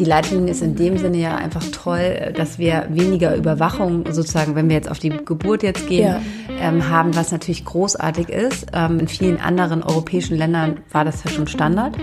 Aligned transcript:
Die 0.00 0.06
Leitlinie 0.06 0.52
ist 0.52 0.62
in 0.62 0.76
dem 0.76 0.96
Sinne 0.96 1.18
ja 1.18 1.36
einfach 1.36 1.62
toll, 1.72 2.32
dass 2.34 2.58
wir 2.58 2.86
weniger 2.88 3.36
Überwachung 3.36 4.10
sozusagen, 4.10 4.54
wenn 4.54 4.70
wir 4.70 4.76
jetzt 4.76 4.90
auf 4.90 4.98
die 4.98 5.10
Geburt 5.10 5.62
jetzt 5.62 5.86
gehen, 5.88 6.06
ja. 6.06 6.22
ähm, 6.58 6.88
haben, 6.88 7.14
was 7.14 7.32
natürlich 7.32 7.66
großartig 7.66 8.30
ist. 8.30 8.68
Ähm, 8.72 8.98
in 8.98 9.08
vielen 9.08 9.38
anderen 9.38 9.82
europäischen 9.82 10.38
Ländern 10.38 10.78
war 10.90 11.04
das 11.04 11.22
ja 11.22 11.30
schon 11.30 11.46
Standard. 11.48 11.98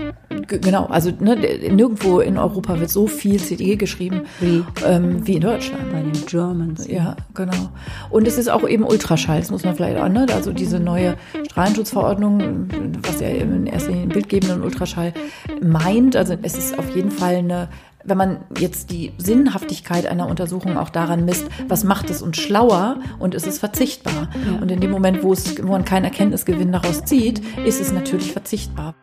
G 0.46 0.58
genau, 0.60 0.86
also 0.86 1.10
ne, 1.18 1.34
nirgendwo 1.72 2.20
in 2.20 2.38
Europa 2.38 2.78
wird 2.78 2.88
so 2.88 3.08
viel 3.08 3.40
CDE 3.40 3.76
geschrieben 3.76 4.22
wie, 4.38 4.64
ähm, 4.86 5.26
wie 5.26 5.34
in 5.34 5.40
Deutschland. 5.40 5.90
Bei 5.90 6.00
den 6.00 6.24
Germans. 6.26 6.86
Ja, 6.86 7.16
genau. 7.34 7.70
Und 8.10 8.28
es 8.28 8.38
ist 8.38 8.48
auch 8.48 8.66
eben 8.68 8.84
Ultraschall, 8.84 9.40
das 9.40 9.50
muss 9.50 9.64
man 9.64 9.74
vielleicht 9.74 9.98
auch, 9.98 10.08
ne? 10.08 10.26
Also 10.32 10.52
diese 10.52 10.78
neue 10.78 11.16
Strahlenschutzverordnung, 11.50 12.68
was 13.02 13.20
ja 13.20 13.26
in 13.26 13.66
erster 13.66 13.90
Linie 13.90 14.06
bildgebenden 14.06 14.62
Ultraschall 14.62 15.12
meint. 15.60 16.14
Also 16.14 16.36
es 16.42 16.56
ist 16.56 16.78
auf 16.78 16.94
jeden 16.94 17.10
Fall 17.10 17.36
eine 17.36 17.68
wenn 18.04 18.16
man 18.16 18.44
jetzt 18.58 18.90
die 18.90 19.12
Sinnhaftigkeit 19.18 20.06
einer 20.06 20.28
Untersuchung 20.28 20.76
auch 20.76 20.90
daran 20.90 21.24
misst, 21.24 21.46
was 21.66 21.84
macht 21.84 22.10
es 22.10 22.22
uns 22.22 22.38
schlauer 22.38 23.00
und 23.18 23.34
ist 23.34 23.46
es 23.46 23.58
verzichtbar? 23.58 24.28
Ja. 24.46 24.60
Und 24.60 24.70
in 24.70 24.80
dem 24.80 24.90
Moment, 24.90 25.22
wo, 25.22 25.32
es, 25.32 25.62
wo 25.62 25.72
man 25.72 25.84
keinen 25.84 26.04
Erkenntnisgewinn 26.04 26.72
daraus 26.72 27.04
zieht, 27.04 27.42
ist 27.64 27.80
es 27.80 27.92
natürlich 27.92 28.32
verzichtbar. 28.32 28.94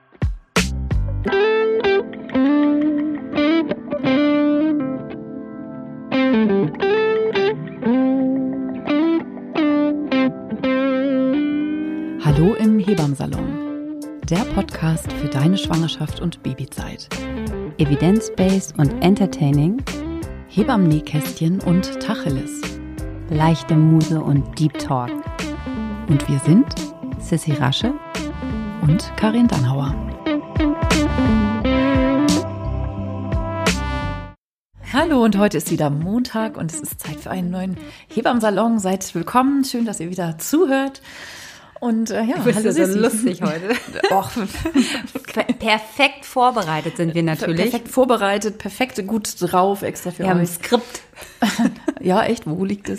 Hallo 12.23 12.53
im 12.55 12.79
Hebammsalon. 12.79 13.99
Der 14.29 14.39
Podcast 14.55 15.11
für 15.13 15.27
deine 15.27 15.57
Schwangerschaft 15.57 16.19
und 16.19 16.41
Babyzeit. 16.41 17.07
Evidence-based 17.77 18.79
und 18.79 19.03
entertaining. 19.03 19.83
Hebammen-Nähkästchen 20.47 21.59
und 21.59 21.99
Tacheles. 21.99 22.61
Leichte 23.29 23.75
Muse 23.75 24.21
und 24.21 24.57
Deep 24.57 24.77
Talk. 24.79 25.11
Und 26.07 26.27
wir 26.29 26.39
sind 26.39 26.65
Sissy 27.19 27.51
Rasche 27.51 27.93
und 28.81 29.11
Karin 29.17 29.49
Dannhauer. 29.49 29.93
Hallo 34.93 35.25
und 35.25 35.37
heute 35.37 35.57
ist 35.57 35.69
wieder 35.69 35.89
Montag 35.89 36.55
und 36.55 36.71
es 36.71 36.79
ist 36.79 37.01
Zeit 37.01 37.19
für 37.19 37.31
einen 37.31 37.51
neuen 37.51 37.77
Hebammsalon. 38.07 38.79
Seid 38.79 39.13
willkommen, 39.13 39.65
schön, 39.65 39.85
dass 39.85 39.99
ihr 39.99 40.09
wieder 40.09 40.37
zuhört. 40.37 41.01
Und 41.79 42.09
äh, 42.09 42.23
ja, 42.23 42.35
hallo, 42.43 42.71
so 42.71 42.99
lustig 42.99 43.41
heute. 43.43 43.75
Och. 44.11 44.29
perfekt 45.59 46.25
vorbereitet 46.25 46.97
sind 46.97 47.13
wir 47.13 47.23
natürlich. 47.23 47.69
Perfekt 47.69 47.89
vorbereitet, 47.89 48.57
perfekt 48.57 49.05
gut 49.05 49.35
drauf, 49.39 49.81
extra 49.81 50.11
für 50.11 50.19
wir 50.19 50.25
euch. 50.25 50.27
Wir 50.27 50.33
haben 50.35 50.39
ein 50.39 50.47
Skript. 50.47 51.01
ja, 52.01 52.23
echt, 52.23 52.47
wo 52.47 52.63
liegt 52.63 52.89
es? 52.89 52.97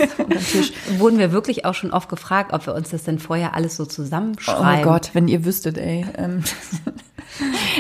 Tisch. 0.53 0.73
Wurden 0.99 1.19
wir 1.19 1.33
wirklich 1.33 1.65
auch 1.65 1.75
schon 1.75 1.91
oft 1.91 2.09
gefragt, 2.09 2.53
ob 2.53 2.67
wir 2.67 2.75
uns 2.75 2.91
das 2.91 3.05
denn 3.05 3.19
vorher 3.19 3.55
alles 3.55 3.77
so 3.77 3.87
zusammenschreiben. 3.87 4.61
Oh 4.61 4.65
mein 4.65 4.83
Gott, 4.83 5.11
wenn 5.15 5.29
ihr 5.29 5.45
wüsstet, 5.45 5.79
ey. 5.79 6.07
Ähm, 6.17 6.45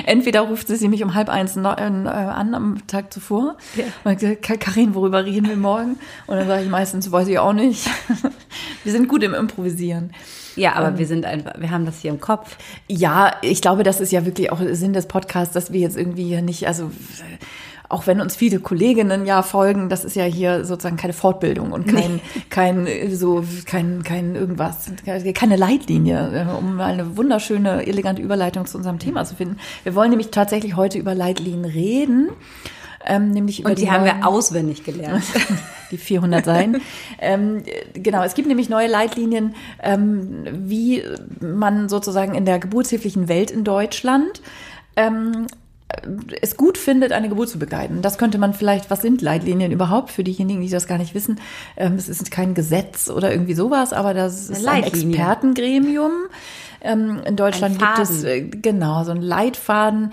Entweder 0.05 0.43
ruft 0.43 0.69
sie 0.69 0.89
mich 0.89 1.03
um 1.03 1.15
halb 1.15 1.29
eins 1.29 1.57
äh, 1.57 1.61
an 1.61 2.55
am 2.55 2.87
Tag 2.87 3.13
zuvor 3.13 3.57
ja. 3.75 3.85
und 4.05 4.21
sagt, 4.21 4.61
Karin, 4.61 4.95
worüber 4.95 5.25
reden 5.25 5.49
wir 5.49 5.57
morgen? 5.57 5.99
Und 6.27 6.37
dann 6.37 6.47
sage 6.47 6.65
ich 6.65 6.69
meistens, 6.69 7.11
weiß 7.11 7.29
ich 7.29 7.39
auch 7.39 7.53
nicht. 7.53 7.89
Wir 8.87 8.93
sind 8.93 9.09
gut 9.09 9.25
im 9.25 9.35
Improvisieren. 9.35 10.13
Ja, 10.55 10.75
aber 10.75 10.89
ähm, 10.89 10.99
wir 10.99 11.07
sind 11.07 11.27
einfach, 11.27 11.55
wir 11.59 11.71
haben 11.71 11.85
das 11.85 12.01
hier 12.01 12.13
im 12.13 12.21
Kopf. 12.21 12.57
Ja, 12.87 13.33
ich 13.43 13.61
glaube, 13.61 13.83
das 13.83 14.01
ist 14.01 14.13
ja 14.13 14.25
wirklich 14.25 14.53
auch 14.53 14.61
Sinn 14.71 14.93
des 14.93 15.07
Podcasts, 15.07 15.53
dass 15.53 15.73
wir 15.73 15.81
jetzt 15.81 15.97
irgendwie 15.97 16.25
hier 16.25 16.41
nicht, 16.41 16.69
also 16.69 16.91
auch 17.89 18.07
wenn 18.07 18.21
uns 18.21 18.37
viele 18.37 18.61
Kolleginnen 18.61 19.27
ja 19.27 19.43
folgen, 19.43 19.89
das 19.89 20.05
ist 20.05 20.17
ja 20.17 20.25
hier 20.25 20.65
sozusagen 20.65 20.97
keine 20.97 21.13
Fortbildung 21.13 21.73
und 21.73 21.87
kein, 21.87 22.17
nee. 22.17 22.21
kein, 22.51 22.89
so, 23.15 23.45
kein, 23.65 24.03
kein 24.03 24.35
irgendwas, 24.35 24.91
keine 25.35 25.57
Leitlinie, 25.57 26.47
äh, 26.49 26.57
um 26.57 26.81
eine 26.81 27.17
wunderschöne, 27.17 27.87
elegante 27.87 28.23
Überleitung 28.23 28.67
zu 28.67 28.79
unserem 28.79 28.99
Thema 28.99 29.25
zu 29.25 29.35
finden. 29.35 29.59
Wir 29.83 29.95
wollen 29.95 30.11
nämlich 30.11 30.31
tatsächlich 30.31 30.77
heute 30.77 30.99
über 30.99 31.15
Leitlinien 31.15 31.65
reden. 31.65 32.31
Ähm, 33.07 33.31
nämlich 33.31 33.61
über 33.61 33.71
und 33.71 33.79
die, 33.79 33.83
die 33.83 33.91
haben 33.91 34.05
wir 34.05 34.27
auswendig 34.27 34.85
gelernt. 34.85 35.25
die 35.91 35.99
400 35.99 36.45
sein. 36.45 36.81
ähm, 37.21 37.63
genau, 37.95 38.23
es 38.25 38.35
gibt 38.35 38.49
nämlich 38.49 38.69
neue 38.69 38.89
Leitlinien, 38.89 39.55
ähm, 39.83 40.45
wie 40.51 41.03
man 41.41 41.89
sozusagen 41.89 42.35
in 42.35 42.45
der 42.45 42.59
geburtshilflichen 42.59 43.29
Welt 43.29 43.51
in 43.51 43.63
Deutschland 43.63 44.43
ähm, 44.97 45.47
es 46.41 46.57
gut 46.57 46.79
findet, 46.79 47.13
eine 47.13 47.29
Geburt 47.29 47.49
zu 47.49 47.59
begleiten. 47.59 48.03
Das 48.03 48.19
könnte 48.19 48.39
man 48.39 48.55
vielleicht, 48.55 48.91
was 48.91 49.03
sind 49.03 49.23
Leitlinien 49.23 49.71
überhaupt 49.71 50.11
für 50.11 50.25
diejenigen, 50.25 50.61
die 50.61 50.69
das 50.69 50.87
gar 50.87 50.99
nicht 50.99 51.15
wissen? 51.15 51.41
Ähm, 51.77 51.95
es 51.95 52.09
ist 52.09 52.31
kein 52.31 52.55
Gesetz 52.55 53.09
oder 53.09 53.31
irgendwie 53.31 53.55
sowas, 53.55 53.93
aber 53.93 54.13
das 54.13 54.51
ist 54.51 54.67
ein 54.67 54.83
Expertengremium. 54.83 56.13
Ähm, 56.81 57.21
in 57.25 57.37
Deutschland 57.37 57.79
gibt 57.79 57.99
es 57.99 58.25
äh, 58.25 58.43
genau 58.43 59.05
so 59.05 59.13
ein 59.13 59.23
Leitfaden, 59.23 60.13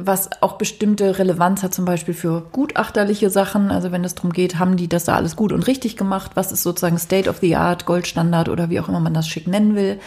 was 0.00 0.30
auch 0.42 0.54
bestimmte 0.54 1.18
Relevanz 1.18 1.62
hat, 1.62 1.74
zum 1.74 1.84
Beispiel 1.84 2.14
für 2.14 2.46
gutachterliche 2.52 3.30
Sachen. 3.30 3.70
Also 3.70 3.92
wenn 3.92 4.04
es 4.04 4.14
darum 4.14 4.32
geht, 4.32 4.58
haben 4.58 4.76
die 4.76 4.88
das 4.88 5.04
da 5.04 5.14
alles 5.14 5.36
gut 5.36 5.52
und 5.52 5.66
richtig 5.66 5.96
gemacht? 5.96 6.32
Was 6.34 6.52
ist 6.52 6.62
sozusagen 6.62 6.98
State 6.98 7.28
of 7.28 7.38
the 7.40 7.56
Art, 7.56 7.86
Goldstandard 7.86 8.48
oder 8.48 8.70
wie 8.70 8.80
auch 8.80 8.88
immer 8.88 9.00
man 9.00 9.14
das 9.14 9.28
schick 9.28 9.46
nennen 9.46 9.76
will? 9.76 9.98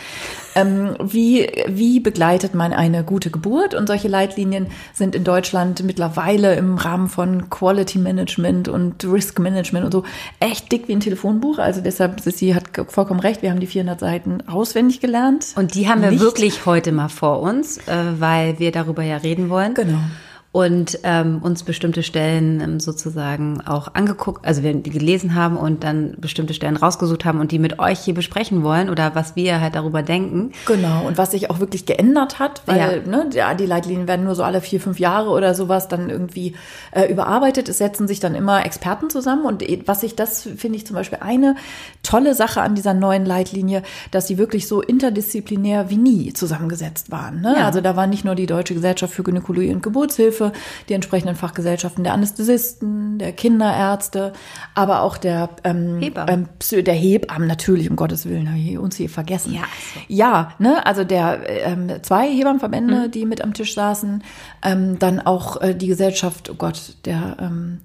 Ähm, 0.55 0.95
wie, 1.03 1.49
wie 1.67 1.99
begleitet 1.99 2.55
man 2.55 2.73
eine 2.73 3.03
gute 3.03 3.29
Geburt? 3.29 3.75
Und 3.75 3.87
solche 3.87 4.07
Leitlinien 4.07 4.67
sind 4.93 5.15
in 5.15 5.23
Deutschland 5.23 5.83
mittlerweile 5.83 6.55
im 6.55 6.77
Rahmen 6.77 7.09
von 7.09 7.49
Quality 7.49 7.99
Management 7.99 8.67
und 8.67 9.03
Risk 9.05 9.39
Management 9.39 9.85
und 9.85 9.91
so 9.91 10.03
echt 10.39 10.71
dick 10.71 10.87
wie 10.87 10.93
ein 10.93 10.99
Telefonbuch. 10.99 11.59
Also 11.59 11.81
deshalb, 11.81 12.19
Sissi 12.21 12.51
hat 12.51 12.65
vollkommen 12.89 13.19
recht, 13.19 13.41
wir 13.41 13.51
haben 13.51 13.59
die 13.59 13.67
400 13.67 13.99
Seiten 13.99 14.47
auswendig 14.47 14.99
gelernt. 14.99 15.53
Und 15.55 15.75
die 15.75 15.87
haben 15.87 16.01
wir 16.01 16.11
Nicht. 16.11 16.21
wirklich 16.21 16.65
heute 16.65 16.91
mal 16.91 17.09
vor 17.09 17.41
uns, 17.41 17.77
äh, 17.79 17.93
weil 18.17 18.59
wir 18.59 18.71
darüber 18.71 19.03
ja 19.03 19.17
reden 19.17 19.49
wollen. 19.49 19.56
Genau 19.73 20.26
und 20.57 20.97
ähm, 21.03 21.37
uns 21.43 21.61
bestimmte 21.61 22.01
Stellen 22.01 22.61
ähm, 22.61 22.79
sozusagen 22.79 23.61
auch 23.61 23.93
angeguckt, 23.93 24.43
also 24.43 24.63
wir 24.63 24.73
die 24.73 24.89
gelesen 24.89 25.35
haben 25.35 25.55
und 25.55 25.83
dann 25.83 26.15
bestimmte 26.17 26.55
Stellen 26.55 26.77
rausgesucht 26.77 27.25
haben 27.25 27.39
und 27.39 27.51
die 27.51 27.59
mit 27.59 27.77
euch 27.77 27.99
hier 27.99 28.15
besprechen 28.15 28.63
wollen 28.63 28.89
oder 28.89 29.13
was 29.13 29.35
wir 29.35 29.61
halt 29.61 29.75
darüber 29.75 30.01
denken. 30.01 30.53
Genau, 30.65 31.05
und 31.05 31.19
was 31.19 31.29
sich 31.29 31.51
auch 31.51 31.59
wirklich 31.59 31.85
geändert 31.85 32.39
hat, 32.39 32.63
weil 32.65 33.03
ja. 33.05 33.07
ne, 33.07 33.29
ja, 33.33 33.53
die 33.53 33.67
Leitlinien 33.67 34.07
werden 34.07 34.25
nur 34.25 34.33
so 34.33 34.41
alle 34.41 34.59
vier, 34.61 34.81
fünf 34.81 34.99
Jahre 34.99 35.29
oder 35.29 35.53
sowas 35.53 35.89
dann 35.89 36.09
irgendwie 36.09 36.55
äh, 36.89 37.05
überarbeitet. 37.05 37.69
Es 37.69 37.77
setzen 37.77 38.07
sich 38.07 38.19
dann 38.19 38.33
immer 38.33 38.65
Experten 38.65 39.11
zusammen 39.11 39.45
und 39.45 39.63
was 39.85 40.01
sich 40.01 40.15
das, 40.15 40.41
finde 40.41 40.77
ich 40.77 40.87
zum 40.87 40.95
Beispiel 40.95 41.19
eine 41.21 41.55
tolle 42.01 42.33
Sache 42.33 42.61
an 42.61 42.73
dieser 42.73 42.95
neuen 42.95 43.27
Leitlinie, 43.27 43.83
dass 44.09 44.25
sie 44.25 44.39
wirklich 44.39 44.67
so 44.67 44.81
interdisziplinär 44.81 45.91
wie 45.91 45.97
nie 45.97 46.33
zusammengesetzt 46.33 47.11
waren. 47.11 47.41
Ne? 47.41 47.57
Ja. 47.59 47.67
Also 47.67 47.79
da 47.79 47.95
war 47.95 48.07
nicht 48.07 48.25
nur 48.25 48.33
die 48.33 48.47
Deutsche 48.47 48.73
Gesellschaft 48.73 49.13
für 49.13 49.21
Gynäkologie 49.21 49.71
und 49.71 49.83
Geburtshilfe, 49.83 50.46
die 50.89 50.93
entsprechenden 50.93 51.35
Fachgesellschaften 51.35 52.03
der 52.03 52.13
Anästhesisten, 52.13 53.19
der 53.19 53.31
Kinderärzte, 53.33 54.33
aber 54.75 55.01
auch 55.01 55.17
der 55.17 55.49
ähm, 55.63 55.99
Hebammen. 56.01 56.49
Ähm, 56.71 56.83
der 56.83 56.93
Hebammen 56.93 57.47
natürlich, 57.47 57.89
um 57.89 57.95
Gottes 57.95 58.27
Willen, 58.27 58.49
habe 58.49 58.59
ich 58.59 58.77
uns 58.77 58.95
hier 58.95 59.09
vergessen. 59.09 59.53
Ja, 59.53 59.63
so. 59.93 59.99
ja 60.07 60.51
ne, 60.59 60.85
also 60.85 61.03
der 61.03 61.41
ähm, 61.47 61.91
zwei 62.01 62.27
Hebammenverbände, 62.29 63.07
mhm. 63.07 63.11
die 63.11 63.25
mit 63.25 63.41
am 63.41 63.53
Tisch 63.53 63.73
saßen, 63.73 64.23
ähm, 64.63 64.99
dann 64.99 65.19
auch 65.19 65.61
äh, 65.61 65.73
die 65.75 65.87
Gesellschaft, 65.87 66.49
oh 66.49 66.55
Gott, 66.55 66.95
der 67.05 67.37
ähm, 67.39 67.79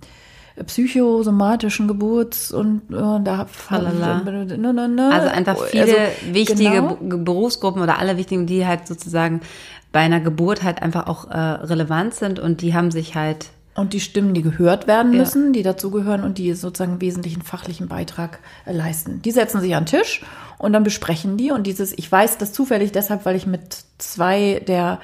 psychosomatischen 0.66 1.88
Geburts- 1.88 2.52
und 2.52 2.82
äh, 2.90 2.94
da 3.24 3.46
ne, 3.70 4.56
ne, 4.72 4.88
ne. 4.88 5.10
Also 5.12 5.28
einfach 5.28 5.58
viele 5.66 5.82
also, 5.82 5.96
wichtige 6.34 6.70
genau. 6.70 6.98
Berufsgruppen 7.00 7.82
oder 7.82 7.98
alle 7.98 8.16
wichtigen, 8.16 8.46
die 8.46 8.66
halt 8.66 8.86
sozusagen 8.86 9.40
bei 9.92 10.00
einer 10.00 10.20
Geburt 10.20 10.62
halt 10.62 10.82
einfach 10.82 11.06
auch 11.06 11.30
äh, 11.30 11.36
relevant 11.36 12.14
sind 12.14 12.38
und 12.38 12.62
die 12.62 12.74
haben 12.74 12.90
sich 12.90 13.14
halt 13.14 13.50
und 13.74 13.94
die 13.94 14.00
Stimmen, 14.00 14.34
die 14.34 14.42
gehört 14.42 14.86
werden 14.86 15.16
müssen, 15.16 15.46
ja. 15.46 15.52
die 15.52 15.62
dazugehören 15.62 16.24
und 16.24 16.36
die 16.36 16.52
sozusagen 16.52 16.92
einen 16.92 17.00
wesentlichen 17.00 17.40
fachlichen 17.40 17.88
Beitrag 17.88 18.40
äh, 18.66 18.72
leisten. 18.72 19.22
Die 19.22 19.30
setzen 19.30 19.60
sich 19.62 19.74
an 19.74 19.84
den 19.84 20.00
Tisch 20.00 20.22
und 20.58 20.74
dann 20.74 20.82
besprechen 20.82 21.38
die. 21.38 21.52
Und 21.52 21.66
dieses, 21.66 21.92
ich 21.96 22.10
weiß 22.10 22.36
das 22.36 22.52
zufällig 22.52 22.92
deshalb, 22.92 23.24
weil 23.24 23.34
ich 23.34 23.46
mit 23.46 23.78
zwei 23.96 24.62
der 24.66 25.00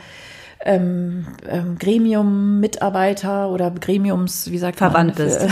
ähm, 0.60 1.26
ähm, 1.48 1.78
Gremium-Mitarbeiter 1.78 3.48
oder 3.48 3.70
Gremiums, 3.70 4.50
wie 4.50 4.58
sagt 4.58 4.76
Verwandt 4.76 5.18
man? 5.18 5.30
Verwandt 5.30 5.48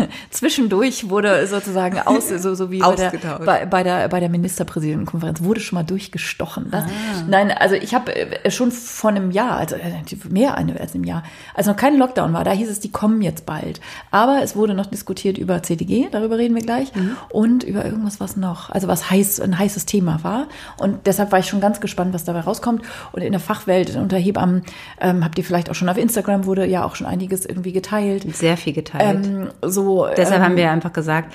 zwischendurch 0.41 1.11
wurde 1.11 1.47
sozusagen 1.47 1.99
aus, 1.99 2.29
so, 2.37 2.55
so 2.55 2.71
wie 2.71 2.79
bei 2.79 2.97
der, 2.97 3.13
bei, 3.45 3.67
bei, 3.67 3.83
der, 3.83 4.09
bei 4.09 4.21
der 4.21 4.31
Ministerpräsidentenkonferenz, 4.31 5.43
wurde 5.43 5.61
schon 5.61 5.77
mal 5.77 5.83
durchgestochen. 5.83 6.69
Das, 6.71 6.85
ah. 6.85 6.89
Nein, 7.29 7.51
also 7.51 7.75
ich 7.75 7.95
habe 7.95 8.15
äh, 8.15 8.51
schon 8.51 8.73
vor 8.73 9.11
einem 9.11 9.31
Jahr, 9.31 9.59
also 9.59 9.77
äh, 9.77 9.93
mehr 10.31 10.57
als 10.57 10.95
einem 10.95 11.05
Jahr, 11.05 11.25
als 11.55 11.67
noch 11.67 11.77
kein 11.77 11.99
Lockdown 11.99 12.33
war, 12.33 12.43
da 12.43 12.53
hieß 12.53 12.71
es, 12.71 12.81
die 12.81 12.91
kommen 12.91 13.21
jetzt 13.21 13.45
bald. 13.45 13.81
Aber 14.11 14.41
es 14.43 14.57
wurde 14.57 14.73
noch 14.73 14.87
diskutiert 14.87 15.37
über 15.37 15.63
CDG, 15.63 16.09
darüber 16.11 16.39
reden 16.39 16.55
wir 16.55 16.63
gleich, 16.63 16.95
mhm. 16.95 17.17
und 17.29 17.63
über 17.63 17.85
irgendwas, 17.85 18.19
was 18.19 18.39
noch, 18.39 18.71
also 18.71 18.89
was 18.89 19.11
heiß, 19.11 19.41
ein 19.41 19.59
heißes 19.59 19.85
Thema 19.85 20.25
war. 20.25 20.49
Und 20.79 21.07
deshalb 21.07 21.33
war 21.33 21.39
ich 21.39 21.49
schon 21.49 21.61
ganz 21.61 21.81
gespannt, 21.81 22.15
was 22.15 22.25
dabei 22.25 22.41
rauskommt. 22.41 22.83
Und 23.13 23.21
in 23.21 23.33
der 23.33 23.41
Fachwelt 23.41 23.95
unter 23.97 24.17
Hebammen 24.17 24.63
ähm, 25.01 25.23
habt 25.23 25.37
ihr 25.37 25.45
vielleicht 25.45 25.69
auch 25.69 25.75
schon 25.75 25.89
auf 25.91 25.99
Instagram 25.99 26.47
wurde 26.47 26.65
ja 26.65 26.85
auch 26.85 26.97
schon 26.97 27.07
einiges 27.07 27.45
irgendwie 27.45 27.73
geteilt. 27.73 28.25
Sehr 28.35 28.57
viel 28.57 28.73
geteilt. 28.73 29.27
Ähm, 29.27 29.49
so, 29.61 30.07
Deshalb 30.31 30.44
haben 30.44 30.56
wir 30.56 30.71
einfach 30.71 30.93
gesagt, 30.93 31.32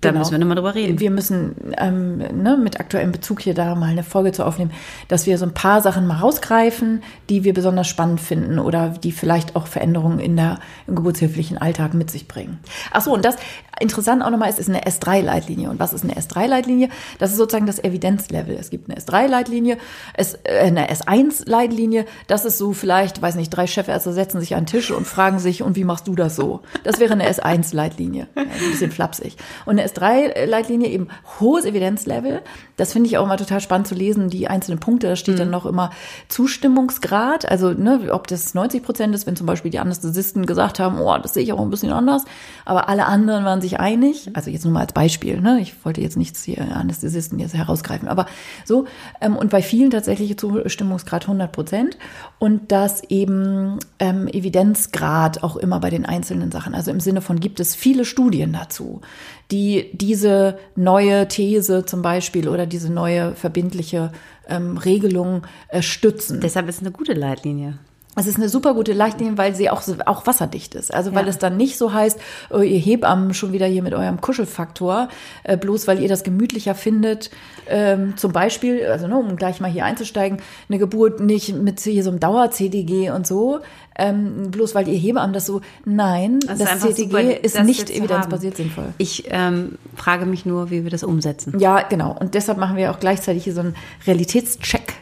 da 0.00 0.10
genau. 0.10 0.20
müssen 0.20 0.32
wir 0.32 0.38
nochmal 0.38 0.56
drüber 0.56 0.74
reden. 0.74 1.00
Wir 1.00 1.10
müssen 1.10 1.74
ähm, 1.78 2.18
ne, 2.18 2.56
mit 2.56 2.80
aktuellem 2.80 3.12
Bezug 3.12 3.40
hier 3.40 3.54
da 3.54 3.74
mal 3.74 3.90
eine 3.90 4.02
Folge 4.02 4.32
zu 4.32 4.44
aufnehmen, 4.44 4.70
dass 5.08 5.26
wir 5.26 5.38
so 5.38 5.46
ein 5.46 5.54
paar 5.54 5.80
Sachen 5.80 6.06
mal 6.06 6.18
rausgreifen, 6.18 7.02
die 7.28 7.44
wir 7.44 7.54
besonders 7.54 7.86
spannend 7.86 8.20
finden 8.20 8.58
oder 8.58 8.90
die 8.90 9.12
vielleicht 9.12 9.56
auch 9.56 9.66
Veränderungen 9.66 10.20
in 10.20 10.36
der, 10.36 10.58
im 10.86 10.96
geburtshilflichen 10.96 11.58
Alltag 11.58 11.94
mit 11.94 12.10
sich 12.10 12.28
bringen. 12.28 12.58
Ach 12.92 13.02
so, 13.02 13.12
und 13.12 13.24
das 13.24 13.36
interessant 13.80 14.22
auch 14.22 14.30
nochmal 14.30 14.48
ist, 14.48 14.58
ist 14.58 14.68
eine 14.68 14.82
S3-Leitlinie. 14.84 15.70
Und 15.70 15.78
was 15.78 15.92
ist 15.92 16.04
eine 16.04 16.14
S3-Leitlinie? 16.14 16.88
Das 17.18 17.30
ist 17.30 17.36
sozusagen 17.36 17.66
das 17.66 17.82
Evidenzlevel. 17.82 18.56
Es 18.58 18.70
gibt 18.70 18.90
eine 18.90 18.98
S3-Leitlinie, 18.98 19.78
äh, 20.14 20.58
eine 20.60 20.90
S1-Leitlinie. 20.90 22.06
Das 22.26 22.44
ist 22.44 22.58
so 22.58 22.72
vielleicht, 22.72 23.20
weiß 23.20 23.36
nicht, 23.36 23.50
drei 23.50 23.66
Chefärzte 23.66 24.12
setzen 24.12 24.40
sich 24.40 24.54
an 24.54 24.62
den 24.62 24.66
Tisch 24.66 24.90
und 24.90 25.06
fragen 25.06 25.38
sich, 25.38 25.62
und 25.62 25.76
wie 25.76 25.84
machst 25.84 26.06
du 26.08 26.14
das 26.14 26.36
so? 26.36 26.60
Das 26.84 27.00
wäre 27.00 27.12
eine 27.12 27.28
S1-Leitlinie. 27.28 28.25
Ja, 28.34 28.42
ein 28.42 28.70
bisschen 28.70 28.90
flapsig. 28.90 29.36
Und 29.64 29.78
eine 29.78 29.88
S3-Leitlinie 29.88 30.88
eben 30.88 31.08
hohes 31.40 31.64
Evidenzlevel. 31.64 32.42
Das 32.76 32.92
finde 32.92 33.08
ich 33.08 33.18
auch 33.18 33.24
immer 33.24 33.36
total 33.36 33.60
spannend 33.60 33.86
zu 33.86 33.94
lesen, 33.94 34.28
die 34.28 34.48
einzelnen 34.48 34.78
Punkte. 34.80 35.08
Da 35.08 35.16
steht 35.16 35.34
mhm. 35.34 35.38
dann 35.38 35.50
noch 35.50 35.66
immer 35.66 35.90
Zustimmungsgrad. 36.28 37.48
Also, 37.48 37.72
ne, 37.72 38.08
ob 38.10 38.26
das 38.26 38.54
90 38.54 38.82
Prozent 38.82 39.14
ist, 39.14 39.26
wenn 39.26 39.36
zum 39.36 39.46
Beispiel 39.46 39.70
die 39.70 39.78
Anästhesisten 39.78 40.46
gesagt 40.46 40.78
haben, 40.78 41.00
oh, 41.00 41.16
das 41.18 41.34
sehe 41.34 41.42
ich 41.42 41.52
auch 41.52 41.60
ein 41.60 41.70
bisschen 41.70 41.92
anders. 41.92 42.24
Aber 42.64 42.88
alle 42.88 43.06
anderen 43.06 43.44
waren 43.44 43.60
sich 43.60 43.80
einig. 43.80 44.30
Also 44.34 44.50
jetzt 44.50 44.64
nur 44.64 44.74
mal 44.74 44.80
als 44.80 44.92
Beispiel. 44.92 45.40
Ne? 45.40 45.60
Ich 45.60 45.84
wollte 45.84 46.00
jetzt 46.00 46.16
nichts 46.16 46.42
hier 46.42 46.60
Anästhesisten 46.74 47.38
jetzt 47.38 47.54
herausgreifen. 47.54 48.08
Aber 48.08 48.26
so. 48.64 48.86
Ähm, 49.20 49.36
und 49.36 49.50
bei 49.50 49.62
vielen 49.62 49.90
tatsächlich 49.90 50.36
Zustimmungsgrad 50.36 51.24
100 51.24 51.52
Prozent. 51.52 51.98
Und 52.38 52.72
das 52.72 53.02
eben 53.04 53.78
ähm, 53.98 54.28
Evidenzgrad 54.28 55.42
auch 55.42 55.56
immer 55.56 55.80
bei 55.80 55.90
den 55.90 56.04
einzelnen 56.06 56.50
Sachen. 56.50 56.74
Also 56.74 56.90
im 56.90 57.00
Sinne 57.00 57.20
von 57.20 57.40
gibt 57.40 57.60
es 57.60 57.74
viele 57.74 58.04
Studien 58.16 58.54
dazu, 58.54 59.02
die 59.50 59.90
diese 59.92 60.58
neue 60.74 61.28
These 61.28 61.84
zum 61.84 62.00
Beispiel 62.00 62.48
oder 62.48 62.64
diese 62.64 62.90
neue 62.90 63.34
verbindliche 63.34 64.10
ähm, 64.48 64.78
Regelung 64.78 65.42
äh, 65.68 65.82
stützen. 65.82 66.40
Deshalb 66.40 66.66
ist 66.70 66.76
es 66.76 66.80
eine 66.80 66.92
gute 66.92 67.12
Leitlinie. 67.12 67.78
Es 68.18 68.26
ist 68.26 68.36
eine 68.36 68.48
super 68.48 68.72
gute 68.72 68.94
Leitlinie, 68.94 69.36
weil 69.36 69.54
sie 69.54 69.68
auch, 69.68 69.82
auch 70.06 70.26
wasserdicht 70.26 70.74
ist. 70.74 70.92
Also 70.92 71.14
weil 71.14 71.24
ja. 71.24 71.30
es 71.30 71.38
dann 71.38 71.56
nicht 71.56 71.76
so 71.76 71.92
heißt, 71.92 72.18
oh, 72.50 72.60
ihr 72.60 72.78
Hebammen 72.78 73.34
schon 73.34 73.52
wieder 73.52 73.66
hier 73.66 73.82
mit 73.82 73.92
eurem 73.92 74.20
Kuschelfaktor, 74.20 75.08
äh, 75.44 75.58
bloß 75.58 75.86
weil 75.86 76.00
ihr 76.00 76.08
das 76.08 76.24
gemütlicher 76.24 76.74
findet. 76.74 77.30
Ähm, 77.68 78.16
zum 78.16 78.32
Beispiel, 78.32 78.86
also 78.86 79.06
ne, 79.06 79.16
um 79.18 79.36
gleich 79.36 79.60
mal 79.60 79.70
hier 79.70 79.84
einzusteigen, 79.84 80.38
eine 80.68 80.78
Geburt 80.78 81.20
nicht 81.20 81.54
mit 81.54 81.80
hier 81.80 82.02
so 82.02 82.10
einem 82.10 82.20
Dauer-CDG 82.20 83.10
und 83.10 83.26
so, 83.26 83.60
ähm, 83.98 84.50
bloß 84.50 84.74
weil 84.74 84.88
ihr 84.88 84.98
Hebammen 84.98 85.34
das 85.34 85.46
so, 85.46 85.60
nein, 85.84 86.40
das, 86.46 86.58
das 86.58 86.80
CDG 86.80 87.10
super, 87.10 87.44
ist 87.44 87.62
nicht 87.64 87.90
evidenzbasiert 87.90 88.56
sinnvoll. 88.56 88.94
Ich 88.98 89.24
ähm, 89.28 89.78
frage 89.94 90.24
mich 90.26 90.46
nur, 90.46 90.70
wie 90.70 90.84
wir 90.84 90.90
das 90.90 91.04
umsetzen. 91.04 91.58
Ja, 91.58 91.82
genau. 91.82 92.16
Und 92.18 92.34
deshalb 92.34 92.58
machen 92.58 92.76
wir 92.76 92.90
auch 92.90 93.00
gleichzeitig 93.00 93.44
hier 93.44 93.54
so 93.54 93.60
einen 93.60 93.74
Realitätscheck 94.06 94.94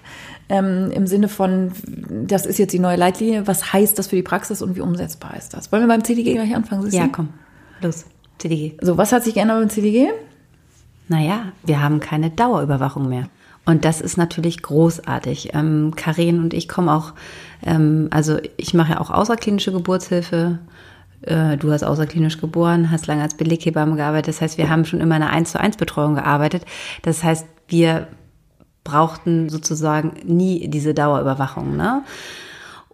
ähm, 0.49 0.91
im 0.91 1.07
Sinne 1.07 1.29
von, 1.29 1.73
das 2.27 2.47
ist 2.47 2.59
jetzt 2.59 2.73
die 2.73 2.79
neue 2.79 2.97
Leitlinie, 2.97 3.47
was 3.47 3.73
heißt 3.73 3.99
das 3.99 4.09
für 4.09 4.17
die 4.17 4.23
Praxis 4.23 4.63
und 4.63 4.77
wie 4.77 4.81
umsetzbar 4.81 5.37
ist 5.37 5.55
das? 5.55 5.73
Wollen 5.73 5.83
wir 5.83 5.89
beim 5.89 6.05
CDG 6.05 6.35
gleich 6.35 6.55
anfangen? 6.55 6.83
Sissi? 6.83 6.97
Ja, 6.97 7.09
komm, 7.09 7.31
los, 7.81 8.05
CDG. 8.39 8.77
So, 8.81 8.99
was 8.99 9.13
hat 9.13 9.25
sich 9.25 9.35
geändert 9.35 9.59
beim 9.61 9.71
CDG? 9.71 10.09
Naja, 11.09 11.53
wir 11.65 11.83
haben 11.83 12.01
keine 12.01 12.31
Dauerüberwachung 12.31 13.09
mehr. 13.09 13.29
Und 13.67 13.85
das 13.85 14.01
ist 14.01 14.17
natürlich 14.19 14.63
großartig. 14.63 15.51
Ähm, 15.55 15.93
Karin 15.97 16.41
und 16.41 16.53
ich 16.53 16.69
kommen 16.69 16.89
auch, 16.89 17.15
ähm, 17.65 18.09
also 18.11 18.37
ich 18.57 18.75
mache 18.75 18.93
ja 18.93 19.01
auch 19.01 19.11
außerklinische 19.11 19.73
Geburtshilfe. 19.73 20.59
Äh, 21.23 21.57
du 21.57 21.73
hast 21.73 21.83
außerklinisch 21.83 22.39
geboren, 22.39 22.91
hast 22.91 23.07
lange 23.07 23.23
als 23.23 23.35
Beleghebamme 23.35 23.97
gearbeitet. 23.97 24.29
Das 24.29 24.41
heißt, 24.43 24.59
wir 24.59 24.69
haben 24.69 24.85
schon 24.85 25.01
immer 25.01 25.15
eine 25.15 25.31
1 25.31 25.53
zu 25.53 25.61
1 25.61 25.79
Betreuung 25.79 26.15
gearbeitet. 26.15 26.65
Das 27.03 27.25
heißt, 27.25 27.47
wir 27.69 28.09
brauchten 28.85 29.49
sozusagen 29.49 30.15
nie 30.25 30.69
diese 30.69 30.95
Dauerüberwachung. 30.95 31.77
Ne? 31.77 32.05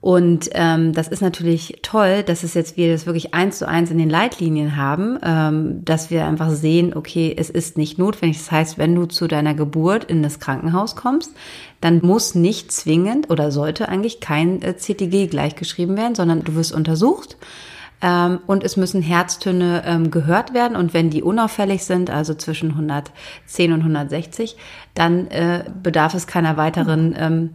Und 0.00 0.48
ähm, 0.54 0.94
das 0.94 1.08
ist 1.08 1.20
natürlich 1.20 1.80
toll, 1.82 2.22
dass 2.22 2.42
es 2.42 2.54
jetzt 2.54 2.78
wir 2.78 2.90
das 2.90 3.04
wirklich 3.04 3.34
eins 3.34 3.58
zu 3.58 3.68
eins 3.68 3.90
in 3.90 3.98
den 3.98 4.08
Leitlinien 4.08 4.76
haben, 4.76 5.18
ähm, 5.22 5.84
dass 5.84 6.10
wir 6.10 6.24
einfach 6.24 6.48
sehen, 6.50 6.96
okay, 6.96 7.34
es 7.36 7.50
ist 7.50 7.76
nicht 7.76 7.98
notwendig. 7.98 8.38
Das 8.38 8.50
heißt, 8.50 8.78
wenn 8.78 8.94
du 8.94 9.04
zu 9.04 9.26
deiner 9.26 9.52
Geburt 9.52 10.04
in 10.04 10.22
das 10.22 10.40
Krankenhaus 10.40 10.96
kommst, 10.96 11.32
dann 11.82 12.00
muss 12.02 12.34
nicht 12.34 12.72
zwingend 12.72 13.28
oder 13.28 13.50
sollte 13.50 13.90
eigentlich 13.90 14.20
kein 14.20 14.62
äh, 14.62 14.74
CTG 14.74 15.26
gleichgeschrieben 15.26 15.98
werden, 15.98 16.14
sondern 16.14 16.44
du 16.44 16.54
wirst 16.54 16.72
untersucht 16.72 17.36
ähm, 18.02 18.40
und 18.46 18.64
es 18.64 18.76
müssen 18.76 19.02
Herztöne 19.02 19.82
ähm, 19.86 20.10
gehört 20.10 20.54
werden. 20.54 20.76
Und 20.76 20.94
wenn 20.94 21.10
die 21.10 21.22
unauffällig 21.22 21.84
sind, 21.84 22.10
also 22.10 22.34
zwischen 22.34 22.70
110 22.70 23.72
und 23.72 23.80
160, 23.80 24.56
dann 24.94 25.26
äh, 25.28 25.64
bedarf 25.82 26.14
es 26.14 26.26
keiner 26.26 26.56
weiteren 26.56 27.14
ähm, 27.18 27.50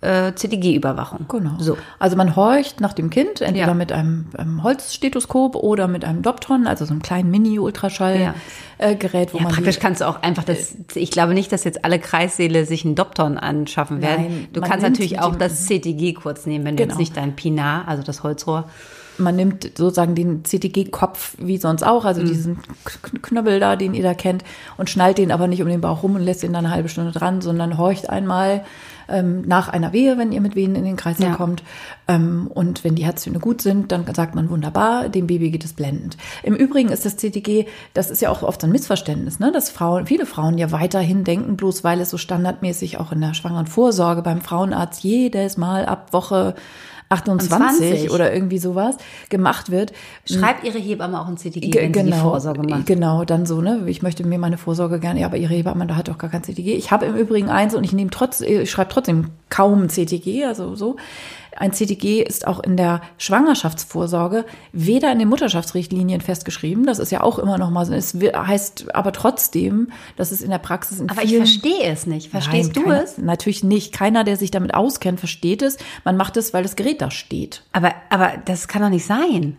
äh, 0.00 0.32
CTG-Überwachung. 0.32 1.26
Genau. 1.28 1.56
So. 1.58 1.76
Also 1.98 2.16
man 2.16 2.36
horcht 2.36 2.80
nach 2.80 2.92
dem 2.92 3.10
Kind, 3.10 3.40
entweder 3.40 3.66
ja. 3.66 3.74
mit 3.74 3.90
einem, 3.90 4.26
einem 4.36 4.62
Holzstethoskop 4.62 5.56
oder 5.56 5.88
mit 5.88 6.04
einem 6.04 6.22
Doptron, 6.22 6.68
also 6.68 6.84
so 6.84 6.92
einem 6.92 7.02
kleinen 7.02 7.30
Mini-Ultraschallgerät, 7.32 8.32
ja. 8.78 8.88
äh, 8.88 9.32
wo 9.32 9.38
ja, 9.38 9.44
man. 9.44 9.52
Praktisch 9.52 9.80
kannst 9.80 10.00
du 10.00 10.08
auch 10.08 10.22
einfach 10.22 10.44
das, 10.44 10.76
ich 10.94 11.10
glaube 11.10 11.34
nicht, 11.34 11.50
dass 11.50 11.64
jetzt 11.64 11.84
alle 11.84 11.98
Kreissäle 11.98 12.64
sich 12.64 12.84
einen 12.84 12.94
Doptron 12.94 13.38
anschaffen 13.38 14.00
werden. 14.00 14.26
Nein, 14.28 14.48
du 14.52 14.60
kannst 14.60 14.84
natürlich 14.84 15.18
auch 15.20 15.34
das 15.34 15.66
CTG 15.66 16.12
kurz 16.12 16.46
nehmen, 16.46 16.64
wenn 16.64 16.76
genau. 16.76 16.86
du 16.86 16.90
jetzt 16.92 16.98
nicht 16.98 17.16
dein 17.16 17.34
Pinar, 17.34 17.88
also 17.88 18.04
das 18.04 18.22
Holzrohr, 18.22 18.68
man 19.18 19.36
nimmt 19.36 19.64
sozusagen 19.76 20.14
den 20.14 20.44
CTG-Kopf 20.44 21.36
wie 21.38 21.58
sonst 21.58 21.82
auch, 21.82 22.04
also 22.04 22.22
mhm. 22.22 22.26
diesen 22.26 22.58
Knöbbel 23.22 23.60
da, 23.60 23.76
den 23.76 23.94
ihr 23.94 24.02
da 24.02 24.14
kennt, 24.14 24.44
und 24.76 24.90
schnallt 24.90 25.18
den 25.18 25.32
aber 25.32 25.46
nicht 25.46 25.62
um 25.62 25.68
den 25.68 25.80
Bauch 25.80 26.02
rum 26.02 26.14
und 26.14 26.22
lässt 26.22 26.42
ihn 26.44 26.52
dann 26.52 26.66
eine 26.66 26.74
halbe 26.74 26.88
Stunde 26.88 27.12
dran, 27.12 27.40
sondern 27.40 27.78
horcht 27.78 28.08
einmal 28.10 28.64
ähm, 29.08 29.42
nach 29.42 29.68
einer 29.68 29.92
Wehe, 29.92 30.18
wenn 30.18 30.32
ihr 30.32 30.40
mit 30.40 30.54
Wehen 30.54 30.74
in 30.74 30.84
den 30.84 30.96
Kreis 30.96 31.18
ja. 31.18 31.34
kommt. 31.34 31.62
Ähm, 32.06 32.48
und 32.52 32.84
wenn 32.84 32.94
die 32.94 33.04
Herztöne 33.04 33.38
gut 33.38 33.62
sind, 33.62 33.90
dann 33.90 34.04
sagt 34.14 34.34
man 34.34 34.50
wunderbar, 34.50 35.08
dem 35.08 35.26
Baby 35.26 35.50
geht 35.50 35.64
es 35.64 35.72
blendend. 35.72 36.16
Im 36.42 36.54
Übrigen 36.54 36.90
ist 36.90 37.04
das 37.04 37.16
CTG, 37.16 37.66
das 37.94 38.10
ist 38.10 38.22
ja 38.22 38.30
auch 38.30 38.42
oft 38.42 38.62
ein 38.64 38.70
Missverständnis, 38.70 39.38
ne? 39.40 39.50
dass 39.50 39.70
Frauen, 39.70 40.06
viele 40.06 40.26
Frauen 40.26 40.58
ja 40.58 40.70
weiterhin 40.70 41.24
denken, 41.24 41.56
bloß 41.56 41.84
weil 41.84 42.00
es 42.00 42.10
so 42.10 42.18
standardmäßig 42.18 42.98
auch 42.98 43.12
in 43.12 43.20
der 43.20 43.34
schwangeren 43.34 43.66
Vorsorge 43.66 44.22
beim 44.22 44.40
Frauenarzt 44.40 45.02
jedes 45.02 45.56
Mal 45.56 45.86
ab 45.86 46.12
Woche 46.12 46.54
28 47.08 47.48
20. 47.48 48.10
oder 48.10 48.32
irgendwie 48.32 48.58
sowas 48.58 48.96
gemacht 49.28 49.70
wird. 49.70 49.92
Schreibt 50.24 50.64
Ihre 50.64 50.78
Hebamme 50.78 51.20
auch 51.20 51.28
ein 51.28 51.36
CTG, 51.36 51.72
wenn 51.74 51.92
genau, 51.92 52.04
sie 52.04 52.12
die 52.12 52.18
Vorsorge 52.18 52.62
macht? 52.62 52.86
Genau, 52.86 53.24
dann 53.24 53.46
so, 53.46 53.60
ne? 53.60 53.82
Ich 53.86 54.02
möchte 54.02 54.26
mir 54.26 54.38
meine 54.38 54.58
Vorsorge 54.58 54.98
gerne, 55.00 55.20
ja, 55.20 55.26
aber 55.26 55.36
Ihre 55.36 55.54
Hebamme, 55.54 55.86
da 55.86 55.96
hat 55.96 56.08
doch 56.08 56.18
gar 56.18 56.30
kein 56.30 56.42
CTG. 56.42 56.74
Ich 56.74 56.90
habe 56.90 57.06
im 57.06 57.16
Übrigen 57.16 57.48
eins 57.48 57.74
und 57.74 57.84
ich 57.84 57.92
nehme 57.92 58.10
trotz, 58.10 58.40
ich 58.40 58.70
schreibe 58.70 58.90
trotzdem 58.90 59.28
kaum 59.48 59.88
CTG, 59.88 60.44
also 60.44 60.74
so. 60.74 60.96
Ein 61.56 61.72
CTG 61.72 62.22
ist 62.22 62.46
auch 62.46 62.60
in 62.60 62.76
der 62.76 63.00
Schwangerschaftsvorsorge 63.18 64.44
weder 64.72 65.12
in 65.12 65.18
den 65.18 65.28
Mutterschaftsrichtlinien 65.28 66.20
festgeschrieben, 66.20 66.86
das 66.86 66.98
ist 66.98 67.10
ja 67.10 67.22
auch 67.22 67.38
immer 67.38 67.58
noch 67.58 67.70
mal 67.70 67.84
so, 67.84 67.94
es 67.94 68.14
heißt 68.14 68.94
aber 68.94 69.12
trotzdem, 69.12 69.90
dass 70.16 70.32
es 70.32 70.40
in 70.40 70.50
der 70.50 70.58
Praxis 70.58 71.00
in 71.00 71.10
Aber 71.10 71.22
ich 71.22 71.36
verstehe 71.36 71.84
es 71.84 72.06
nicht. 72.06 72.30
Verstehst 72.30 72.74
Nein, 72.74 72.84
du 72.84 72.90
keiner, 72.90 73.02
es? 73.02 73.18
Natürlich 73.18 73.64
nicht. 73.64 73.92
Keiner, 73.92 74.24
der 74.24 74.36
sich 74.36 74.50
damit 74.50 74.74
auskennt, 74.74 75.18
versteht 75.18 75.62
es. 75.62 75.78
Man 76.04 76.16
macht 76.16 76.36
es, 76.36 76.52
weil 76.52 76.62
das 76.62 76.76
Gerät 76.76 77.00
da 77.00 77.10
steht. 77.10 77.62
Aber, 77.72 77.92
aber 78.10 78.32
das 78.44 78.68
kann 78.68 78.82
doch 78.82 78.90
nicht 78.90 79.06
sein. 79.06 79.56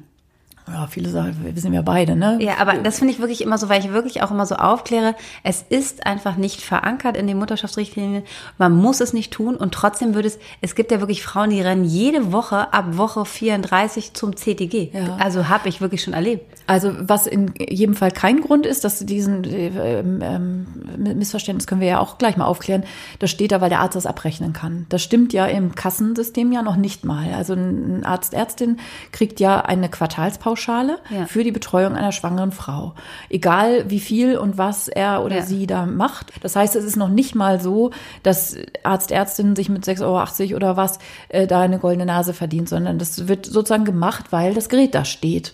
Ja, 0.71 0.87
viele 0.87 1.09
Sachen 1.09 1.39
wir 1.43 1.55
wissen 1.55 1.73
ja 1.73 1.81
beide, 1.81 2.15
ne? 2.15 2.37
Ja, 2.41 2.57
aber 2.59 2.73
das 2.73 2.99
finde 2.99 3.13
ich 3.13 3.19
wirklich 3.19 3.41
immer 3.41 3.57
so, 3.57 3.69
weil 3.69 3.79
ich 3.83 3.91
wirklich 3.91 4.21
auch 4.21 4.31
immer 4.31 4.45
so 4.45 4.55
aufkläre, 4.55 5.15
es 5.43 5.65
ist 5.67 6.05
einfach 6.05 6.35
nicht 6.35 6.61
verankert 6.61 7.17
in 7.17 7.27
den 7.27 7.37
Mutterschaftsrichtlinien. 7.37 8.23
Man 8.57 8.73
muss 8.73 9.01
es 9.01 9.13
nicht 9.13 9.31
tun 9.31 9.55
und 9.55 9.73
trotzdem 9.73 10.13
würde 10.13 10.27
es, 10.27 10.39
es 10.61 10.75
gibt 10.75 10.91
ja 10.91 10.99
wirklich 10.99 11.23
Frauen, 11.23 11.49
die 11.49 11.61
rennen 11.61 11.83
jede 11.83 12.31
Woche 12.31 12.73
ab 12.73 12.97
Woche 12.97 13.25
34 13.25 14.13
zum 14.13 14.35
CTG. 14.35 14.91
Ja. 14.93 15.17
Also 15.19 15.49
habe 15.49 15.69
ich 15.69 15.81
wirklich 15.81 16.03
schon 16.03 16.13
erlebt. 16.13 16.45
Also 16.67 16.93
was 16.99 17.25
in 17.25 17.53
jedem 17.57 17.95
Fall 17.95 18.11
kein 18.11 18.41
Grund 18.41 18.65
ist, 18.65 18.83
dass 18.83 18.99
diesen 18.99 19.43
äh, 19.43 19.99
ähm, 19.99 20.67
Missverständnis 20.97 21.67
können 21.67 21.81
wir 21.81 21.87
ja 21.87 21.99
auch 21.99 22.17
gleich 22.17 22.37
mal 22.37 22.45
aufklären. 22.45 22.83
Das 23.19 23.31
steht 23.31 23.51
da, 23.51 23.61
weil 23.61 23.69
der 23.69 23.79
Arzt 23.79 23.95
das 23.95 24.05
abrechnen 24.05 24.53
kann. 24.53 24.85
Das 24.89 25.01
stimmt 25.01 25.33
ja 25.33 25.45
im 25.45 25.73
Kassensystem 25.73 26.51
ja 26.51 26.61
noch 26.61 26.75
nicht 26.75 27.05
mal. 27.05 27.33
Also 27.33 27.53
ein 27.53 28.05
Arzt, 28.05 28.33
Ärztin 28.33 28.77
kriegt 29.11 29.39
ja 29.39 29.61
eine 29.61 29.89
Quartalspauschale 29.89 30.58
Pauschale 30.59 30.99
ja. 31.09 31.25
für 31.25 31.43
die 31.43 31.51
Betreuung 31.51 31.95
einer 31.95 32.11
schwangeren 32.11 32.51
Frau. 32.51 32.93
Egal 33.29 33.89
wie 33.89 33.99
viel 33.99 34.37
und 34.37 34.57
was 34.57 34.87
er 34.89 35.23
oder 35.23 35.37
ja. 35.37 35.41
sie 35.43 35.67
da 35.67 35.85
macht. 35.85 36.33
Das 36.41 36.55
heißt, 36.55 36.75
es 36.75 36.83
ist 36.83 36.97
noch 36.97 37.09
nicht 37.09 37.33
mal 37.33 37.61
so, 37.61 37.91
dass 38.23 38.57
Arzt, 38.83 39.11
Ärztin 39.11 39.55
sich 39.55 39.69
mit 39.69 39.85
6,80 39.85 40.03
Euro 40.03 40.55
oder 40.55 40.77
was 40.77 40.99
äh, 41.29 41.47
da 41.47 41.61
eine 41.61 41.79
goldene 41.79 42.05
Nase 42.05 42.33
verdient, 42.33 42.67
sondern 42.67 42.99
das 42.99 43.27
wird 43.27 43.45
sozusagen 43.45 43.85
gemacht, 43.85 44.25
weil 44.31 44.53
das 44.53 44.67
Gerät 44.69 44.93
da 44.93 45.05
steht 45.05 45.53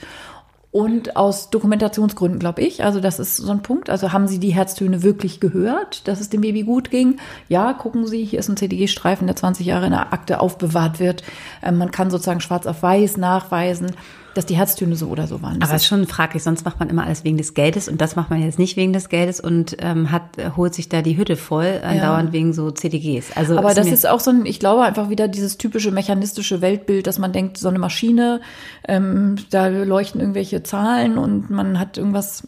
und 0.71 1.15
aus 1.15 1.51
Dokumentationsgründen, 1.51 2.38
glaube 2.38 2.62
ich. 2.62 2.83
Also 2.83 3.00
das 3.00 3.17
ist 3.17 3.38
so 3.38 3.50
ein 3.50 3.62
Punkt. 3.62 3.89
Also 3.89 4.12
haben 4.12 4.27
Sie 4.27 4.39
die 4.39 4.53
Herztöne 4.53 5.03
wirklich 5.03 5.39
gehört, 5.39 6.05
dass 6.07 6.19
es 6.19 6.29
dem 6.29 6.41
Baby 6.41 6.63
gut 6.63 6.91
ging? 6.91 7.17
Ja, 7.47 7.71
gucken 7.71 8.05
Sie, 8.07 8.25
hier 8.25 8.39
ist 8.39 8.50
ein 8.50 8.57
CDG-Streifen, 8.57 9.25
der 9.25 9.38
20 9.38 9.65
Jahre 9.65 9.85
in 9.85 9.93
der 9.93 10.12
Akte 10.12 10.41
aufbewahrt 10.41 11.00
wird. 11.00 11.24
Ähm, 11.63 11.77
man 11.77 11.91
kann 11.91 12.09
sozusagen 12.09 12.41
schwarz 12.41 12.67
auf 12.67 12.83
weiß 12.83 13.15
nachweisen, 13.15 13.93
dass 14.35 14.45
die 14.45 14.55
Herztöne 14.55 14.95
so 14.95 15.07
oder 15.07 15.27
so 15.27 15.41
waren. 15.41 15.59
Das 15.59 15.69
Aber 15.69 15.77
ist 15.77 15.85
schon 15.85 16.05
fraglich, 16.05 16.43
sonst 16.43 16.65
macht 16.65 16.79
man 16.79 16.89
immer 16.89 17.05
alles 17.05 17.23
wegen 17.23 17.37
des 17.37 17.53
Geldes 17.53 17.87
und 17.87 18.01
das 18.01 18.15
macht 18.15 18.29
man 18.29 18.43
jetzt 18.43 18.59
nicht 18.59 18.75
wegen 18.75 18.93
des 18.93 19.09
Geldes 19.09 19.39
und 19.39 19.77
ähm, 19.79 20.11
hat 20.11 20.23
holt 20.55 20.75
sich 20.75 20.89
da 20.89 21.01
die 21.01 21.17
Hütte 21.17 21.37
voll, 21.37 21.81
andauernd 21.83 22.29
ja. 22.29 22.33
wegen 22.33 22.53
so 22.53 22.69
CDGs. 22.69 23.35
Also 23.35 23.57
Aber 23.57 23.69
ist 23.69 23.77
das 23.77 23.87
ist 23.87 24.07
auch 24.07 24.19
so 24.19 24.31
ein, 24.31 24.45
ich 24.45 24.59
glaube 24.59 24.83
einfach 24.83 25.09
wieder 25.09 25.27
dieses 25.29 25.57
typische 25.57 25.91
mechanistische 25.91 26.61
Weltbild, 26.61 27.07
dass 27.07 27.17
man 27.17 27.31
denkt, 27.31 27.57
so 27.57 27.69
eine 27.69 27.79
Maschine, 27.79 28.41
ähm, 28.87 29.37
da 29.49 29.67
leuchten 29.67 30.19
irgendwelche 30.19 30.63
Zahlen 30.63 31.17
und 31.17 31.49
man 31.49 31.79
hat 31.79 31.97
irgendwas 31.97 32.47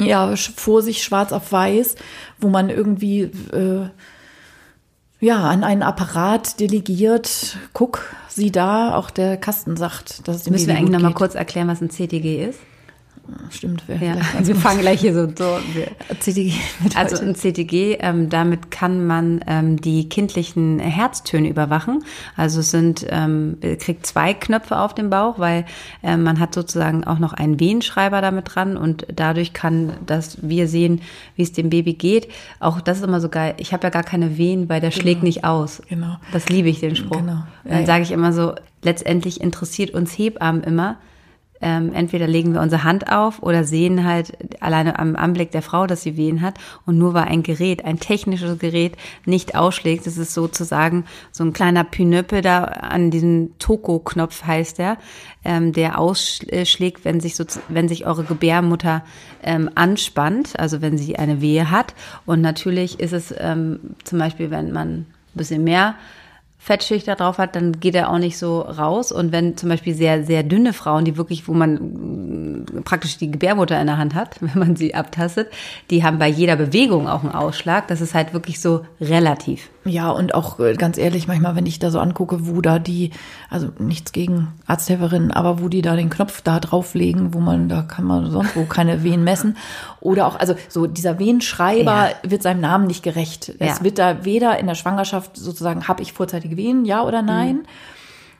ja 0.00 0.34
vor 0.36 0.82
sich 0.82 1.02
schwarz 1.02 1.32
auf 1.32 1.52
weiß, 1.52 1.96
wo 2.40 2.48
man 2.48 2.70
irgendwie 2.70 3.20
äh, 3.20 3.88
ja, 5.26 5.42
an 5.42 5.64
einen 5.64 5.82
Apparat 5.82 6.60
delegiert, 6.60 7.58
guck, 7.72 8.14
sieh 8.28 8.52
da, 8.52 8.94
auch 8.94 9.10
der 9.10 9.36
Kasten 9.36 9.76
sagt, 9.76 10.26
dass 10.28 10.36
es 10.36 10.42
dem 10.44 10.52
Müssen 10.52 10.68
wir 10.68 10.76
eigentlich 10.76 10.90
nochmal 10.90 11.14
kurz 11.14 11.34
erklären, 11.34 11.66
was 11.66 11.80
ein 11.80 11.90
CTG 11.90 12.44
ist? 12.48 12.60
Stimmt, 13.50 13.86
wir, 13.88 13.96
ja. 13.96 14.16
wir 14.40 14.56
fangen 14.56 14.80
gleich 14.80 15.00
hier 15.00 15.14
so. 15.14 15.28
so 15.36 15.58
CTG 16.20 16.52
also 16.94 17.22
ein 17.22 17.34
CTG, 17.34 17.98
ähm, 18.00 18.28
damit 18.28 18.70
kann 18.70 19.06
man 19.06 19.40
ähm, 19.46 19.80
die 19.80 20.08
kindlichen 20.08 20.78
Herztöne 20.78 21.48
überwachen. 21.48 22.04
Also 22.36 22.60
es 22.60 22.70
sind, 22.70 23.06
ähm, 23.08 23.58
kriegt 23.78 24.06
zwei 24.06 24.34
Knöpfe 24.34 24.78
auf 24.78 24.94
dem 24.94 25.10
Bauch, 25.10 25.38
weil 25.38 25.64
ähm, 26.02 26.22
man 26.22 26.40
hat 26.40 26.54
sozusagen 26.54 27.04
auch 27.04 27.18
noch 27.18 27.32
einen 27.32 27.60
Wehenschreiber 27.60 28.20
damit 28.20 28.54
dran 28.54 28.76
und 28.76 29.06
dadurch 29.14 29.52
kann 29.52 29.92
das 30.06 30.38
wir 30.42 30.68
sehen, 30.68 31.02
wie 31.36 31.42
es 31.42 31.52
dem 31.52 31.70
Baby 31.70 31.94
geht. 31.94 32.28
Auch 32.60 32.80
das 32.80 32.98
ist 32.98 33.04
immer 33.04 33.20
so 33.20 33.28
geil. 33.28 33.54
Ich 33.58 33.72
habe 33.72 33.84
ja 33.84 33.90
gar 33.90 34.04
keine 34.04 34.38
Wehen, 34.38 34.68
weil 34.68 34.80
der 34.80 34.90
genau. 34.90 35.00
schlägt 35.00 35.22
nicht 35.22 35.44
aus. 35.44 35.82
Genau. 35.88 36.16
Das 36.32 36.48
liebe 36.48 36.68
ich 36.68 36.80
den 36.80 36.96
Spruch. 36.96 37.18
Genau. 37.18 37.42
Ja, 37.64 37.70
Dann 37.70 37.86
sage 37.86 38.02
ich 38.02 38.12
immer 38.12 38.32
so, 38.32 38.54
letztendlich 38.82 39.40
interessiert 39.40 39.90
uns 39.90 40.16
Hebammen 40.16 40.62
immer, 40.62 40.96
ähm, 41.60 41.92
entweder 41.92 42.26
legen 42.26 42.52
wir 42.52 42.60
unsere 42.60 42.84
Hand 42.84 43.10
auf 43.10 43.42
oder 43.42 43.64
sehen 43.64 44.04
halt 44.04 44.36
alleine 44.62 44.98
am 44.98 45.16
Anblick 45.16 45.50
der 45.50 45.62
Frau, 45.62 45.86
dass 45.86 46.02
sie 46.02 46.16
Wehen 46.16 46.42
hat. 46.42 46.54
Und 46.84 46.98
nur 46.98 47.14
weil 47.14 47.24
ein 47.24 47.42
Gerät, 47.42 47.84
ein 47.84 47.98
technisches 47.98 48.58
Gerät 48.58 48.96
nicht 49.24 49.54
ausschlägt, 49.54 50.06
das 50.06 50.16
ist 50.16 50.34
sozusagen 50.34 51.04
so 51.32 51.44
ein 51.44 51.52
kleiner 51.52 51.84
Pinöppel 51.84 52.42
da 52.42 52.64
an 52.64 53.10
diesem 53.10 53.58
Toko-Knopf 53.58 54.44
heißt 54.44 54.78
der, 54.78 54.98
ähm, 55.44 55.72
der 55.72 55.98
ausschlägt, 55.98 57.04
wenn 57.04 57.20
sich 57.20 57.36
so, 57.36 57.44
wenn 57.68 57.88
sich 57.88 58.06
eure 58.06 58.24
Gebärmutter 58.24 59.02
ähm, 59.42 59.70
anspannt, 59.74 60.58
also 60.58 60.82
wenn 60.82 60.98
sie 60.98 61.18
eine 61.18 61.40
Wehe 61.40 61.70
hat. 61.70 61.94
Und 62.26 62.40
natürlich 62.40 63.00
ist 63.00 63.12
es 63.12 63.34
ähm, 63.38 63.80
zum 64.04 64.18
Beispiel, 64.18 64.50
wenn 64.50 64.72
man 64.72 64.88
ein 64.88 65.06
bisschen 65.34 65.64
mehr 65.64 65.94
Fettschicht 66.66 67.06
da 67.06 67.14
drauf 67.14 67.38
hat, 67.38 67.54
dann 67.54 67.78
geht 67.78 67.94
er 67.94 68.10
auch 68.10 68.18
nicht 68.18 68.36
so 68.36 68.60
raus. 68.60 69.12
Und 69.12 69.30
wenn 69.30 69.56
zum 69.56 69.68
Beispiel 69.68 69.94
sehr, 69.94 70.24
sehr 70.24 70.42
dünne 70.42 70.72
Frauen, 70.72 71.04
die 71.04 71.16
wirklich, 71.16 71.46
wo 71.46 71.54
man 71.54 71.74
mm, 71.74 72.82
praktisch 72.82 73.18
die 73.18 73.30
Gebärmutter 73.30 73.80
in 73.80 73.86
der 73.86 73.98
Hand 73.98 74.16
hat, 74.16 74.36
wenn 74.40 74.58
man 74.58 74.74
sie 74.74 74.92
abtastet, 74.92 75.48
die 75.90 76.02
haben 76.02 76.18
bei 76.18 76.26
jeder 76.26 76.56
Bewegung 76.56 77.06
auch 77.06 77.22
einen 77.22 77.32
Ausschlag. 77.32 77.86
Das 77.86 78.00
ist 78.00 78.14
halt 78.14 78.32
wirklich 78.32 78.60
so 78.60 78.84
relativ. 79.00 79.68
Ja, 79.86 80.10
und 80.10 80.34
auch 80.34 80.58
äh, 80.58 80.74
ganz 80.74 80.98
ehrlich, 80.98 81.28
manchmal, 81.28 81.54
wenn 81.56 81.66
ich 81.66 81.78
da 81.78 81.90
so 81.90 82.00
angucke, 82.00 82.46
wo 82.46 82.60
da 82.60 82.78
die, 82.78 83.10
also 83.48 83.68
nichts 83.78 84.12
gegen 84.12 84.48
Arzthelferinnen, 84.66 85.30
aber 85.30 85.60
wo 85.60 85.68
die 85.68 85.82
da 85.82 85.96
den 85.96 86.10
Knopf 86.10 86.42
da 86.42 86.60
drauflegen, 86.60 87.32
wo 87.34 87.40
man, 87.40 87.68
da 87.68 87.82
kann 87.82 88.04
man 88.04 88.30
sonst 88.30 88.56
wo 88.56 88.64
keine 88.64 89.02
Wehen 89.04 89.24
messen. 89.24 89.56
Oder 90.00 90.26
auch, 90.26 90.38
also 90.38 90.54
so 90.68 90.86
dieser 90.86 91.18
Wehenschreiber 91.18 92.10
ja. 92.10 92.30
wird 92.30 92.42
seinem 92.42 92.60
Namen 92.60 92.86
nicht 92.86 93.02
gerecht. 93.02 93.52
Es 93.58 93.78
ja. 93.78 93.84
wird 93.84 93.98
da 93.98 94.24
weder 94.24 94.58
in 94.58 94.66
der 94.66 94.74
Schwangerschaft 94.74 95.36
sozusagen, 95.36 95.88
habe 95.88 96.02
ich 96.02 96.12
vorzeitige 96.12 96.56
Wehen, 96.56 96.84
ja 96.84 97.02
oder 97.02 97.22
nein? 97.22 97.56
Mhm. 97.56 97.66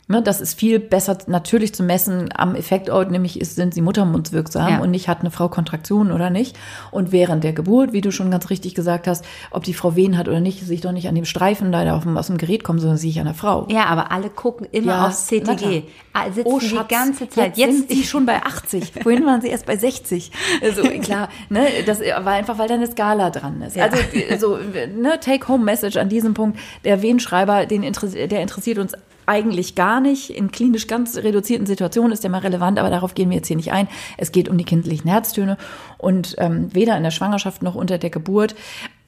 Ne, 0.09 0.23
das 0.23 0.41
ist 0.41 0.57
viel 0.57 0.79
besser 0.79 1.19
natürlich 1.27 1.75
zu 1.75 1.83
messen 1.83 2.29
am 2.33 2.55
Effektort, 2.55 3.11
nämlich 3.11 3.41
ist, 3.41 3.57
sind 3.57 3.75
sie 3.75 3.81
muttermundswirksam 3.81 4.69
ja. 4.69 4.79
und 4.79 4.93
nicht 4.93 5.09
hat 5.09 5.21
eine 5.21 5.33
Frau 5.33 5.49
Kontraktionen 5.49 6.13
oder 6.13 6.31
nicht. 6.31 6.57
Und 6.93 7.11
während 7.11 7.43
der 7.43 7.53
Geburt, 7.53 7.93
wie 7.93 8.03
du 8.03 8.13
schon 8.13 8.31
ganz 8.31 8.49
richtig 8.49 8.77
gesagt 8.77 9.09
hast, 9.09 9.25
ob 9.51 9.65
die 9.65 9.75
Frau 9.75 9.97
Wehen 9.97 10.17
hat 10.17 10.29
oder 10.29 10.39
nicht, 10.39 10.65
sehe 10.65 10.77
ich 10.77 10.81
doch 10.81 10.93
nicht 10.93 11.09
an 11.09 11.17
dem 11.17 11.25
Streifen 11.25 11.75
auf 11.75 12.05
dem, 12.05 12.17
aus 12.17 12.29
dem 12.29 12.39
Gerät 12.39 12.63
kommen, 12.63 12.79
sondern 12.79 12.99
sehe 12.99 13.11
ich 13.11 13.19
an 13.19 13.25
der 13.25 13.35
Frau. 13.35 13.67
Ja, 13.69 13.87
aber 13.87 14.13
alle 14.13 14.31
gucken 14.31 14.69
immer 14.71 14.93
ja, 14.93 15.07
aufs 15.09 15.27
CTG. 15.27 15.83
Ah, 16.13 16.31
sitzen 16.31 16.53
oh, 16.53 16.61
Schatz, 16.61 16.87
die 16.87 16.95
ganze 16.95 17.29
Zeit. 17.29 17.57
Jetzt, 17.57 17.59
jetzt 17.59 17.89
sind 17.89 17.91
sie 17.91 18.05
schon 18.05 18.27
bei 18.27 18.41
80. 18.45 18.93
Vorhin 19.03 19.27
waren 19.27 19.41
sie 19.41 19.49
erst 19.49 19.67
bei 19.67 19.77
60. 19.77 20.31
Also 20.63 20.83
klar, 21.03 21.31
ne, 21.49 21.67
das 21.85 21.99
war 21.99 22.35
einfach, 22.35 22.59
weil 22.59 22.69
da 22.69 22.75
eine 22.75 22.87
Skala 22.87 23.31
dran 23.31 23.61
ist. 23.61 23.75
Ja. 23.75 23.89
Also 24.31 24.57
so 24.57 24.57
ne, 24.57 25.19
Take-Home-Message 25.19 25.97
an 25.97 26.09
diesem 26.09 26.33
Punkt. 26.33 26.61
Der 26.85 27.03
Wehenschreiber, 27.03 27.67
den 27.67 27.83
der 27.83 28.41
interessiert 28.41 28.79
uns 28.79 28.93
eigentlich 29.27 29.75
gar 29.75 30.01
nicht. 30.01 30.31
In 30.31 30.51
klinisch 30.51 30.87
ganz 30.87 31.17
reduzierten 31.17 31.67
Situationen 31.67 32.13
ist 32.13 32.23
der 32.23 32.31
mal 32.31 32.41
relevant, 32.41 32.79
aber 32.79 32.91
darauf 32.91 33.15
gehen 33.15 33.31
wir 33.31 33.37
jetzt 33.37 33.49
hier 33.49 33.57
nicht 33.57 33.73
ein. 33.73 33.89
Es 34.17 34.33
geht 34.33 34.49
um 34.49 34.57
die 34.57 34.65
kindlichen 34.65 35.11
Herztöne 35.11 35.57
und 35.99 36.37
ähm, 36.39 36.73
weder 36.75 36.97
in 36.97 37.03
der 37.03 37.11
Schwangerschaft 37.11 37.63
noch 37.63 37.75
unter 37.75 37.99
der 37.99 38.11
Geburt 38.11 38.55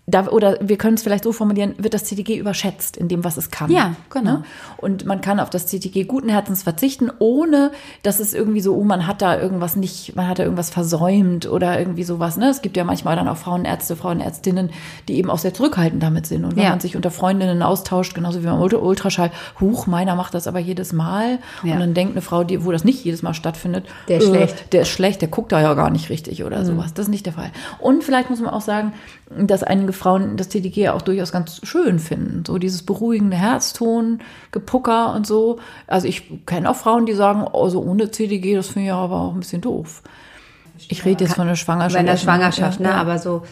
da, 0.09 0.27
oder 0.29 0.57
wir 0.63 0.79
können 0.79 0.95
es 0.95 1.03
vielleicht 1.03 1.25
so 1.25 1.33
formulieren, 1.33 1.75
wird 1.77 1.93
das 1.93 2.05
CTG 2.05 2.39
überschätzt 2.39 2.97
in 2.97 3.09
dem, 3.09 3.25
was 3.25 3.37
es 3.37 3.51
kann. 3.51 3.71
Ja, 3.71 3.95
genau. 4.09 4.39
Ne? 4.39 4.43
Und 4.79 5.05
man 5.05 5.21
kann 5.21 5.39
auf 5.39 5.51
das 5.51 5.67
CTG 5.67 6.05
guten 6.05 6.31
Herzens 6.31 6.63
verzichten, 6.63 7.11
ohne 7.19 7.73
dass 8.03 8.19
es 8.19 8.33
irgendwie 8.33 8.63
so, 8.63 8.75
oh, 8.75 8.85
man 8.85 9.07
hat 9.07 9.21
da 9.21 9.39
irgendwas 9.39 9.77
nicht, 9.77 10.17
man 10.17 10.27
hat 10.27 10.39
da 10.39 10.45
irgendwas 10.45 10.71
versäumt 10.71 11.47
oder 11.47 11.79
irgendwie 11.79 12.05
sowas. 12.05 12.39
Ne? 12.39 12.49
Es 12.49 12.63
gibt 12.63 12.79
ja 12.79 12.85
manchmal 12.85 13.17
dann 13.17 13.29
auch 13.29 13.37
Frauenärzte, 13.37 13.97
Frauenärztinnen, 13.97 14.71
die 15.09 15.17
eben 15.17 15.29
auch 15.29 15.39
sehr 15.39 15.53
zurückhaltend 15.53 16.03
damit 16.03 16.27
sind. 16.27 16.47
Und 16.47 16.57
wenn 16.57 16.65
ja. 16.65 16.71
man 16.71 16.81
sich 16.81 16.97
unter 16.97 17.11
Freundinnen 17.11 17.63
austauscht, 17.63 18.15
genauso 18.15 18.41
wie 18.41 18.47
beim 18.47 18.61
Ultraschall, 18.61 19.31
huch, 19.61 19.87
meiner 19.87 20.15
macht 20.15 20.33
das 20.33 20.47
aber 20.47 20.59
jedes 20.59 20.95
Mal. 20.95 21.39
Ja. 21.63 21.75
Und 21.75 21.81
dann 21.81 21.93
denkt 21.93 22.13
eine 22.13 22.23
Frau, 22.23 22.45
die, 22.45 22.65
wo 22.65 22.73
das 22.73 22.83
nicht 22.83 23.05
jedes 23.05 23.23
Mal 23.23 23.35
stattfindet, 23.35 23.85
der 24.09 24.19
ist 24.19 24.29
äh, 24.29 24.29
schlecht. 24.29 24.73
Der 24.73 24.83
ist 24.83 24.89
schlecht, 24.89 25.21
der 25.21 25.29
guckt 25.29 25.53
da 25.53 25.61
ja 25.61 25.75
gar 25.75 25.91
nicht 25.91 26.09
richtig 26.09 26.45
oder 26.45 26.61
mhm. 26.61 26.65
sowas. 26.65 26.95
Das 26.95 27.07
ist 27.07 27.11
nicht 27.11 27.27
der 27.27 27.35
Fall. 27.35 27.51
Und 27.79 28.05
vielleicht 28.05 28.31
muss 28.31 28.41
man 28.41 28.55
auch 28.55 28.63
sagen, 28.63 28.95
dass 29.31 29.63
einige 29.63 29.93
Frauen 29.99 30.37
das 30.37 30.49
TDG 30.49 30.91
auch 30.91 31.03
durchaus 31.03 31.33
ganz 31.33 31.61
schön 31.65 31.99
finden. 31.99 32.45
So 32.47 32.59
dieses 32.59 32.83
beruhigende 32.83 33.37
Herzton, 33.37 34.21
Gepucker 34.53 35.15
und 35.15 35.27
so. 35.27 35.59
Also 35.87 36.09
ich 36.09 36.47
kenne 36.47 36.71
auch 36.71 36.77
Frauen, 36.77 37.07
die 37.07 37.15
sagen, 37.15 37.47
also 37.53 37.83
ohne 37.83 38.11
CDG, 38.11 38.55
das 38.55 38.69
finde 38.69 38.89
ich 38.89 38.93
aber 38.93 39.21
auch 39.21 39.35
ein 39.35 39.41
bisschen 39.41 39.61
doof. 39.61 40.03
Ich 40.89 41.05
rede 41.05 41.25
jetzt 41.25 41.35
von 41.35 41.49
der 41.49 41.57
Schwangerschaft. 41.57 41.97
Bei 41.97 42.03
der 42.03 42.17
Schwangerschaft, 42.17 42.81
ne? 42.81 42.95
Aber 42.95 43.19
so, 43.19 43.43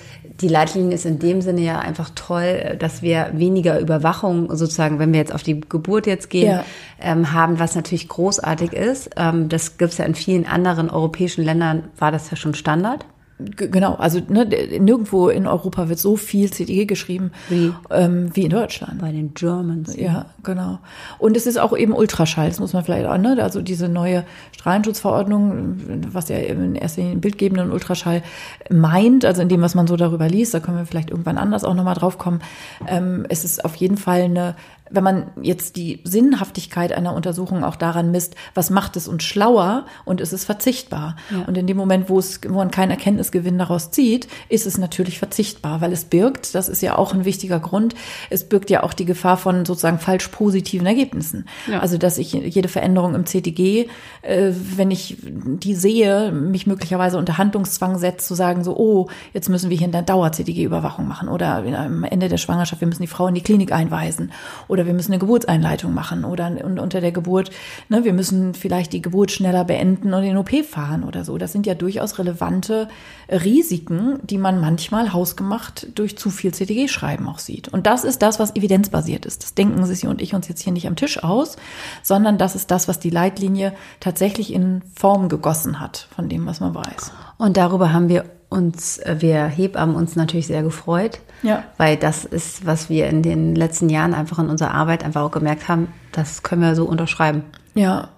die 0.40 0.48
Leitlinie 0.48 0.94
ist 0.94 1.06
in 1.06 1.18
dem 1.18 1.42
Sinne 1.42 1.60
ja 1.62 1.78
einfach 1.78 2.10
toll, 2.14 2.76
dass 2.78 3.02
wir 3.02 3.30
weniger 3.32 3.80
Überwachung 3.80 4.54
sozusagen, 4.54 4.98
wenn 4.98 5.12
wir 5.12 5.18
jetzt 5.18 5.34
auf 5.34 5.42
die 5.42 5.60
Geburt 5.60 6.06
jetzt 6.06 6.30
gehen, 6.30 6.50
ja. 6.50 6.64
ähm, 7.00 7.32
haben, 7.32 7.58
was 7.58 7.74
natürlich 7.74 8.08
großartig 8.08 8.72
ist. 8.72 9.10
Ähm, 9.16 9.48
das 9.48 9.76
gibt 9.76 9.92
es 9.92 9.98
ja 9.98 10.04
in 10.04 10.14
vielen 10.14 10.46
anderen 10.46 10.88
europäischen 10.88 11.44
Ländern, 11.44 11.84
war 11.98 12.12
das 12.12 12.30
ja 12.30 12.36
schon 12.36 12.54
Standard. 12.54 13.04
Genau, 13.38 13.97
also 13.97 14.21
ne, 14.28 14.47
nirgendwo 14.78 15.28
in 15.28 15.47
Europa 15.47 15.90
wird 15.90 15.99
so 15.99 16.16
viel 16.16 16.50
CDG 16.50 16.87
geschrieben 16.87 17.33
wie, 17.50 17.71
ähm, 17.90 18.31
wie 18.35 18.45
in 18.45 18.50
Deutschland. 18.50 18.99
Bei 18.99 19.12
den 19.12 19.35
Germans. 19.35 19.95
Ja, 19.95 20.26
genau. 20.43 20.78
Und 21.19 21.37
es 21.37 21.47
ist 21.47 21.59
auch 21.59 21.76
eben 21.76 21.93
Ultraschall, 21.93 22.49
das 22.49 22.61
muss 22.61 22.73
man 22.73 22.83
vielleicht 22.83 23.07
auch, 23.07 23.19
ne? 23.19 23.37
Also 23.43 23.61
diese 23.61 23.90
neue 23.90 24.25
Strahlenschutzverordnung, 24.52 25.76
was 26.12 26.31
ja 26.31 26.38
in 26.38 26.76
erster 26.76 27.02
Linie 27.02 27.19
bildgebenden 27.19 27.73
Ultraschall 27.73 28.23
meint, 28.71 29.26
also 29.26 29.43
in 29.43 29.50
dem, 29.50 29.61
was 29.61 29.75
man 29.75 29.87
so 29.87 29.97
darüber 29.97 30.28
liest, 30.28 30.55
da 30.55 30.61
können 30.61 30.78
wir 30.78 30.87
vielleicht 30.87 31.11
irgendwann 31.11 31.37
anders 31.37 31.62
auch 31.64 31.75
nochmal 31.75 31.95
drauf 31.95 32.16
kommen. 32.16 32.40
Ähm, 32.87 33.26
es 33.28 33.45
ist 33.45 33.66
auf 33.66 33.75
jeden 33.76 33.99
Fall 33.99 34.23
eine 34.23 34.55
wenn 34.90 35.05
man 35.05 35.31
jetzt 35.43 35.76
die 35.76 36.00
Sinnhaftigkeit 36.05 36.93
einer 36.93 37.14
Untersuchung 37.14 37.64
auch 37.64 37.76
daran 37.76 38.11
misst, 38.11 38.37
was 38.55 38.71
macht 38.71 38.97
es 38.97 39.09
uns 39.09 39.25
schlauer 39.25 39.87
und 40.05 40.21
ist 40.21 40.33
es 40.33 40.45
verzichtbar. 40.45 41.16
Ja. 41.31 41.43
Und 41.47 41.57
in 41.59 41.66
dem 41.66 41.76
Moment, 41.76 42.09
wo 42.09 42.19
es, 42.19 42.40
wo 42.47 42.57
man 42.57 42.71
keinen 42.71 42.90
Erkenntnisgewinn 42.90 43.59
daraus 43.59 43.90
zieht, 43.90 44.28
ist 44.49 44.66
es 44.66 44.78
natürlich 44.78 45.19
verzichtbar, 45.19 45.81
weil 45.81 45.93
es 45.93 46.05
birgt, 46.05 46.55
das 46.55 46.69
ist 46.69 46.83
ja 46.83 46.97
auch 46.97 47.14
ein 47.14 47.25
wichtiger 47.25 47.59
Grund, 47.59 47.95
es 48.31 48.45
birgt 48.45 48.71
ja 48.71 48.83
auch 48.83 48.93
die 48.93 49.05
Gefahr 49.05 49.37
von 49.37 49.64
sozusagen 49.64 49.99
falsch 49.99 50.28
positiven 50.28 50.87
Ergebnissen. 50.87 51.47
Ja. 51.66 51.81
Also, 51.81 51.99
dass 51.99 52.19
ich 52.19 52.33
jede 52.33 52.69
Veränderung 52.69 53.14
im 53.14 53.25
CTG, 53.26 53.88
äh, 54.23 54.52
wenn 54.76 54.90
ich 54.90 55.16
die 55.21 55.75
sehe, 55.75 56.33
mich 56.33 56.66
möglicherweise 56.66 57.19
unter 57.19 57.38
Handlungszwang 57.38 57.99
setzt, 57.99 58.28
zu 58.28 58.35
sagen 58.35 58.64
so, 58.64 58.76
oh, 58.76 59.09
jetzt 59.33 59.49
müssen 59.49 59.71
wir 59.71 59.76
hier 59.76 59.88
eine 59.88 60.02
Dauer-CTG-Überwachung 60.02 61.09
machen 61.09 61.28
oder 61.28 61.57
am 61.57 62.05
Ende 62.05 62.28
der 62.28 62.37
Schwangerschaft, 62.37 62.81
wir 62.81 62.88
müssen 62.88 63.02
die 63.02 63.09
Frau 63.09 63.26
in 63.26 63.35
die 63.35 63.43
Klinik 63.43 63.73
einweisen 63.73 64.33
Oder 64.69 64.75
wir 64.85 64.92
müssen 64.92 65.12
eine 65.12 65.21
Geburtseinleitung 65.21 65.95
machen 65.95 66.25
oder 66.25 66.49
und 66.62 66.78
unter 66.78 67.00
der 67.00 67.12
Geburt, 67.12 67.50
ne, 67.88 68.04
wir 68.04 68.12
müssen 68.12 68.52
vielleicht 68.52 68.92
die 68.92 69.00
Geburt 69.00 69.30
schneller 69.30 69.64
beenden 69.64 70.12
und 70.12 70.23
den 70.23 70.37
OP 70.37 70.50
fahren 70.68 71.04
oder 71.04 71.25
so. 71.25 71.38
Das 71.38 71.52
sind 71.52 71.66
ja 71.66 71.75
durchaus 71.75 72.18
relevante 72.18 72.88
Risiken, 73.30 74.18
die 74.23 74.38
man 74.38 74.61
manchmal 74.61 75.12
hausgemacht 75.12 75.87
durch 75.95 76.18
zu 76.18 76.30
viel 76.30 76.52
CTG-Schreiben 76.52 77.26
auch 77.28 77.38
sieht. 77.38 77.68
Und 77.68 77.87
das 77.87 78.04
ist 78.04 78.21
das, 78.21 78.38
was 78.38 78.54
evidenzbasiert 78.54 79.25
ist. 79.25 79.42
Das 79.42 79.54
denken 79.54 79.85
Sie 79.87 80.06
und 80.06 80.21
ich 80.21 80.35
uns 80.35 80.49
jetzt 80.49 80.62
hier 80.62 80.73
nicht 80.73 80.87
am 80.87 80.97
Tisch 80.97 81.23
aus, 81.23 81.56
sondern 82.02 82.37
das 82.37 82.54
ist 82.54 82.71
das, 82.71 82.88
was 82.88 82.99
die 82.99 83.11
Leitlinie 83.11 83.73
tatsächlich 84.00 84.52
in 84.52 84.83
Form 84.95 85.28
gegossen 85.28 85.80
hat 85.80 86.09
von 86.14 86.28
dem, 86.28 86.45
was 86.47 86.61
man 86.61 86.75
weiß. 86.75 87.12
Und 87.38 87.56
darüber 87.56 87.92
haben 87.92 88.09
wir 88.09 88.25
uns, 88.48 88.98
äh, 88.98 89.16
wir 89.20 89.46
Hebammen 89.46 89.96
uns 89.96 90.16
natürlich 90.16 90.46
sehr 90.46 90.62
gefreut, 90.62 91.20
ja. 91.42 91.64
weil 91.76 91.96
das 91.96 92.24
ist, 92.24 92.66
was 92.66 92.88
wir 92.88 93.08
in 93.08 93.22
den 93.22 93.54
letzten 93.54 93.88
Jahren 93.88 94.14
einfach 94.14 94.38
in 94.38 94.48
unserer 94.48 94.72
Arbeit 94.72 95.04
einfach 95.04 95.22
auch 95.22 95.30
gemerkt 95.30 95.68
haben, 95.68 95.88
das 96.12 96.42
können 96.42 96.62
wir 96.62 96.74
so 96.74 96.84
unterschreiben. 96.84 97.42
Ja, 97.74 98.08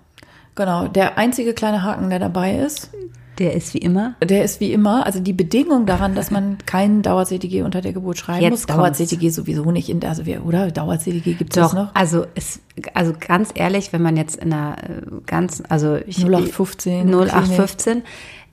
genau. 0.54 0.88
Der 0.88 1.18
einzige 1.18 1.54
kleine 1.54 1.82
Haken, 1.82 2.11
der 2.11 2.18
dabei 2.18 2.56
ist, 2.58 2.90
der 3.38 3.54
ist 3.54 3.73
wie 3.73 3.78
immer. 3.78 4.16
Der 4.20 4.44
ist 4.44 4.58
wie 4.58 4.73
immer. 4.73 5.06
Also 5.06 5.20
die 5.20 5.32
Bedingung 5.32 5.87
daran, 5.87 6.16
dass 6.16 6.30
man 6.30 6.58
keinen 6.66 7.02
Dauer-CTG 7.02 7.62
unter 7.62 7.80
der 7.80 7.92
Geburt 7.92 8.18
schreiben 8.18 8.42
Jetzt 8.42 8.50
muss. 8.50 8.66
Dauer-CTG 8.66 9.30
sowieso 9.30 9.70
nicht 9.70 9.88
in 9.88 10.00
der, 10.00 10.11
also 10.11 10.26
wir, 10.26 10.44
oder? 10.44 10.70
Dauer-CTG 10.73 11.35
gibt 11.35 11.56
es 11.56 11.73
noch? 11.73 11.94
Also 11.94 12.26
es, 12.35 12.61
also 12.94 13.12
ganz 13.18 13.50
ehrlich, 13.54 13.92
wenn 13.92 14.02
man 14.02 14.16
jetzt 14.16 14.37
in 14.37 14.52
einer 14.52 14.76
äh, 14.78 15.02
ganz, 15.26 15.62
also 15.68 15.97
ich, 16.04 16.25
0815. 16.25 17.08
0815 17.08 18.02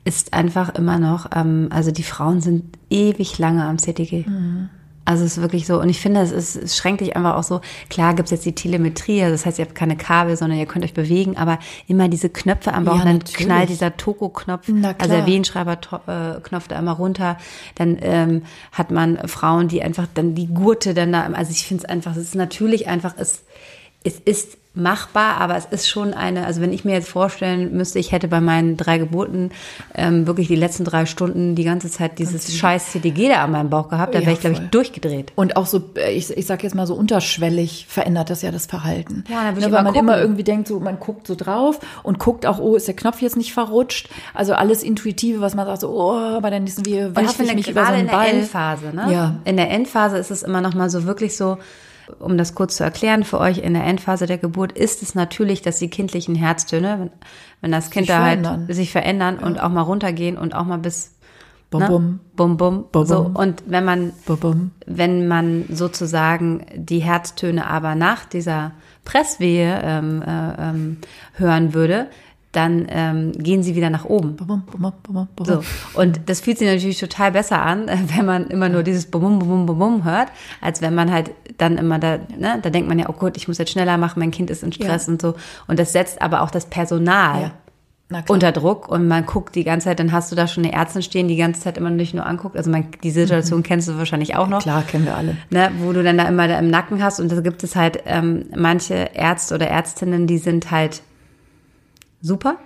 ist 0.05 0.33
einfach 0.33 0.75
immer 0.75 0.99
noch, 0.99 1.31
ähm, 1.35 1.67
also 1.71 1.91
die 1.91 2.03
Frauen 2.03 2.39
sind 2.39 2.77
ewig 2.89 3.37
lange 3.39 3.65
am 3.65 3.77
CTG. 3.77 4.25
Mhm. 4.27 4.69
Also 5.07 5.23
es 5.23 5.37
ist 5.37 5.41
wirklich 5.41 5.67
so, 5.67 5.79
und 5.79 5.87
ich 5.87 5.99
finde, 5.99 6.21
es, 6.21 6.31
ist, 6.31 6.55
es 6.55 6.75
schränkt 6.75 7.01
dich 7.01 7.15
einfach 7.15 7.35
auch 7.35 7.43
so, 7.43 7.61
klar 7.91 8.15
gibt's 8.15 8.31
jetzt 8.31 8.43
die 8.43 8.55
Telemetrie, 8.55 9.21
also 9.21 9.33
das 9.33 9.45
heißt, 9.45 9.59
ihr 9.59 9.65
habt 9.65 9.75
keine 9.75 9.97
Kabel, 9.97 10.35
sondern 10.35 10.57
ihr 10.57 10.65
könnt 10.65 10.83
euch 10.83 10.95
bewegen, 10.95 11.37
aber 11.37 11.59
immer 11.87 12.09
diese 12.09 12.29
Knöpfe 12.29 12.73
am 12.73 12.85
Bauch, 12.85 12.97
ja, 12.97 13.05
dann 13.05 13.23
knallt 13.23 13.69
dieser 13.69 13.97
Toko-Knopf, 13.97 14.67
also 14.97 15.15
der 15.15 15.27
Wehenschreiber-Knopf 15.27 16.67
da 16.67 16.79
immer 16.79 16.93
runter, 16.93 17.37
dann 17.75 17.97
ähm, 18.01 18.41
hat 18.71 18.89
man 18.89 19.27
Frauen, 19.27 19.67
die 19.67 19.83
einfach 19.83 20.07
dann 20.11 20.33
die 20.33 20.47
Gurte 20.47 20.95
dann 20.95 21.11
da, 21.11 21.21
also 21.21 21.51
ich 21.51 21.67
finde 21.67 21.83
es 21.83 21.89
einfach, 21.89 22.15
es 22.15 22.23
ist 22.23 22.35
natürlich 22.35 22.87
einfach, 22.87 23.13
es, 23.17 23.44
es 24.05 24.19
ist 24.19 24.57
machbar, 24.75 25.37
aber 25.37 25.55
es 25.55 25.65
ist 25.65 25.87
schon 25.87 26.13
eine, 26.13 26.45
also 26.45 26.61
wenn 26.61 26.73
ich 26.73 26.83
mir 26.83 26.91
jetzt 26.91 27.07
vorstellen 27.07 27.75
müsste, 27.75 27.97
ich 27.97 28.11
hätte 28.11 28.27
bei 28.27 28.41
meinen 28.41 28.75
drei 28.75 28.97
Geburten 28.97 29.51
ähm, 29.93 30.27
wirklich 30.27 30.47
die 30.49 30.55
letzten 30.55 30.83
drei 30.83 31.05
Stunden 31.05 31.55
die 31.55 31.63
ganze 31.63 31.89
Zeit 31.89 32.19
dieses 32.19 32.43
Ganz 32.45 32.57
scheiß 32.57 32.91
CTG 32.91 33.29
da 33.29 33.43
an 33.43 33.51
meinem 33.51 33.69
Bauch 33.69 33.87
gehabt, 33.87 34.13
da 34.13 34.19
wäre 34.19 34.33
ich, 34.33 34.41
glaube 34.41 34.57
ich, 34.57 34.69
durchgedreht. 34.69 35.31
Und 35.35 35.55
auch 35.55 35.65
so, 35.65 35.81
äh, 35.95 36.11
ich, 36.11 36.29
ich 36.29 36.45
sag 36.45 36.61
jetzt 36.63 36.75
mal 36.75 36.85
so 36.87 36.93
unterschwellig 36.93 37.85
verändert 37.87 38.29
das 38.29 38.41
ja 38.41 38.51
das 38.51 38.65
Verhalten. 38.65 39.23
Ja, 39.29 39.45
dann 39.45 39.55
ne, 39.55 39.61
weil 39.61 39.71
man 39.71 39.85
gucken. 39.85 39.99
immer 40.01 40.19
irgendwie 40.19 40.43
denkt, 40.43 40.67
so 40.67 40.79
man 40.79 40.99
guckt 40.99 41.25
so 41.25 41.35
drauf 41.35 41.79
und 42.03 42.19
guckt 42.19 42.45
auch, 42.45 42.59
oh, 42.59 42.75
ist 42.75 42.87
der 42.87 42.95
Knopf 42.95 43.21
jetzt 43.21 43.37
nicht 43.37 43.53
verrutscht? 43.53 44.09
Also 44.33 44.53
alles 44.53 44.83
Intuitive, 44.83 45.39
was 45.39 45.55
man 45.55 45.65
sagt, 45.65 45.81
so, 45.81 45.89
oh, 45.89 46.11
aber 46.11 46.51
dann 46.51 46.67
ist 46.67 46.85
wie 46.85 46.99
werfe 47.15 47.43
ich, 47.43 47.49
ich 47.49 47.55
mich 47.55 47.69
über 47.69 47.85
so 47.85 47.93
einen 47.93 48.07
Ball. 48.07 48.25
in 48.25 48.31
der 48.31 48.39
Endphase, 48.41 48.93
ne? 48.93 49.07
Ja. 49.11 49.35
In 49.45 49.55
der 49.55 49.71
Endphase 49.71 50.17
ist 50.17 50.31
es 50.31 50.43
immer 50.43 50.59
noch 50.59 50.73
mal 50.73 50.89
so 50.89 51.05
wirklich 51.05 51.37
so, 51.37 51.57
um 52.19 52.37
das 52.37 52.55
kurz 52.55 52.75
zu 52.77 52.83
erklären 52.83 53.23
für 53.23 53.39
euch, 53.39 53.59
in 53.59 53.73
der 53.73 53.83
Endphase 53.83 54.25
der 54.25 54.37
Geburt 54.37 54.71
ist 54.71 55.01
es 55.01 55.15
natürlich, 55.15 55.61
dass 55.61 55.79
die 55.79 55.89
kindlichen 55.89 56.35
Herztöne, 56.35 56.99
wenn, 56.99 57.09
wenn 57.61 57.71
das 57.71 57.89
Kind 57.89 58.09
da 58.09 58.23
halt 58.23 58.47
sich 58.73 58.91
verändern 58.91 59.37
ja. 59.39 59.47
und 59.47 59.61
auch 59.61 59.69
mal 59.69 59.81
runtergehen 59.81 60.37
und 60.37 60.53
auch 60.53 60.65
mal 60.65 60.77
bis 60.77 61.15
Bum, 61.71 61.81
ne? 61.81 61.87
bum, 61.87 62.19
bum, 62.35 62.57
bum, 62.57 62.85
bum, 62.91 63.05
so. 63.05 63.31
Und 63.33 63.63
wenn 63.65 63.83
man, 63.85 64.13
bum, 64.25 64.39
bum. 64.39 64.71
wenn 64.85 65.27
man 65.27 65.65
sozusagen 65.69 66.65
die 66.75 66.99
Herztöne 66.99 67.67
aber 67.67 67.95
nach 67.95 68.25
dieser 68.25 68.71
Presswehe 69.03 69.81
ähm, 69.83 70.21
äh, 70.21 70.69
ähm, 70.69 70.97
hören 71.33 71.73
würde, 71.73 72.07
dann 72.55 72.87
ähm, 72.89 73.31
gehen 73.33 73.63
sie 73.63 73.75
wieder 73.75 73.89
nach 73.89 74.05
oben. 74.05 74.37
So. 75.43 75.63
Und 75.93 76.21
das 76.27 76.39
fühlt 76.41 76.57
sich 76.57 76.67
natürlich 76.67 76.99
total 76.99 77.31
besser 77.31 77.61
an, 77.61 77.87
wenn 78.15 78.25
man 78.25 78.47
immer 78.47 78.69
nur 78.69 78.83
dieses 78.83 79.05
Bum, 79.07 79.39
Bum, 79.39 79.65
Bum, 79.65 79.77
Bum 79.77 80.03
hört, 80.03 80.29
als 80.61 80.81
wenn 80.81 80.95
man 80.95 81.11
halt 81.11 81.31
dann 81.57 81.77
immer 81.77 81.99
da, 81.99 82.19
ne, 82.37 82.59
da 82.61 82.69
denkt 82.69 82.87
man 82.87 82.99
ja, 82.99 83.09
oh 83.09 83.13
Gott, 83.13 83.37
ich 83.37 83.47
muss 83.47 83.57
jetzt 83.57 83.71
schneller 83.71 83.97
machen, 83.97 84.19
mein 84.19 84.31
Kind 84.31 84.49
ist 84.49 84.63
in 84.63 84.71
Stress 84.71 85.07
ja. 85.07 85.13
und 85.13 85.21
so. 85.21 85.35
Und 85.67 85.79
das 85.79 85.91
setzt 85.91 86.21
aber 86.21 86.41
auch 86.41 86.51
das 86.51 86.67
Personal 86.67 87.51
ja. 88.11 88.23
unter 88.29 88.51
Druck 88.51 88.87
und 88.87 89.07
man 89.07 89.25
guckt 89.25 89.55
die 89.55 89.63
ganze 89.63 89.85
Zeit, 89.85 89.99
dann 89.99 90.11
hast 90.11 90.31
du 90.31 90.35
da 90.35 90.47
schon 90.47 90.63
eine 90.63 90.73
Ärztin 90.73 91.01
stehen, 91.01 91.27
die 91.27 91.37
ganze 91.37 91.61
Zeit 91.61 91.77
immer 91.77 91.89
nicht 91.89 92.13
nur 92.13 92.25
anguckt. 92.25 92.55
Also 92.55 92.71
man, 92.71 92.87
die 93.03 93.11
Situation 93.11 93.59
mhm. 93.59 93.63
kennst 93.63 93.87
du 93.87 93.97
wahrscheinlich 93.97 94.35
auch 94.35 94.47
noch. 94.47 94.61
Klar, 94.61 94.83
kennen 94.83 95.05
wir 95.05 95.15
alle. 95.15 95.37
Ne, 95.49 95.71
wo 95.79 95.91
du 95.91 96.03
dann 96.03 96.17
da 96.17 96.27
immer 96.27 96.47
da 96.47 96.59
im 96.59 96.69
Nacken 96.69 97.03
hast 97.03 97.19
und 97.19 97.31
da 97.31 97.41
gibt 97.41 97.63
es 97.63 97.75
halt 97.75 97.99
ähm, 98.05 98.45
manche 98.55 99.09
Ärzte 99.13 99.55
oder 99.55 99.67
Ärztinnen, 99.67 100.27
die 100.27 100.37
sind 100.37 100.71
halt 100.71 101.01
super 102.25 102.57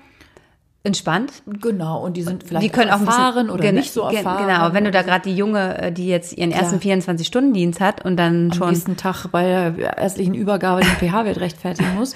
entspannt. 0.84 1.44
Genau, 1.46 2.04
und 2.04 2.16
die 2.16 2.24
sind 2.24 2.44
vielleicht 2.44 2.66
die 2.66 2.70
können 2.70 2.90
auch 2.90 3.02
erfahren 3.02 3.50
oder 3.50 3.72
nicht 3.72 3.92
so 3.92 4.04
erfahren. 4.04 4.48
Genau, 4.48 4.74
wenn 4.74 4.86
du 4.86 4.92
da 4.92 5.02
gerade 5.02 5.30
die 5.30 5.36
Junge, 5.36 5.78
äh, 5.78 5.92
die 5.92 6.08
jetzt 6.08 6.38
ihren 6.38 6.52
ersten 6.52 6.78
24-Stunden-Dienst 6.78 7.82
hat 7.82 8.06
und 8.06 8.18
dann 8.18 8.46
Am 8.46 8.54
schon... 8.54 8.68
Am 8.68 8.74
nächsten 8.74 8.98
Tag 8.98 9.28
bei 9.28 9.44
der 9.44 9.98
ärztlichen 9.98 10.34
Übergabe 10.34 10.82
den 10.82 10.90
pH-Wert 10.90 11.38
rechtfertigen 11.42 11.96
muss, 11.96 12.16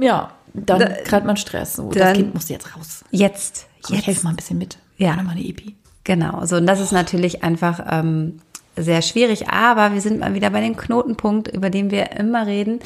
ja, 0.00 0.30
dann 0.54 0.78
da, 0.78 0.86
kriegt 0.86 1.26
man 1.26 1.36
Stress. 1.36 1.74
So, 1.74 1.90
dann, 1.90 1.98
das 2.00 2.12
Kind 2.14 2.34
muss 2.34 2.48
jetzt 2.48 2.76
raus. 2.76 3.04
Jetzt. 3.10 3.66
Komm, 3.82 3.96
jetzt. 3.96 4.02
Ich 4.02 4.06
helfe 4.06 4.24
mal 4.24 4.30
ein 4.30 4.36
bisschen 4.36 4.58
mit. 4.58 4.78
Ja. 4.96 5.16
Mal 5.16 5.32
eine 5.32 5.44
Epi. 5.44 5.76
Genau, 6.04 6.46
so 6.46 6.56
und 6.56 6.66
das 6.66 6.80
ist 6.80 6.92
natürlich 6.92 7.42
einfach 7.42 7.84
ähm, 7.90 8.38
sehr 8.82 9.02
schwierig, 9.02 9.48
aber 9.48 9.92
wir 9.92 10.00
sind 10.00 10.20
mal 10.20 10.34
wieder 10.34 10.50
bei 10.50 10.60
dem 10.60 10.76
Knotenpunkt, 10.76 11.48
über 11.48 11.70
den 11.70 11.90
wir 11.90 12.12
immer 12.12 12.46
reden, 12.46 12.80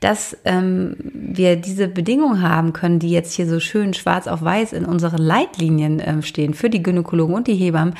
dass 0.00 0.36
ähm, 0.44 0.96
wir 1.12 1.56
diese 1.56 1.88
Bedingungen 1.88 2.42
haben 2.42 2.72
können, 2.72 2.98
die 2.98 3.10
jetzt 3.10 3.32
hier 3.34 3.48
so 3.48 3.60
schön 3.60 3.94
schwarz 3.94 4.26
auf 4.26 4.42
weiß 4.42 4.72
in 4.72 4.84
unseren 4.84 5.18
Leitlinien 5.18 6.02
ähm, 6.04 6.22
stehen 6.22 6.54
für 6.54 6.70
die 6.70 6.82
Gynäkologen 6.82 7.34
und 7.34 7.46
die 7.46 7.54
Hebammen, 7.54 7.94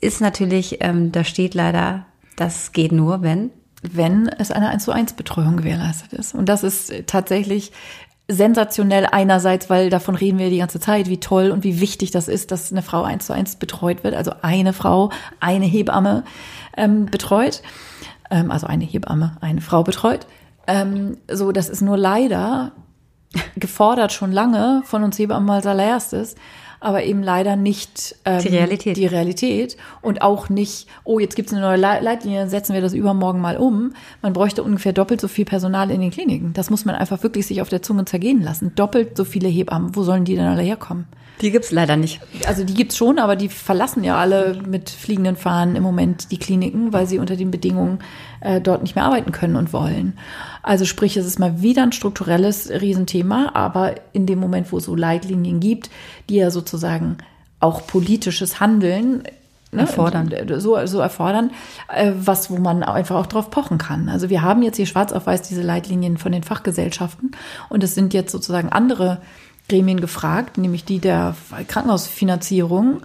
ist 0.00 0.20
natürlich, 0.20 0.78
ähm, 0.80 1.12
da 1.12 1.24
steht 1.24 1.54
leider, 1.54 2.06
das 2.36 2.72
geht 2.72 2.92
nur, 2.92 3.22
wenn 3.22 3.50
wenn 3.82 4.26
es 4.26 4.50
eine 4.50 4.70
1 4.70 4.84
zu 4.84 4.90
1 4.92 5.12
Betreuung 5.12 5.58
gewährleistet 5.58 6.12
ist. 6.12 6.34
Und 6.34 6.48
das 6.48 6.64
ist 6.64 6.92
tatsächlich 7.06 7.70
sensationell 8.28 9.06
einerseits, 9.10 9.70
weil 9.70 9.88
davon 9.88 10.14
reden 10.14 10.38
wir 10.38 10.50
die 10.50 10.58
ganze 10.58 10.80
Zeit, 10.80 11.08
wie 11.08 11.18
toll 11.18 11.50
und 11.50 11.64
wie 11.64 11.80
wichtig 11.80 12.10
das 12.10 12.28
ist, 12.28 12.50
dass 12.50 12.70
eine 12.70 12.82
Frau 12.82 13.02
eins 13.02 13.26
zu 13.26 13.32
eins 13.32 13.56
betreut 13.56 14.04
wird, 14.04 14.14
also 14.14 14.32
eine 14.42 14.74
Frau, 14.74 15.10
eine 15.40 15.64
Hebamme 15.64 16.24
ähm, 16.78 17.06
betreut, 17.06 17.62
ähm, 18.30 18.50
also 18.50 18.66
eine 18.66 18.84
Hebamme, 18.84 19.36
eine 19.40 19.60
Frau 19.60 19.82
betreut. 19.82 20.26
Ähm, 20.66 21.18
so, 21.30 21.52
das 21.52 21.68
ist 21.68 21.82
nur 21.82 21.96
leider 21.96 22.72
gefordert 23.56 24.12
schon 24.12 24.32
lange 24.32 24.82
von 24.84 25.02
uns 25.02 25.18
Hebammen 25.18 25.50
als 25.50 25.66
allererstes 25.66 26.36
aber 26.80 27.04
eben 27.04 27.22
leider 27.22 27.56
nicht 27.56 28.16
ähm, 28.24 28.40
die 28.40 28.48
Realität. 28.48 28.96
Die 28.96 29.06
Realität 29.06 29.76
und 30.00 30.22
auch 30.22 30.48
nicht, 30.48 30.86
oh, 31.04 31.18
jetzt 31.18 31.34
gibt 31.34 31.48
es 31.48 31.54
eine 31.54 31.62
neue 31.62 31.76
Leitlinie, 31.76 32.48
setzen 32.48 32.74
wir 32.74 32.80
das 32.80 32.94
übermorgen 32.94 33.40
mal 33.40 33.56
um. 33.56 33.92
Man 34.22 34.32
bräuchte 34.32 34.62
ungefähr 34.62 34.92
doppelt 34.92 35.20
so 35.20 35.28
viel 35.28 35.44
Personal 35.44 35.90
in 35.90 36.00
den 36.00 36.10
Kliniken. 36.10 36.52
Das 36.52 36.70
muss 36.70 36.84
man 36.84 36.94
einfach 36.94 37.22
wirklich 37.22 37.46
sich 37.46 37.60
auf 37.62 37.68
der 37.68 37.82
Zunge 37.82 38.04
zergehen 38.04 38.42
lassen. 38.42 38.72
Doppelt 38.74 39.16
so 39.16 39.24
viele 39.24 39.48
Hebammen. 39.48 39.96
Wo 39.96 40.02
sollen 40.02 40.24
die 40.24 40.36
denn 40.36 40.46
alle 40.46 40.62
herkommen? 40.62 41.06
Die 41.40 41.50
gibt's 41.50 41.70
leider 41.70 41.96
nicht. 41.96 42.20
Also 42.46 42.64
die 42.64 42.74
gibt's 42.74 42.96
schon, 42.96 43.18
aber 43.18 43.36
die 43.36 43.48
verlassen 43.48 44.02
ja 44.02 44.16
alle 44.16 44.60
mit 44.66 44.90
fliegenden 44.90 45.36
Fahnen 45.36 45.76
im 45.76 45.82
Moment 45.82 46.30
die 46.30 46.38
Kliniken, 46.38 46.92
weil 46.92 47.06
sie 47.06 47.18
unter 47.18 47.36
den 47.36 47.50
Bedingungen 47.50 48.00
äh, 48.40 48.60
dort 48.60 48.82
nicht 48.82 48.96
mehr 48.96 49.04
arbeiten 49.04 49.32
können 49.32 49.56
und 49.56 49.72
wollen. 49.72 50.18
Also 50.62 50.84
sprich, 50.84 51.16
es 51.16 51.26
ist 51.26 51.38
mal 51.38 51.62
wieder 51.62 51.82
ein 51.82 51.92
strukturelles 51.92 52.70
Riesenthema, 52.70 53.52
aber 53.54 53.94
in 54.12 54.26
dem 54.26 54.40
Moment, 54.40 54.72
wo 54.72 54.78
es 54.78 54.84
so 54.84 54.94
Leitlinien 54.94 55.60
gibt, 55.60 55.90
die 56.28 56.36
ja 56.36 56.50
sozusagen 56.50 57.18
auch 57.60 57.86
politisches 57.86 58.60
Handeln 58.60 59.22
Ne, 59.70 59.82
erfordern. 59.82 60.30
So, 60.60 60.86
so 60.86 60.98
erfordern, 60.98 61.50
äh, 61.94 62.12
was, 62.16 62.50
wo 62.50 62.56
man 62.56 62.82
einfach 62.82 63.16
auch 63.16 63.26
drauf 63.26 63.50
pochen 63.50 63.76
kann. 63.76 64.08
Also 64.08 64.30
wir 64.30 64.40
haben 64.40 64.62
jetzt 64.62 64.76
hier 64.76 64.86
schwarz 64.86 65.12
auf 65.12 65.26
weiß 65.26 65.42
diese 65.42 65.60
Leitlinien 65.60 66.16
von 66.16 66.32
den 66.32 66.42
Fachgesellschaften 66.42 67.32
und 67.68 67.84
es 67.84 67.94
sind 67.94 68.14
jetzt 68.14 68.32
sozusagen 68.32 68.70
andere 68.70 69.20
Gremien 69.68 70.00
gefragt, 70.00 70.58
nämlich 70.58 70.84
die 70.84 70.98
der 70.98 71.34
Krankenhausfinanzierung. 71.66 73.02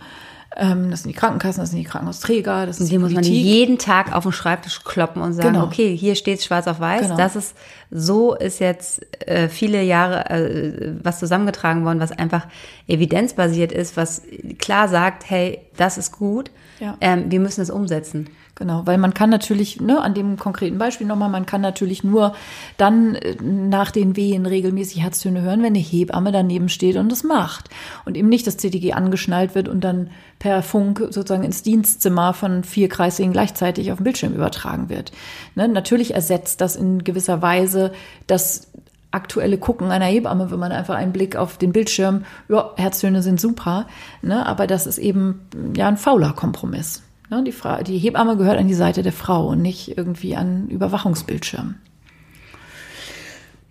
Ähm, 0.56 0.92
das 0.92 1.02
sind 1.02 1.10
die 1.10 1.18
Krankenkassen, 1.18 1.62
das 1.62 1.72
sind 1.72 1.80
die 1.80 1.86
Krankenhausträger, 1.86 2.68
das 2.68 2.78
sind 2.78 2.88
die, 2.88 2.92
die 2.92 3.00
muss 3.00 3.12
man 3.12 3.24
jeden 3.24 3.80
Tag 3.80 4.16
auf 4.16 4.24
den 4.24 4.32
Schreibtisch 4.32 4.84
kloppen 4.84 5.22
und 5.22 5.34
sagen, 5.34 5.54
genau. 5.54 5.66
okay, 5.66 5.96
hier 5.98 6.14
steht 6.16 6.44
schwarz 6.44 6.68
auf 6.68 6.80
weiß, 6.80 7.02
genau. 7.02 7.18
das 7.18 7.36
ist 7.36 7.56
so 7.90 8.36
ist 8.36 8.60
jetzt 8.60 9.02
äh, 9.28 9.50
viele 9.50 9.82
Jahre 9.82 10.30
äh, 10.30 10.94
was 11.02 11.18
zusammengetragen 11.18 11.86
worden, 11.86 12.00
was 12.00 12.12
einfach 12.12 12.46
evidenzbasiert 12.88 13.72
ist, 13.72 13.98
was 13.98 14.22
klar 14.60 14.88
sagt, 14.90 15.28
hey, 15.28 15.60
das 15.76 15.98
ist 15.98 16.12
gut, 16.12 16.52
ja. 16.80 16.98
ähm, 17.02 17.32
wir 17.32 17.40
müssen 17.40 17.62
es 17.62 17.72
umsetzen. 17.72 18.30
Genau, 18.56 18.86
weil 18.86 19.00
man 19.00 19.16
kann 19.16 19.32
natürlich, 19.32 19.82
ne, 19.82 20.00
an 20.00 20.14
dem 20.14 20.38
konkreten 20.38 20.78
Beispiel 20.78 21.08
nochmal, 21.08 21.30
man 21.30 21.48
kann 21.48 21.62
natürlich 21.62 22.04
nur 22.04 22.36
dann 22.78 23.16
äh, 23.16 23.36
nach 23.42 23.90
den 23.90 24.16
Wehen 24.16 24.46
regelmäßig 24.46 25.02
Herztöne 25.02 25.42
hören, 25.42 25.64
wenn 25.64 25.74
eine 25.74 25.80
Hebamme 25.80 26.32
daneben 26.32 26.70
steht 26.70 26.98
und 26.98 27.12
das 27.12 27.24
macht. 27.24 27.70
Und 28.06 28.16
eben 28.16 28.30
nicht 28.30 28.46
das 28.46 28.58
CTG 28.58 28.94
angeschnallt 28.94 29.56
wird 29.56 29.68
und 29.68 29.84
dann 29.84 30.12
per 30.38 30.62
Funk 30.62 31.00
sozusagen 31.10 31.44
ins 31.44 31.64
Dienstzimmer 31.64 32.36
von 32.36 32.64
vier 32.64 32.90
Kreissägen 32.90 33.34
gleichzeitig 33.34 33.92
auf 33.92 33.98
dem 33.98 34.04
Bildschirm 34.04 34.34
übertragen 34.34 34.88
wird. 34.88 35.12
Ne, 35.56 35.68
natürlich 35.68 36.14
ersetzt 36.14 36.62
das 36.62 36.76
in 36.76 37.04
gewisser 37.04 37.42
Weise 37.42 37.92
das 38.28 38.68
aktuelle 39.10 39.58
Gucken 39.58 39.90
einer 39.90 40.06
Hebamme, 40.06 40.52
wenn 40.52 40.60
man 40.60 40.72
einfach 40.72 40.96
einen 40.96 41.12
Blick 41.12 41.36
auf 41.36 41.58
den 41.58 41.72
Bildschirm, 41.72 42.26
ja, 42.50 42.72
Herztöne 42.76 43.24
sind 43.24 43.40
super, 43.40 43.88
ne, 44.22 44.46
aber 44.46 44.68
das 44.68 44.86
ist 44.86 45.00
eben 45.00 45.42
ja 45.76 45.88
ein 45.88 45.98
fauler 45.98 46.34
Kompromiss. 46.34 47.02
Ne, 47.34 47.44
die, 47.44 47.84
die 47.86 47.98
Hebamme 47.98 48.38
gehört 48.38 48.60
an 48.60 48.68
die 48.68 48.74
Seite 48.74 49.02
der 49.02 49.12
Frau 49.12 49.48
und 49.48 49.62
nicht 49.62 49.98
irgendwie 49.98 50.36
an 50.36 50.68
Überwachungsbildschirm. 50.68 51.76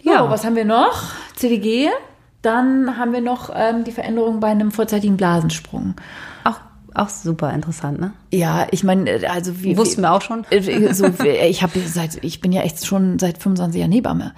Ja, 0.02 0.24
so, 0.24 0.30
was 0.30 0.44
haben 0.44 0.56
wir 0.56 0.64
noch? 0.64 1.12
CDG. 1.36 1.88
Dann 2.42 2.98
haben 2.98 3.12
wir 3.12 3.20
noch 3.20 3.50
ähm, 3.54 3.84
die 3.84 3.92
Veränderung 3.92 4.40
bei 4.40 4.48
einem 4.48 4.72
vorzeitigen 4.72 5.16
Blasensprung. 5.16 5.94
Auch, 6.42 6.58
auch 6.92 7.08
super 7.08 7.52
interessant, 7.52 8.00
ne? 8.00 8.12
Ja, 8.32 8.66
ich 8.72 8.82
meine, 8.82 9.08
äh, 9.08 9.26
also 9.26 9.62
wie 9.62 9.76
wussten 9.76 10.02
wir 10.02 10.12
auch 10.12 10.22
schon. 10.22 10.44
Äh, 10.50 10.92
so, 10.92 11.06
ich 11.24 11.62
habe 11.62 11.78
seit, 11.86 12.24
ich 12.24 12.40
bin 12.40 12.50
ja 12.50 12.62
echt 12.62 12.84
schon 12.84 13.20
seit 13.20 13.38
25 13.38 13.78
Jahren 13.78 13.92
Hebamme. 13.92 14.34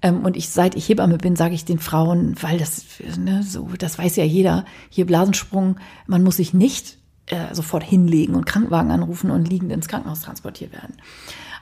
Ähm, 0.00 0.24
und 0.24 0.34
ich, 0.34 0.48
seit 0.48 0.76
ich 0.76 0.88
Hebamme 0.88 1.18
bin, 1.18 1.36
sage 1.36 1.54
ich 1.54 1.66
den 1.66 1.78
Frauen, 1.78 2.36
weil 2.40 2.56
das, 2.56 2.86
ne, 3.18 3.42
so, 3.42 3.68
das 3.78 3.98
weiß 3.98 4.16
ja 4.16 4.24
jeder, 4.24 4.64
hier 4.88 5.04
Blasensprung, 5.04 5.76
man 6.06 6.22
muss 6.22 6.38
sich 6.38 6.54
nicht 6.54 7.01
äh, 7.26 7.54
sofort 7.54 7.84
hinlegen 7.84 8.34
und 8.34 8.46
Krankenwagen 8.46 8.90
anrufen 8.90 9.30
und 9.30 9.48
liegend 9.48 9.72
ins 9.72 9.88
Krankenhaus 9.88 10.22
transportiert 10.22 10.72
werden. 10.72 10.94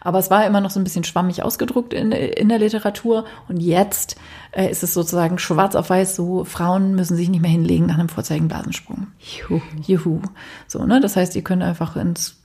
Aber 0.01 0.19
es 0.19 0.31
war 0.31 0.47
immer 0.47 0.61
noch 0.61 0.71
so 0.71 0.81
ein 0.81 0.85
bisschen 0.85 1.05
schwammig 1.05 1.43
ausgedruckt 1.43 1.93
in, 1.93 2.11
in 2.11 2.49
der 2.49 2.59
Literatur. 2.59 3.27
Und 3.49 3.61
jetzt 3.61 4.17
äh, 4.53 4.71
ist 4.71 4.83
es 4.83 4.95
sozusagen 4.95 5.39
schwarz 5.39 5.75
auf 5.75 5.91
weiß 5.91 6.17
so, 6.17 6.45
Frauen 6.45 6.95
müssen 6.95 7.17
sich 7.17 7.29
nicht 7.29 7.43
mehr 7.43 7.51
hinlegen 7.51 7.87
nach 7.87 7.99
einem 7.99 8.09
vorzeitigen 8.09 8.49
Blasensprung. 8.49 9.09
Juhu. 9.19 9.61
Juhu. 9.87 10.23
So, 10.67 10.85
ne? 10.87 11.01
Das 11.01 11.17
heißt, 11.17 11.37
ihr 11.37 11.43
könnt 11.43 11.63
einfach 11.63 11.97
ins, 11.97 12.37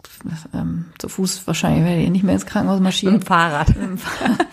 ähm, 0.53 0.85
zu 0.97 1.07
Fuß 1.07 1.47
wahrscheinlich 1.47 1.85
werdet 1.85 2.03
ihr 2.03 2.11
nicht 2.11 2.23
mehr 2.23 2.35
ins 2.35 2.45
Krankenhaus 2.45 2.81
marschieren. 2.81 3.15
Mit 3.15 3.23
dem 3.23 3.27
Fahrrad. 3.27 3.69
Mit 3.69 3.77
dem 3.77 3.97
Fahrrad. 3.97 4.47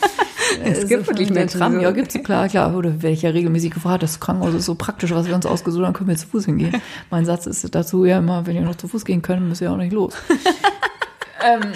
es 0.64 0.88
gibt 0.88 1.06
wirklich 1.06 1.30
Menschen. 1.30 1.58
Tram, 1.58 1.80
ja, 1.80 1.90
gibt's, 1.90 2.14
klar, 2.22 2.48
klar. 2.48 2.74
Oder 2.74 3.02
werde 3.02 3.14
ich 3.14 3.22
ja 3.22 3.30
regelmäßig 3.30 3.72
gefragt, 3.72 4.02
das 4.02 4.20
Krankenhaus 4.20 4.54
ist 4.54 4.66
so 4.66 4.74
praktisch, 4.74 5.12
was 5.12 5.26
wir 5.26 5.34
uns 5.34 5.46
ausgesucht 5.46 5.84
haben, 5.84 5.92
können 5.92 6.08
wir 6.08 6.16
zu 6.16 6.26
Fuß 6.28 6.46
hingehen. 6.46 6.80
Mein 7.10 7.24
Satz 7.24 7.46
ist 7.46 7.74
dazu 7.74 8.04
ja 8.04 8.18
immer, 8.18 8.46
wenn 8.46 8.56
ihr 8.56 8.62
noch 8.62 8.76
zu 8.76 8.88
Fuß 8.88 9.04
gehen 9.04 9.22
könnt, 9.22 9.46
müsst 9.48 9.60
ihr 9.60 9.72
auch 9.72 9.76
nicht 9.76 9.92
los. 9.92 10.14
ähm, 11.44 11.72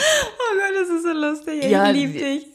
ist 1.16 1.46
lustig. 1.46 1.70
Ja, 1.70 1.90
ich 1.90 1.96
liebe 1.96 2.18
dich. 2.18 2.46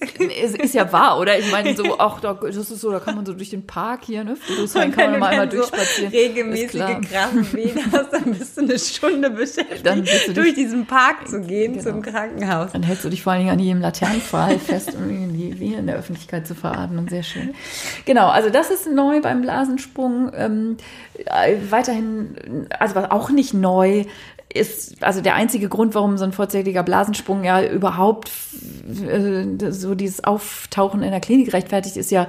Es 0.41 0.55
ist 0.55 0.73
ja 0.73 0.91
wahr, 0.91 1.19
oder? 1.19 1.37
Ich 1.37 1.51
meine, 1.51 1.75
so, 1.75 1.99
ach, 1.99 2.19
da, 2.19 2.33
das 2.33 2.55
ist 2.55 2.69
so, 2.69 2.91
da 2.91 2.99
kann 2.99 3.15
man 3.15 3.25
so 3.25 3.33
durch 3.33 3.49
den 3.49 3.65
Park 3.65 4.05
hier, 4.05 4.23
ne? 4.23 4.35
Friedrichshain 4.35 4.91
kann 4.91 5.11
man 5.11 5.19
mal 5.19 5.27
einmal 5.27 5.51
so 5.51 5.57
durchspazieren. 5.57 6.11
regelmäßige 6.11 7.09
Krankenwehen 7.11 7.79
hast, 7.91 8.13
dann 8.13 8.33
bist 8.33 8.57
du 8.57 8.61
eine 8.61 8.79
Stunde 8.79 9.29
beschäftigt, 9.29 9.85
dann 9.85 10.03
du 10.03 10.33
durch 10.33 10.53
diesen 10.53 10.85
Park 10.85 11.27
zu 11.27 11.41
gehen 11.41 11.73
genau. 11.73 11.83
zum 11.83 12.01
Krankenhaus. 12.01 12.71
Dann 12.71 12.83
hältst 12.83 13.03
du 13.05 13.09
dich 13.09 13.23
vor 13.23 13.33
allen 13.33 13.41
Dingen 13.41 13.53
an 13.53 13.59
jedem 13.59 13.81
Laternenpfahl 13.81 14.59
fest, 14.59 14.95
um 14.95 15.33
die 15.33 15.59
Wehen 15.59 15.79
in 15.79 15.87
der 15.87 15.97
Öffentlichkeit 15.97 16.47
zu 16.47 16.55
veratmen. 16.55 17.07
Sehr 17.07 17.23
schön. 17.23 17.53
Genau, 18.05 18.29
also 18.29 18.49
das 18.49 18.71
ist 18.71 18.89
neu 18.89 19.21
beim 19.21 19.41
Blasensprung. 19.41 20.31
Ähm, 20.35 20.77
äh, 21.25 21.57
weiterhin, 21.69 22.67
also 22.79 22.95
was 22.95 23.11
auch 23.11 23.29
nicht 23.29 23.53
neu 23.53 24.05
ist 24.53 25.03
also 25.03 25.21
der 25.21 25.35
einzige 25.35 25.69
Grund, 25.69 25.95
warum 25.95 26.17
so 26.17 26.23
ein 26.23 26.31
vorzeitiger 26.31 26.83
Blasensprung 26.83 27.43
ja 27.43 27.63
überhaupt 27.63 28.31
äh, 29.07 29.71
so 29.71 29.95
dieses 29.95 30.23
Auftauchen 30.23 31.03
in 31.03 31.11
der 31.11 31.19
Klinik 31.19 31.53
rechtfertigt, 31.53 31.97
ist 31.97 32.11
ja, 32.11 32.27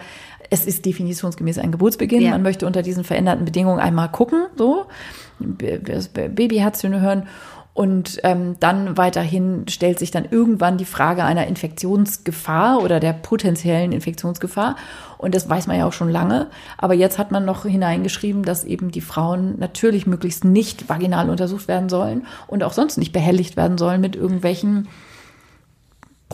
es 0.51 0.65
ist 0.65 0.85
definitionsgemäß 0.85 1.59
ein 1.59 1.73
Geburtsbeginn. 1.73 2.23
Ja. 2.23 2.31
Man 2.31 2.43
möchte 2.43 2.67
unter 2.67 2.83
diesen 2.83 3.05
veränderten 3.05 3.45
Bedingungen 3.45 3.81
einmal 3.81 4.11
gucken, 4.11 4.47
so 4.57 4.87
Babyherztöne 5.39 7.01
hören 7.01 7.27
und 7.75 8.21
ähm, 8.23 8.57
dann 8.61 8.99
weiterhin 8.99 9.67
stellt 9.69 9.99
sich 9.99 10.11
dann 10.11 10.27
irgendwann 10.31 10.77
die 10.77 10.85
Frage 10.85 11.25
einer 11.25 11.47
Infektionsgefahr 11.47 12.83
oder 12.83 13.01
der 13.01 13.15
potenziellen 13.15 13.93
Infektionsgefahr. 13.93 14.77
Und 15.23 15.37
das 15.37 15.49
weiß 15.49 15.69
man 15.69 15.79
ja 15.79 15.87
auch 15.87 15.93
schon 15.93 16.11
lange. 16.11 16.49
Aber 16.79 16.95
jetzt 16.95 17.17
hat 17.17 17.31
man 17.31 17.45
noch 17.45 17.65
hineingeschrieben, 17.65 18.43
dass 18.43 18.65
eben 18.65 18.91
die 18.91 19.01
Frauen 19.01 19.59
natürlich 19.59 20.07
möglichst 20.07 20.45
nicht 20.45 20.89
vaginal 20.89 21.31
untersucht 21.31 21.69
werden 21.69 21.89
sollen 21.89 22.27
und 22.49 22.65
auch 22.65 22.73
sonst 22.73 22.97
nicht 22.99 23.13
behelligt 23.13 23.57
werden 23.57 23.79
sollen 23.79 24.01
mit 24.01 24.17
irgendwelchen 24.17 24.89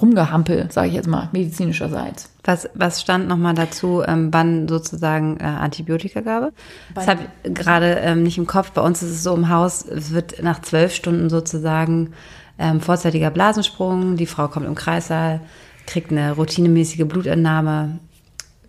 Rumgehampel, 0.00 0.70
sage 0.70 0.88
ich 0.88 0.94
jetzt 0.94 1.08
mal, 1.08 1.28
medizinischerseits. 1.32 2.30
Was, 2.44 2.70
was 2.74 3.02
stand 3.02 3.28
nochmal 3.28 3.54
dazu, 3.54 4.02
ähm, 4.06 4.28
wann 4.32 4.68
sozusagen 4.68 5.38
äh, 5.38 5.44
Antibiotikagabe? 5.44 6.52
Das 6.94 7.08
habe 7.08 7.20
ich 7.42 7.52
gerade 7.52 7.96
ähm, 7.96 8.22
nicht 8.22 8.38
im 8.38 8.46
Kopf. 8.46 8.70
Bei 8.70 8.80
uns 8.80 9.02
ist 9.02 9.10
es 9.10 9.22
so 9.22 9.34
im 9.34 9.50
Haus, 9.50 9.84
es 9.84 10.14
wird 10.14 10.42
nach 10.42 10.62
zwölf 10.62 10.94
Stunden 10.94 11.28
sozusagen 11.28 12.14
ähm, 12.58 12.80
vorzeitiger 12.80 13.30
Blasensprung, 13.30 14.16
die 14.16 14.26
Frau 14.26 14.48
kommt 14.48 14.66
im 14.66 14.74
Kreissaal, 14.74 15.40
kriegt 15.86 16.10
eine 16.10 16.32
routinemäßige 16.32 17.06
Blutentnahme, 17.06 17.98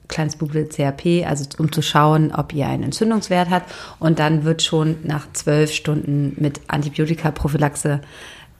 kleines 0.09 0.35
Blutbild 0.35 0.73
CRP, 0.73 1.25
also 1.25 1.45
um 1.57 1.71
zu 1.71 1.81
schauen, 1.81 2.33
ob 2.33 2.53
ihr 2.53 2.67
einen 2.67 2.83
Entzündungswert 2.83 3.49
hat. 3.49 3.63
Und 3.99 4.19
dann 4.19 4.43
wird 4.43 4.61
schon 4.61 4.97
nach 5.03 5.31
zwölf 5.31 5.71
Stunden 5.71 6.35
mit 6.37 6.59
Antibiotikaprophylaxe 6.67 8.01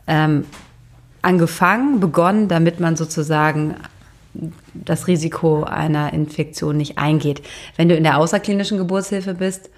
ähm, 0.07 0.45
angefangen, 1.21 1.99
begonnen, 1.99 2.47
damit 2.47 2.79
man 2.79 2.95
sozusagen 2.95 3.75
das 4.73 5.07
Risiko 5.07 5.63
einer 5.63 6.13
Infektion 6.13 6.77
nicht 6.77 6.97
eingeht. 6.97 7.41
Wenn 7.75 7.89
du 7.89 7.95
in 7.95 8.03
der 8.03 8.17
außerklinischen 8.17 8.77
Geburtshilfe 8.77 9.33
bist, 9.33 9.69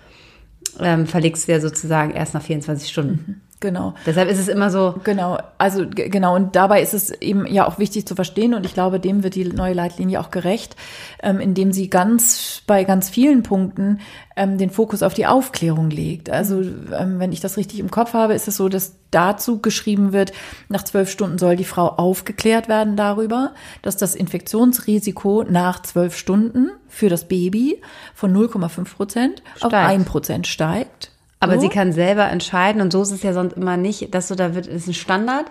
ähm, 0.79 1.07
verlegst 1.07 1.47
du 1.47 1.53
ja 1.53 1.59
sozusagen 1.59 2.11
erst 2.11 2.33
nach 2.33 2.43
24 2.43 2.89
Stunden. 2.89 3.23
Mhm. 3.27 3.50
Genau. 3.61 3.93
Deshalb 4.07 4.27
ist 4.27 4.39
es 4.39 4.47
immer 4.47 4.71
so. 4.71 4.95
Genau, 5.03 5.37
also 5.59 5.85
genau. 5.87 6.35
Und 6.35 6.55
dabei 6.55 6.81
ist 6.81 6.95
es 6.95 7.11
eben 7.21 7.45
ja 7.45 7.67
auch 7.67 7.77
wichtig 7.77 8.07
zu 8.07 8.15
verstehen, 8.15 8.55
und 8.55 8.65
ich 8.65 8.73
glaube, 8.73 8.99
dem 8.99 9.23
wird 9.23 9.35
die 9.35 9.45
neue 9.45 9.73
Leitlinie 9.73 10.19
auch 10.19 10.31
gerecht, 10.31 10.75
ähm, 11.21 11.39
indem 11.39 11.71
sie 11.71 11.89
ganz 11.89 12.63
bei 12.65 12.83
ganz 12.83 13.09
vielen 13.09 13.43
Punkten 13.43 13.99
ähm, 14.35 14.57
den 14.57 14.71
Fokus 14.71 15.03
auf 15.03 15.13
die 15.13 15.27
Aufklärung 15.27 15.91
legt. 15.91 16.31
Also 16.31 16.61
ähm, 16.61 17.19
wenn 17.19 17.31
ich 17.31 17.39
das 17.39 17.55
richtig 17.55 17.79
im 17.79 17.91
Kopf 17.91 18.13
habe, 18.13 18.33
ist 18.33 18.47
es 18.47 18.57
so, 18.57 18.67
dass 18.67 18.95
dazu 19.11 19.59
geschrieben 19.61 20.11
wird, 20.11 20.33
nach 20.67 20.83
zwölf 20.83 21.11
Stunden 21.11 21.37
soll 21.37 21.55
die 21.55 21.63
Frau 21.63 21.87
aufgeklärt 21.87 22.67
werden 22.67 22.95
darüber, 22.95 23.53
dass 23.83 23.95
das 23.95 24.15
Infektionsrisiko 24.15 25.43
nach 25.47 25.83
zwölf 25.83 26.17
Stunden 26.17 26.71
für 26.87 27.09
das 27.09 27.27
Baby 27.27 27.79
von 28.15 28.35
0,5 28.35 28.95
Prozent 28.95 29.43
auf 29.59 29.71
ein 29.71 30.05
Prozent 30.05 30.47
steigt. 30.47 31.10
Aber 31.41 31.59
sie 31.59 31.69
kann 31.69 31.91
selber 31.91 32.29
entscheiden 32.29 32.81
und 32.81 32.93
so 32.93 33.01
ist 33.01 33.11
es 33.11 33.23
ja 33.23 33.33
sonst 33.33 33.53
immer 33.53 33.75
nicht, 33.75 34.13
dass 34.13 34.27
so 34.27 34.35
da 34.35 34.55
wird, 34.55 34.67
ist 34.67 34.87
ein 34.87 34.93
Standard 34.93 35.45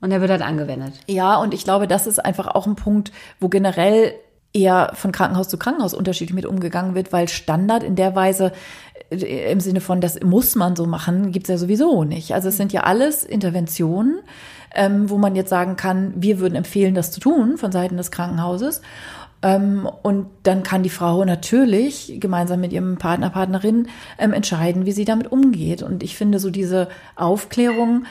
und 0.00 0.10
der 0.10 0.20
wird 0.20 0.30
halt 0.30 0.42
angewendet. 0.42 0.94
Ja, 1.06 1.36
und 1.36 1.54
ich 1.54 1.64
glaube, 1.64 1.86
das 1.86 2.06
ist 2.06 2.18
einfach 2.18 2.48
auch 2.48 2.66
ein 2.66 2.76
Punkt, 2.76 3.12
wo 3.40 3.48
generell 3.48 4.12
eher 4.52 4.90
von 4.94 5.12
Krankenhaus 5.12 5.48
zu 5.48 5.58
Krankenhaus 5.58 5.94
unterschiedlich 5.94 6.34
mit 6.34 6.46
umgegangen 6.46 6.94
wird, 6.94 7.12
weil 7.12 7.28
Standard 7.28 7.82
in 7.82 7.94
der 7.94 8.16
Weise 8.16 8.52
äh, 9.10 9.52
im 9.52 9.60
Sinne 9.60 9.80
von, 9.80 10.00
das 10.00 10.20
muss 10.22 10.54
man 10.56 10.76
so 10.76 10.86
machen, 10.86 11.30
gibt's 11.30 11.48
ja 11.48 11.58
sowieso 11.58 12.04
nicht. 12.04 12.34
Also 12.34 12.48
es 12.48 12.56
sind 12.56 12.72
ja 12.72 12.82
alles 12.82 13.22
Interventionen, 13.22 14.20
ähm, 14.74 15.08
wo 15.10 15.18
man 15.18 15.36
jetzt 15.36 15.50
sagen 15.50 15.76
kann, 15.76 16.14
wir 16.16 16.40
würden 16.40 16.54
empfehlen, 16.54 16.94
das 16.94 17.12
zu 17.12 17.20
tun 17.20 17.56
von 17.58 17.70
Seiten 17.70 17.96
des 17.96 18.10
Krankenhauses. 18.10 18.82
Ähm, 19.46 19.88
und 20.02 20.26
dann 20.42 20.64
kann 20.64 20.82
die 20.82 20.90
Frau 20.90 21.24
natürlich 21.24 22.16
gemeinsam 22.18 22.60
mit 22.60 22.72
ihrem 22.72 22.96
Partner, 22.96 23.30
Partnerin 23.30 23.86
ähm, 24.18 24.32
entscheiden, 24.32 24.86
wie 24.86 24.92
sie 24.92 25.04
damit 25.04 25.30
umgeht. 25.30 25.84
Und 25.84 26.02
ich 26.02 26.16
finde 26.16 26.40
so 26.40 26.50
diese 26.50 26.88
Aufklärung, 27.14 28.06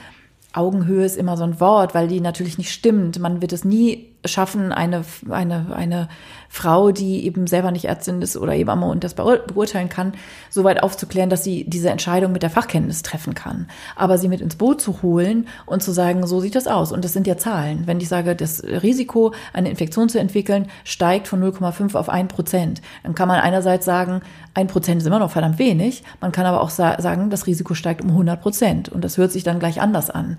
Augenhöhe 0.54 1.04
ist 1.04 1.18
immer 1.18 1.36
so 1.36 1.44
ein 1.44 1.60
Wort, 1.60 1.94
weil 1.94 2.08
die 2.08 2.22
natürlich 2.22 2.58
nicht 2.58 2.72
stimmt. 2.72 3.20
Man 3.20 3.42
wird 3.42 3.52
es 3.52 3.66
nie 3.66 4.15
schaffen, 4.26 4.72
eine, 4.72 5.04
eine, 5.30 5.68
eine 5.76 6.10
Frau, 6.50 6.92
die 6.92 7.26
eben 7.26 7.48
selber 7.48 7.72
nicht 7.72 7.86
Ärztin 7.86 8.22
ist 8.22 8.38
oder 8.38 8.54
Hebamme 8.54 8.86
und 8.86 9.04
das 9.04 9.14
beurteilen 9.14 9.90
kann, 9.90 10.14
so 10.50 10.64
weit 10.64 10.82
aufzuklären, 10.82 11.30
dass 11.30 11.44
sie 11.44 11.66
diese 11.68 11.90
Entscheidung 11.90 12.32
mit 12.32 12.44
der 12.44 12.50
Fachkenntnis 12.50 13.02
treffen 13.02 13.34
kann. 13.34 13.68
Aber 13.96 14.18
sie 14.18 14.30
mit 14.30 14.42
ins 14.42 14.56
Boot 14.56 14.82
zu 14.82 15.02
holen 15.02 15.48
und 15.66 15.84
zu 15.84 15.92
sagen, 15.92 16.26
so 16.26 16.40
sieht 16.40 16.56
das 16.56 16.68
aus. 16.68 16.92
Und 16.92 17.04
das 17.04 17.14
sind 17.14 17.28
ja 17.28 17.38
Zahlen. 17.38 17.84
Wenn 17.88 18.00
ich 18.00 18.08
sage, 18.08 18.36
das 18.36 18.64
Risiko, 18.64 19.34
eine 19.54 19.70
Infektion 19.70 20.10
zu 20.10 20.20
entwickeln, 20.20 20.68
steigt 20.84 21.28
von 21.28 21.44
0,5 21.44 21.96
auf 21.96 22.10
1 22.10 22.34
Prozent, 22.34 22.82
dann 23.04 23.16
kann 23.16 23.28
man 23.28 23.42
einerseits 23.42 23.86
sagen, 23.86 24.22
1 24.54 24.72
Prozent 24.72 25.02
ist 25.02 25.08
immer 25.08 25.20
noch 25.20 25.32
verdammt 25.32 25.60
wenig. 25.60 26.04
Man 26.22 26.32
kann 26.32 26.46
aber 26.46 26.62
auch 26.62 26.70
sagen, 26.70 27.30
das 27.30 27.48
Risiko 27.48 27.74
steigt 27.74 28.02
um 28.02 28.10
100 28.12 28.42
Prozent. 28.42 28.90
Und 28.90 29.04
das 29.04 29.18
hört 29.18 29.32
sich 29.32 29.44
dann 29.44 29.60
gleich 29.60 29.82
anders 29.82 30.10
an. 30.10 30.38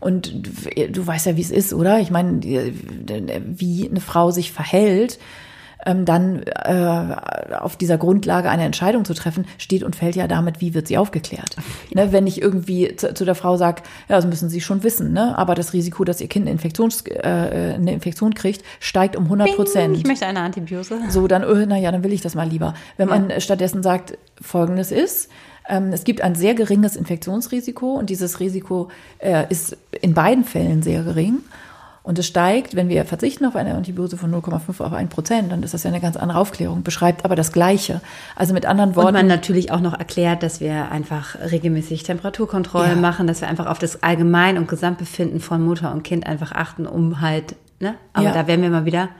Und 0.00 0.32
du 0.90 1.06
weißt 1.06 1.26
ja, 1.26 1.36
wie 1.36 1.42
es 1.42 1.50
ist, 1.50 1.74
oder? 1.74 2.00
Ich 2.00 2.10
meine, 2.10 2.40
wie 2.42 3.88
eine 3.88 4.00
Frau 4.00 4.30
sich 4.30 4.50
verhält, 4.50 5.18
ähm, 5.86 6.04
dann 6.04 6.42
äh, 6.42 7.54
auf 7.58 7.76
dieser 7.76 7.98
Grundlage 7.98 8.50
eine 8.50 8.64
Entscheidung 8.64 9.04
zu 9.04 9.14
treffen, 9.14 9.46
steht 9.58 9.82
und 9.82 9.96
fällt 9.96 10.16
ja 10.16 10.26
damit, 10.28 10.60
wie 10.60 10.74
wird 10.74 10.88
sie 10.88 10.98
aufgeklärt. 10.98 11.56
Ja. 11.90 12.04
Ne, 12.04 12.12
wenn 12.12 12.26
ich 12.26 12.40
irgendwie 12.40 12.94
zu, 12.96 13.14
zu 13.14 13.24
der 13.24 13.34
Frau 13.34 13.56
sage, 13.56 13.82
ja, 14.08 14.16
das 14.16 14.26
müssen 14.26 14.48
Sie 14.48 14.60
schon 14.60 14.82
wissen, 14.82 15.12
ne? 15.12 15.36
aber 15.38 15.54
das 15.54 15.72
Risiko, 15.72 16.04
dass 16.04 16.20
Ihr 16.20 16.28
Kind 16.28 16.44
eine, 16.44 16.52
Infektions, 16.52 17.04
äh, 17.06 17.74
eine 17.74 17.92
Infektion 17.92 18.34
kriegt, 18.34 18.62
steigt 18.78 19.16
um 19.16 19.24
100 19.24 19.56
Prozent. 19.56 19.96
Ich 19.96 20.04
möchte 20.04 20.26
eine 20.26 20.40
Antibiose. 20.40 20.98
So, 21.08 21.26
dann, 21.26 21.44
oh, 21.44 21.54
naja, 21.54 21.90
dann 21.92 22.04
will 22.04 22.12
ich 22.12 22.20
das 22.20 22.34
mal 22.34 22.48
lieber. 22.48 22.74
Wenn 22.96 23.08
ja. 23.08 23.18
man 23.18 23.40
stattdessen 23.40 23.82
sagt, 23.82 24.18
Folgendes 24.40 24.92
ist, 24.92 25.30
es 25.92 26.04
gibt 26.04 26.20
ein 26.22 26.34
sehr 26.34 26.54
geringes 26.54 26.96
Infektionsrisiko 26.96 27.94
und 27.94 28.10
dieses 28.10 28.40
Risiko 28.40 28.88
äh, 29.18 29.44
ist 29.48 29.76
in 30.00 30.14
beiden 30.14 30.44
Fällen 30.44 30.82
sehr 30.82 31.02
gering. 31.02 31.38
Und 32.02 32.18
es 32.18 32.26
steigt, 32.26 32.74
wenn 32.76 32.88
wir 32.88 33.04
verzichten 33.04 33.44
auf 33.44 33.56
eine 33.56 33.74
Antibiose 33.74 34.16
von 34.16 34.34
0,5 34.34 34.82
auf 34.82 34.92
1 34.92 35.10
Prozent, 35.10 35.52
dann 35.52 35.62
ist 35.62 35.74
das 35.74 35.82
ja 35.82 35.90
eine 35.90 36.00
ganz 36.00 36.16
andere 36.16 36.38
Aufklärung, 36.38 36.82
beschreibt 36.82 37.26
aber 37.26 37.36
das 37.36 37.52
Gleiche. 37.52 38.00
Also 38.36 38.54
mit 38.54 38.64
anderen 38.64 38.96
Worten. 38.96 39.08
Und 39.08 39.14
man 39.14 39.26
natürlich 39.26 39.70
auch 39.70 39.80
noch 39.80 39.98
erklärt, 39.98 40.42
dass 40.42 40.60
wir 40.60 40.90
einfach 40.90 41.36
regelmäßig 41.50 42.02
Temperaturkontrollen 42.02 42.96
ja. 42.96 43.00
machen, 43.00 43.26
dass 43.26 43.42
wir 43.42 43.48
einfach 43.48 43.66
auf 43.66 43.78
das 43.78 44.02
Allgemein- 44.02 44.56
und 44.56 44.66
Gesamtbefinden 44.66 45.40
von 45.40 45.62
Mutter 45.62 45.92
und 45.92 46.02
Kind 46.02 46.26
einfach 46.26 46.52
achten, 46.52 46.86
um 46.86 47.20
halt, 47.20 47.54
ne? 47.80 47.94
Aber 48.14 48.26
ja. 48.26 48.32
da 48.32 48.46
werden 48.46 48.62
wir 48.62 48.70
mal 48.70 48.86
wieder 48.86 49.10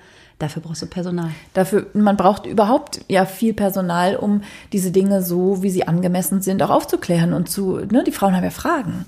Dafür 0.40 0.62
brauchst 0.62 0.81
du 0.81 0.87
Personal. 0.87 1.31
Dafür, 1.53 1.87
man 1.92 2.16
braucht 2.16 2.46
überhaupt 2.46 3.05
ja 3.09 3.26
viel 3.26 3.53
Personal, 3.53 4.16
um 4.16 4.42
diese 4.72 4.90
Dinge 4.90 5.22
so, 5.22 5.62
wie 5.62 5.70
sie 5.70 5.87
angemessen 5.87 6.40
sind, 6.40 6.62
auch 6.62 6.70
aufzuklären 6.70 7.35
und 7.35 7.48
zu, 7.48 7.76
ne, 7.76 8.03
die 8.05 8.11
Frauen 8.11 8.35
haben 8.35 8.44
ja 8.44 8.50
Fragen 8.50 9.05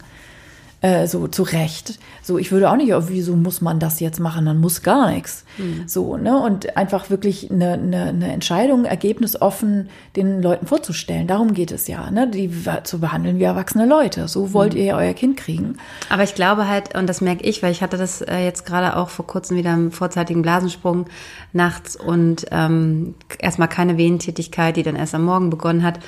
äh, 0.83 1.07
so 1.07 1.29
zu 1.29 1.45
Recht. 1.45 1.99
So, 2.23 2.39
ich 2.39 2.51
würde 2.51 2.71
auch 2.71 2.77
nicht, 2.77 2.93
wieso 3.09 3.35
muss 3.37 3.61
man 3.61 3.79
das 3.79 4.01
jetzt 4.01 4.19
machen? 4.19 4.47
Dann 4.47 4.61
muss 4.61 4.83
gar 4.83 5.11
nichts. 5.11 5.45
Mhm. 5.57 5.85
So, 5.87 6.17
ne? 6.17 6.39
Und 6.41 6.77
einfach 6.77 7.09
wirklich 7.09 7.51
eine, 7.51 7.75
eine, 7.75 8.03
eine 8.07 8.33
Entscheidung, 8.33 8.85
ergebnisoffen 8.85 9.89
den 10.17 10.43
Leuten 10.43 10.67
vorzustellen. 10.67 11.29
Darum 11.29 11.55
geht 11.55 11.71
es 11.71 11.87
ja, 11.87 12.11
ne? 12.11 12.29
Die 12.29 12.51
zu 12.83 12.99
behandeln 12.99 13.39
wie 13.39 13.45
erwachsene 13.45 13.87
Leute. 13.87 14.27
So 14.27 14.53
wollt 14.53 14.75
mhm. 14.75 14.79
ihr 14.81 14.85
ja 14.85 14.97
euer 14.97 15.15
Kind 15.15 15.37
kriegen. 15.37 15.77
Aber 16.11 16.25
ich 16.25 16.35
glaube 16.35 16.67
halt, 16.67 16.97
und 16.97 17.09
das 17.09 17.21
merke 17.21 17.45
ich, 17.45 17.63
weil 17.63 17.71
ich 17.71 17.83
hatte 17.83 17.97
das 17.97 18.21
äh, 18.21 18.45
jetzt 18.45 18.67
gerade 18.67 18.97
auch 18.97 19.09
vor 19.09 19.27
kurzem 19.27 19.57
wieder 19.57 19.73
im 19.73 19.93
vorzeitigen 19.93 20.43
Blasensprung 20.43 21.07
nachts 21.53 21.95
und 21.95 22.47
ähm, 22.51 23.15
erstmal 23.39 23.69
keine 23.69 23.97
Wehentätigkeit, 23.99 24.77
die 24.77 24.83
dann 24.83 24.97
erst 24.97 25.15
am 25.15 25.25
Morgen 25.25 25.49
begonnen 25.49 25.85
hat. 25.85 26.01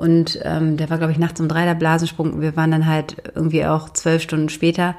Und 0.00 0.40
ähm, 0.44 0.78
der 0.78 0.88
war, 0.88 0.96
glaube 0.96 1.12
ich, 1.12 1.18
nachts 1.18 1.42
um 1.42 1.48
drei 1.48 1.66
der 1.66 1.74
Blasensprung. 1.74 2.40
Wir 2.40 2.56
waren 2.56 2.70
dann 2.70 2.86
halt 2.86 3.16
irgendwie 3.34 3.66
auch 3.66 3.90
zwölf 3.90 4.22
Stunden 4.22 4.48
später. 4.48 4.94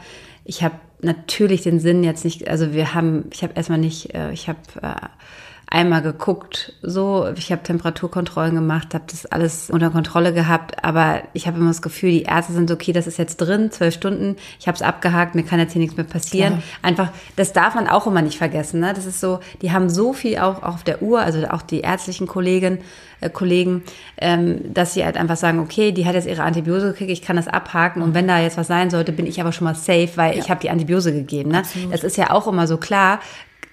Ich 0.46 0.64
habe 0.64 0.76
natürlich 1.02 1.64
den 1.64 1.80
Sinn 1.80 2.04
jetzt 2.04 2.24
nicht, 2.24 2.48
also 2.48 2.72
wir 2.74 2.94
haben, 2.94 3.26
ich 3.34 3.42
habe 3.42 3.54
erstmal 3.56 3.80
nicht, 3.80 4.14
äh, 4.14 4.32
ich 4.32 4.48
habe 4.48 4.60
äh, 4.84 5.08
einmal 5.72 6.02
geguckt, 6.02 6.74
so, 6.82 7.30
ich 7.38 7.50
habe 7.52 7.64
Temperaturkontrollen 7.64 8.54
gemacht, 8.54 8.94
habe 8.94 9.06
das 9.10 9.26
alles 9.26 9.70
unter 9.70 9.90
Kontrolle 9.90 10.34
gehabt, 10.34 10.84
aber 10.84 11.22
ich 11.32 11.48
habe 11.48 11.58
immer 11.58 11.70
das 11.70 11.82
Gefühl, 11.82 12.12
die 12.12 12.24
Ärzte 12.24 12.52
sind 12.52 12.70
okay, 12.70 12.92
das 12.92 13.08
ist 13.08 13.18
jetzt 13.18 13.38
drin, 13.38 13.72
zwölf 13.72 13.94
Stunden, 13.94 14.36
ich 14.60 14.68
habe 14.68 14.76
es 14.76 14.82
abgehakt, 14.82 15.34
mir 15.34 15.44
kann 15.44 15.60
jetzt 15.60 15.72
hier 15.72 15.82
nichts 15.82 15.96
mehr 15.96 16.06
passieren. 16.06 16.56
Klar. 16.56 16.64
Einfach, 16.82 17.10
das 17.38 17.54
darf 17.54 17.74
man 17.74 17.88
auch 17.88 18.06
immer 18.06 18.22
nicht 18.22 18.38
vergessen. 18.38 18.82
Ne? 18.82 18.94
Das 18.94 19.06
ist 19.06 19.22
so, 19.22 19.40
die 19.62 19.72
haben 19.72 19.90
so 19.90 20.12
viel 20.12 20.40
auch, 20.40 20.62
auch 20.62 20.76
auf 20.76 20.84
der 20.84 21.02
Uhr, 21.02 21.22
also 21.22 21.48
auch 21.48 21.62
die 21.62 21.80
ärztlichen 21.80 22.28
Kollegen, 22.28 22.80
äh, 23.22 23.30
Kollegen, 23.30 23.84
ähm, 24.18 24.74
dass 24.74 24.94
sie 24.94 25.06
halt 25.06 25.16
einfach 25.16 25.38
sagen, 25.38 25.60
okay, 25.60 25.94
die 25.94 26.06
hat 26.06 26.16
jetzt 26.16 26.28
ihre 26.28 26.44
Antibiose 26.44 26.92
gekriegt, 26.92 27.12
ich 27.12 27.22
kann 27.22 27.38
das 27.38 27.48
abhaken 27.48 28.02
und 28.02 28.14
wenn 28.14 28.28
da 28.28 28.42
jetzt 28.42 28.58
was 28.58 28.68
sein 28.68 28.90
sollte, 28.90 29.14
bin 29.14 29.26
ich 29.26 29.40
aber 29.40 29.54
schon 29.54 29.66
mal 29.66 29.76
safe, 29.76 30.10
weil 30.16 30.36
ja. 30.36 30.42
ich 30.42 30.50
habe 30.50 30.60
die 30.60 30.70
Antibiose 30.70 31.14
gegeben. 31.14 31.52
Ne? 31.52 31.64
Das 31.92 32.04
ist 32.04 32.18
ja 32.18 32.32
auch 32.32 32.48
immer 32.48 32.68
so 32.68 32.76
klar, 32.76 33.22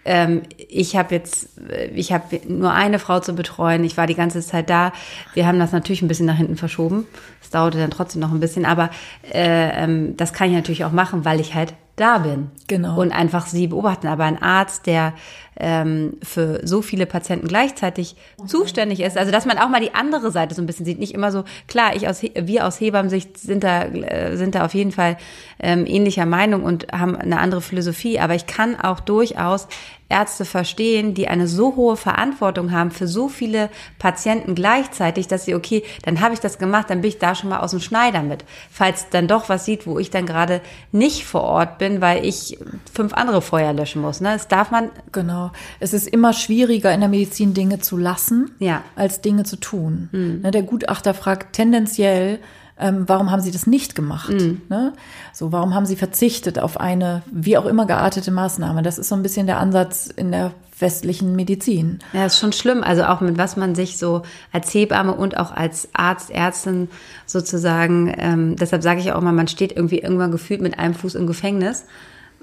ähm, 0.08 0.42
ich 0.56 0.96
habe 0.96 1.14
jetzt, 1.14 1.50
ich 1.94 2.12
habe 2.12 2.40
nur 2.48 2.72
eine 2.72 2.98
Frau 2.98 3.20
zu 3.20 3.34
betreuen. 3.34 3.84
Ich 3.84 3.98
war 3.98 4.06
die 4.06 4.14
ganze 4.14 4.40
Zeit 4.40 4.70
da. 4.70 4.92
Wir 5.34 5.46
haben 5.46 5.58
das 5.58 5.70
natürlich 5.70 6.00
ein 6.00 6.08
bisschen 6.08 6.24
nach 6.24 6.36
hinten 6.36 6.56
verschoben. 6.56 7.06
Es 7.42 7.50
dauerte 7.50 7.76
dann 7.76 7.90
trotzdem 7.90 8.22
noch 8.22 8.32
ein 8.32 8.40
bisschen, 8.40 8.64
aber 8.64 8.88
äh, 9.30 9.84
ähm, 9.84 10.16
das 10.16 10.32
kann 10.32 10.48
ich 10.48 10.54
natürlich 10.54 10.86
auch 10.86 10.92
machen, 10.92 11.26
weil 11.26 11.40
ich 11.40 11.54
halt 11.54 11.74
da 11.96 12.18
bin. 12.18 12.50
Genau. 12.68 12.98
Und 12.98 13.12
einfach 13.12 13.46
sie 13.46 13.66
beobachten. 13.66 14.06
Aber 14.06 14.24
ein 14.24 14.40
Arzt, 14.40 14.86
der 14.86 15.12
ähm, 15.60 16.16
für 16.22 16.60
so 16.66 16.82
viele 16.82 17.06
Patienten 17.06 17.48
gleichzeitig 17.48 18.16
zuständig 18.46 19.00
ist, 19.00 19.18
also 19.18 19.32
dass 19.32 19.44
man 19.44 19.58
auch 19.58 19.68
mal 19.68 19.80
die 19.80 19.94
andere 19.94 20.30
Seite 20.30 20.54
so 20.54 20.62
ein 20.62 20.66
bisschen 20.66 20.86
sieht, 20.86 21.00
nicht 21.00 21.14
immer 21.14 21.32
so, 21.32 21.44
klar, 21.66 21.96
ich 21.96 22.08
aus, 22.08 22.22
wir 22.22 22.66
aus 22.66 22.80
Hebammensicht 22.80 23.36
sind 23.36 23.64
da, 23.64 23.82
äh, 23.84 24.36
sind 24.36 24.54
da 24.54 24.64
auf 24.64 24.74
jeden 24.74 24.92
Fall 24.92 25.16
ähm, 25.58 25.84
ähnlicher 25.86 26.26
Meinung 26.26 26.62
und 26.62 26.92
haben 26.92 27.16
eine 27.16 27.40
andere 27.40 27.60
Philosophie, 27.60 28.20
aber 28.20 28.36
ich 28.36 28.46
kann 28.46 28.78
auch 28.78 29.00
durchaus 29.00 29.66
Ärzte 30.08 30.44
verstehen, 30.44 31.12
die 31.12 31.28
eine 31.28 31.46
so 31.46 31.76
hohe 31.76 31.96
Verantwortung 31.96 32.72
haben 32.72 32.90
für 32.90 33.06
so 33.06 33.28
viele 33.28 33.68
Patienten 33.98 34.54
gleichzeitig, 34.54 35.28
dass 35.28 35.44
sie, 35.44 35.54
okay, 35.54 35.82
dann 36.02 36.20
habe 36.20 36.32
ich 36.32 36.40
das 36.40 36.58
gemacht, 36.58 36.88
dann 36.88 37.02
bin 37.02 37.10
ich 37.10 37.18
da 37.18 37.34
schon 37.34 37.50
mal 37.50 37.60
aus 37.60 37.72
dem 37.72 37.80
Schneider 37.80 38.22
mit. 38.22 38.44
Falls 38.70 39.10
dann 39.10 39.28
doch 39.28 39.48
was 39.48 39.66
sieht, 39.66 39.86
wo 39.86 39.98
ich 39.98 40.10
dann 40.10 40.24
gerade 40.24 40.62
nicht 40.92 41.24
vor 41.24 41.42
Ort 41.42 41.78
bin, 41.78 42.00
weil 42.00 42.24
ich 42.24 42.58
fünf 42.92 43.12
andere 43.12 43.42
Feuer 43.42 43.72
löschen 43.72 44.00
muss. 44.00 44.20
Ne? 44.20 44.32
Das 44.32 44.48
darf 44.48 44.70
man. 44.70 44.90
Genau. 45.12 45.52
Es 45.78 45.92
ist 45.92 46.08
immer 46.08 46.32
schwieriger 46.32 46.92
in 46.92 47.00
der 47.00 47.08
Medizin 47.08 47.52
Dinge 47.52 47.80
zu 47.80 47.98
lassen, 47.98 48.50
ja. 48.58 48.82
als 48.96 49.20
Dinge 49.20 49.44
zu 49.44 49.56
tun. 49.56 50.08
Mhm. 50.12 50.50
Der 50.50 50.62
Gutachter 50.62 51.12
fragt 51.12 51.54
tendenziell, 51.54 52.38
ähm, 52.80 53.04
warum 53.06 53.30
haben 53.30 53.42
Sie 53.42 53.50
das 53.50 53.66
nicht 53.66 53.94
gemacht? 53.94 54.30
Mhm. 54.30 54.62
Ne? 54.68 54.92
So, 55.32 55.52
warum 55.52 55.74
haben 55.74 55.86
Sie 55.86 55.96
verzichtet 55.96 56.58
auf 56.58 56.78
eine 56.78 57.22
wie 57.30 57.58
auch 57.58 57.66
immer 57.66 57.86
geartete 57.86 58.30
Maßnahme? 58.30 58.82
Das 58.82 58.98
ist 58.98 59.08
so 59.08 59.14
ein 59.14 59.22
bisschen 59.22 59.46
der 59.46 59.58
Ansatz 59.58 60.06
in 60.06 60.32
der 60.32 60.52
westlichen 60.78 61.34
Medizin. 61.34 61.98
Ja, 62.12 62.26
ist 62.26 62.38
schon 62.38 62.52
schlimm. 62.52 62.82
Also 62.82 63.04
auch 63.04 63.20
mit 63.20 63.38
was 63.38 63.56
man 63.56 63.74
sich 63.74 63.98
so 63.98 64.22
als 64.52 64.72
Hebamme 64.72 65.14
und 65.14 65.36
auch 65.36 65.50
als 65.50 65.88
Arzt, 65.92 66.30
Ärztin 66.30 66.88
sozusagen, 67.26 68.14
ähm, 68.16 68.56
deshalb 68.56 68.82
sage 68.82 69.00
ich 69.00 69.12
auch 69.12 69.20
mal, 69.20 69.32
man 69.32 69.48
steht 69.48 69.72
irgendwie 69.72 69.98
irgendwann 69.98 70.30
gefühlt 70.30 70.60
mit 70.60 70.78
einem 70.78 70.94
Fuß 70.94 71.16
im 71.16 71.26
Gefängnis, 71.26 71.84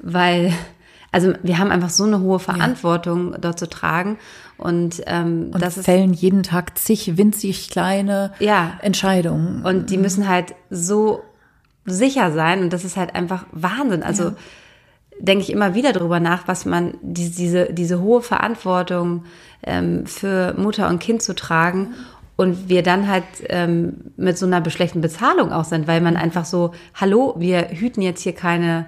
weil 0.02 0.54
also 1.16 1.32
wir 1.44 1.60
haben 1.60 1.72
einfach 1.72 1.92
so 1.92 2.04
eine 2.04 2.20
hohe 2.20 2.40
Verantwortung 2.40 3.32
ja. 3.32 3.38
dort 3.38 3.58
zu 3.58 3.70
tragen. 3.70 4.18
Und, 4.58 5.02
ähm, 5.06 5.52
und 5.54 5.62
das 5.62 5.76
fällen 5.76 6.14
ist, 6.14 6.22
jeden 6.22 6.44
Tag 6.44 6.78
zig 6.78 7.16
winzig 7.16 7.70
kleine 7.70 8.34
ja. 8.40 8.74
Entscheidungen. 8.82 9.64
Und 9.64 9.92
die 9.92 9.98
müssen 9.98 10.28
halt 10.28 10.56
so 10.70 11.24
sicher 11.86 12.34
sein. 12.34 12.64
Und 12.64 12.74
das 12.74 12.84
ist 12.84 12.98
halt 12.98 13.16
einfach 13.16 13.46
Wahnsinn. 13.54 14.04
Also 14.04 14.24
ja. 14.26 14.36
denke 15.22 15.44
ich 15.44 15.54
immer 15.54 15.74
wieder 15.74 15.94
darüber 15.94 16.20
nach, 16.20 16.50
was 16.50 16.66
man, 16.66 16.96
die, 17.02 17.30
diese, 17.30 17.72
diese 17.72 18.02
hohe 18.02 18.22
Verantwortung 18.22 19.24
ähm, 19.64 20.06
für 20.08 20.54
Mutter 20.58 20.90
und 20.90 21.00
Kind 21.00 21.22
zu 21.22 21.34
tragen. 21.34 21.94
Und 22.36 22.68
wir 22.68 22.84
dann 22.84 23.08
halt 23.08 23.24
ähm, 23.48 24.12
mit 24.18 24.38
so 24.38 24.46
einer 24.46 24.60
beschlechten 24.60 25.00
Bezahlung 25.00 25.54
auch 25.54 25.64
sind, 25.64 25.88
weil 25.88 26.02
man 26.02 26.18
einfach 26.18 26.44
so, 26.44 26.74
hallo, 26.94 27.36
wir 27.38 27.70
hüten 27.70 28.02
jetzt 28.02 28.22
hier 28.22 28.36
keine 28.36 28.88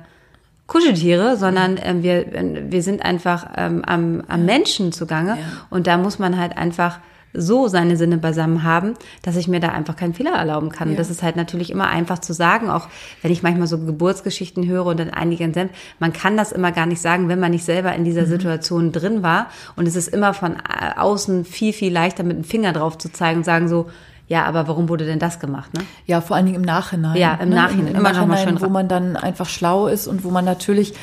Kuscheltiere, 0.68 1.38
sondern 1.38 1.80
ähm, 1.82 2.04
wir, 2.04 2.26
wir 2.70 2.84
sind 2.84 3.04
einfach 3.04 3.48
ähm, 3.56 3.84
am, 3.86 4.22
am 4.28 4.46
Menschen 4.46 4.92
zugange. 4.92 5.32
Ja. 5.32 5.46
Und 5.70 5.88
da 5.88 5.98
muss 5.98 6.20
man 6.20 6.38
halt 6.38 6.58
einfach 6.58 7.00
so 7.34 7.68
seine 7.68 7.98
Sinne 7.98 8.18
beisammen 8.18 8.64
haben, 8.64 8.96
dass 9.22 9.36
ich 9.36 9.48
mir 9.48 9.60
da 9.60 9.70
einfach 9.70 9.96
keinen 9.96 10.14
Fehler 10.14 10.32
erlauben 10.32 10.70
kann. 10.70 10.90
Ja. 10.90 10.92
Und 10.94 11.00
das 11.00 11.10
ist 11.10 11.24
halt 11.24 11.36
natürlich 11.36 11.70
immer 11.70 11.88
einfach 11.88 12.20
zu 12.20 12.34
sagen, 12.34 12.70
auch 12.70 12.88
wenn 13.22 13.32
ich 13.32 13.44
manchmal 13.44 13.68
so 13.68 13.78
Geburtsgeschichten 13.78 14.68
höre 14.68 14.86
und 14.86 15.00
dann 15.00 15.10
einigen 15.10 15.54
sind, 15.54 15.72
man 16.00 16.14
kann 16.14 16.36
das 16.36 16.52
immer 16.52 16.72
gar 16.72 16.86
nicht 16.86 17.02
sagen, 17.02 17.30
wenn 17.30 17.40
man 17.40 17.52
nicht 17.52 17.64
selber 17.64 17.94
in 17.94 18.04
dieser 18.04 18.24
mhm. 18.24 18.28
Situation 18.28 18.92
drin 18.92 19.24
war. 19.24 19.48
Und 19.76 19.88
es 19.88 19.96
ist 19.96 20.08
immer 20.08 20.34
von 20.34 20.54
äh, 20.54 20.98
außen 20.98 21.46
viel, 21.46 21.74
viel 21.74 21.94
leichter 21.94 22.24
mit 22.24 22.38
dem 22.38 22.44
Finger 22.44 22.74
drauf 22.74 22.98
zu 22.98 23.12
zeigen 23.12 23.40
und 23.40 23.46
sagen 23.46 23.68
so, 23.68 23.88
ja, 24.28 24.46
aber 24.46 24.68
warum 24.68 24.90
wurde 24.90 25.06
denn 25.06 25.20
das 25.20 25.40
gemacht? 25.40 25.74
Ne? 25.74 25.82
Ja, 26.06 26.20
vor 26.22 26.36
allen 26.36 26.46
Dingen 26.46 26.58
im 26.58 26.64
Nachhinein. 26.64 27.16
Ja, 27.16 27.36
im 27.36 27.50
ne? 27.50 27.56
Nachhinein. 27.56 27.88
Im, 27.88 27.96
immer 27.96 28.12
Nachhinein, 28.12 28.62
wo 28.62 28.68
man 28.68 28.88
dann 28.88 29.16
einfach 29.16 29.48
schlau 29.48 29.88
ist 29.88 30.08
und 30.08 30.24
wo 30.24 30.32
man 30.32 30.44
natürlich 30.44 30.94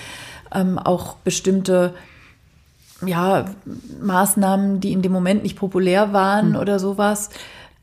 ähm, 0.53 0.79
auch 0.79 1.17
bestimmte 1.17 1.95
ja, 3.05 3.47
Maßnahmen, 4.01 4.81
die 4.81 4.93
in 4.93 5.03
dem 5.03 5.13
Moment 5.13 5.43
nicht 5.43 5.57
populär 5.57 6.13
waren 6.13 6.51
mhm. 6.51 6.57
oder 6.57 6.79
sowas, 6.79 7.31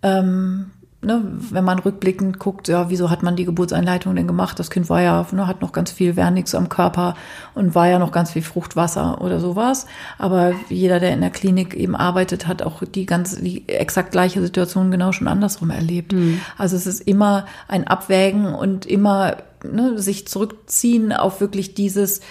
ähm, 0.04 0.72
ne, 1.02 1.24
wenn 1.50 1.64
man 1.64 1.80
rückblickend 1.80 2.40
guckt, 2.40 2.68
ja, 2.68 2.90
wieso 2.90 3.10
hat 3.10 3.24
man 3.24 3.36
die 3.36 3.46
Geburtseinleitung 3.46 4.16
denn 4.16 4.28
gemacht? 4.28 4.60
Das 4.60 4.70
Kind 4.70 4.90
war 4.90 5.02
ja, 5.02 5.26
ne, 5.32 5.48
hat 5.48 5.62
noch 5.62 5.72
ganz 5.72 5.92
viel 5.92 6.14
Vernix 6.14 6.54
am 6.54 6.70
Körper 6.70 7.16
und 7.56 7.74
war 7.74 7.88
ja 7.88 8.00
noch 8.00 8.12
ganz 8.12 8.32
viel 8.32 8.44
Fruchtwasser 8.44 9.22
oder 9.22 9.40
sowas. 9.40 9.88
Aber 10.18 10.54
jeder, 10.70 11.00
der 11.00 11.14
in 11.14 11.22
der 11.22 11.32
Klinik 11.32 11.74
eben 11.74 11.96
arbeitet, 11.96 12.48
hat 12.48 12.62
auch 12.62 12.84
die 12.84 13.06
ganz, 13.06 13.36
die 13.42 13.68
exakt 13.68 14.12
gleiche 14.12 14.42
Situation 14.42 14.92
genau 14.92 15.12
schon 15.12 15.28
andersrum 15.28 15.72
erlebt. 15.72 16.14
Mhm. 16.14 16.40
Also 16.58 16.76
es 16.76 16.86
ist 16.86 17.02
immer 17.02 17.46
ein 17.68 17.88
Abwägen 17.88 18.54
und 18.54 18.86
immer 18.86 19.38
ne, 19.64 19.98
sich 20.00 20.28
zurückziehen 20.28 21.14
auf 21.14 21.42
wirklich 21.42 21.74
dieses, 21.74 22.22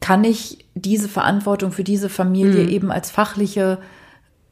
kann 0.00 0.22
ich 0.22 0.64
diese 0.74 1.08
Verantwortung 1.08 1.72
für 1.72 1.84
diese 1.84 2.08
Familie 2.08 2.64
mhm. 2.64 2.68
eben 2.68 2.90
als 2.92 3.10
fachliche 3.10 3.78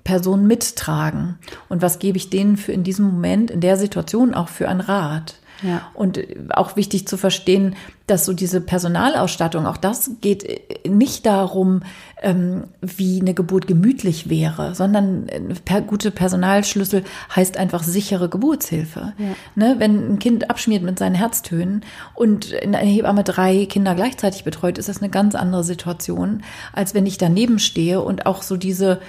Person 0.05 0.47
mittragen? 0.47 1.39
Und 1.69 1.83
was 1.83 1.99
gebe 1.99 2.19
ich 2.19 2.31
denen 2.31 2.57
für 2.57 2.73
in 2.73 2.85
diesem 2.85 3.07
Moment, 3.07 3.51
in 3.51 3.61
der 3.61 3.77
Situation 3.77 4.35
auch 4.35 4.49
für 4.49 4.69
einen 4.69 4.81
Rat? 4.81 5.37
Ja. 5.63 5.83
Und 5.95 6.21
auch 6.51 6.77
wichtig 6.77 7.09
zu 7.09 7.17
verstehen, 7.17 7.75
dass 8.07 8.27
so 8.27 8.35
diese 8.35 8.61
Personalausstattung, 8.61 9.67
auch 9.67 9.79
das 9.79 10.11
geht 10.21 10.47
nicht 10.87 11.25
darum, 11.25 11.81
ähm, 12.21 12.65
wie 12.83 13.21
eine 13.21 13.33
Geburt 13.33 13.67
gemütlich 13.67 14.29
wäre, 14.29 14.75
sondern 14.75 15.27
per, 15.65 15.81
gute 15.81 16.11
Personalschlüssel 16.11 17.05
heißt 17.35 17.57
einfach 17.57 17.83
sichere 17.83 18.29
Geburtshilfe. 18.29 19.15
Ja. 19.17 19.25
Ne, 19.55 19.77
wenn 19.79 20.15
ein 20.15 20.19
Kind 20.19 20.51
abschmiert 20.51 20.83
mit 20.83 20.99
seinen 20.99 21.15
Herztönen 21.15 21.83
und 22.15 22.53
in 22.53 22.75
einer 22.75 22.91
Hebamme 22.91 23.25
drei 23.25 23.65
Kinder 23.65 23.95
gleichzeitig 23.95 24.45
betreut, 24.45 24.77
ist 24.77 24.91
das 24.91 25.01
eine 25.01 25.11
ganz 25.11 25.35
andere 25.35 25.65
Situation, 25.65 26.43
als 26.75 26.93
wenn 26.95 27.07
ich 27.07 27.17
daneben 27.17 27.59
stehe 27.59 28.03
und 28.03 28.27
auch 28.27 28.43
so 28.43 28.59
diese 28.59 29.01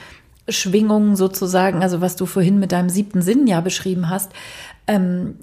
Schwingungen 0.48 1.16
sozusagen, 1.16 1.82
also 1.82 2.02
was 2.02 2.16
du 2.16 2.26
vorhin 2.26 2.60
mit 2.60 2.72
deinem 2.72 2.90
siebten 2.90 3.22
Sinn 3.22 3.48
ja 3.48 3.62
beschrieben 3.62 4.10
hast, 4.10 4.32
ähm, 4.88 5.36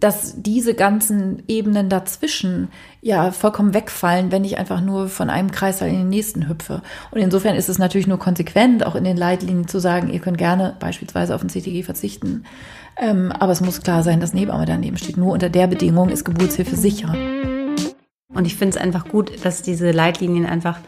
dass 0.00 0.40
diese 0.40 0.74
ganzen 0.74 1.42
Ebenen 1.48 1.88
dazwischen 1.88 2.68
ja 3.02 3.32
vollkommen 3.32 3.74
wegfallen, 3.74 4.30
wenn 4.30 4.44
ich 4.44 4.58
einfach 4.58 4.80
nur 4.80 5.08
von 5.08 5.28
einem 5.28 5.50
Kreislauf 5.50 5.88
in 5.88 5.98
den 5.98 6.08
nächsten 6.08 6.48
hüpfe. 6.48 6.82
Und 7.10 7.20
insofern 7.20 7.56
ist 7.56 7.68
es 7.68 7.78
natürlich 7.78 8.06
nur 8.06 8.18
konsequent, 8.18 8.86
auch 8.86 8.94
in 8.94 9.04
den 9.04 9.16
Leitlinien 9.16 9.66
zu 9.66 9.80
sagen, 9.80 10.10
ihr 10.10 10.20
könnt 10.20 10.38
gerne 10.38 10.76
beispielsweise 10.78 11.34
auf 11.34 11.42
ein 11.42 11.48
CTG 11.48 11.82
verzichten. 11.82 12.44
Ähm, 12.96 13.32
aber 13.32 13.52
es 13.52 13.60
muss 13.60 13.82
klar 13.82 14.02
sein, 14.02 14.20
dass 14.20 14.34
Nebamme 14.34 14.66
daneben 14.66 14.96
steht. 14.96 15.16
Nur 15.16 15.32
unter 15.32 15.48
der 15.48 15.66
Bedingung 15.66 16.10
ist 16.10 16.24
Geburtshilfe 16.24 16.76
sicher. 16.76 17.14
Und 18.28 18.44
ich 18.46 18.56
finde 18.56 18.76
es 18.76 18.82
einfach 18.82 19.08
gut, 19.08 19.44
dass 19.44 19.62
diese 19.62 19.90
Leitlinien 19.90 20.46
einfach 20.46 20.78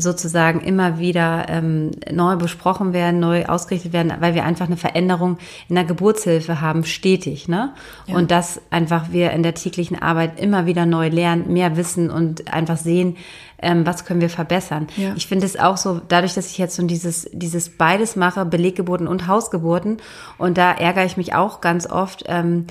sozusagen 0.00 0.60
immer 0.60 0.98
wieder 0.98 1.46
ähm, 1.48 1.90
neu 2.10 2.36
besprochen 2.36 2.92
werden, 2.92 3.20
neu 3.20 3.46
ausgerichtet 3.46 3.92
werden, 3.92 4.12
weil 4.20 4.34
wir 4.34 4.44
einfach 4.44 4.66
eine 4.66 4.76
Veränderung 4.76 5.38
in 5.68 5.74
der 5.74 5.84
Geburtshilfe 5.84 6.60
haben, 6.60 6.84
stetig. 6.84 7.48
Ne? 7.48 7.74
Ja. 8.06 8.16
Und 8.16 8.30
dass 8.30 8.60
einfach 8.70 9.12
wir 9.12 9.30
in 9.32 9.42
der 9.42 9.54
täglichen 9.54 10.00
Arbeit 10.00 10.40
immer 10.40 10.66
wieder 10.66 10.86
neu 10.86 11.08
lernen, 11.08 11.52
mehr 11.52 11.76
wissen 11.76 12.10
und 12.10 12.52
einfach 12.52 12.76
sehen, 12.76 13.16
ähm, 13.62 13.86
was 13.86 14.04
können 14.04 14.20
wir 14.20 14.30
verbessern. 14.30 14.88
Ja. 14.96 15.12
Ich 15.16 15.26
finde 15.26 15.46
es 15.46 15.58
auch 15.58 15.76
so, 15.76 16.00
dadurch, 16.08 16.34
dass 16.34 16.50
ich 16.50 16.58
jetzt 16.58 16.76
so 16.76 16.86
dieses, 16.86 17.28
dieses 17.32 17.76
beides 17.76 18.16
mache, 18.16 18.44
Beleggeburten 18.44 19.06
und 19.06 19.26
Hausgeburten, 19.26 19.98
und 20.38 20.56
da 20.56 20.72
ärgere 20.72 21.04
ich 21.04 21.16
mich 21.16 21.34
auch 21.34 21.60
ganz 21.60 21.86
oft 21.88 22.24
ähm, 22.26 22.66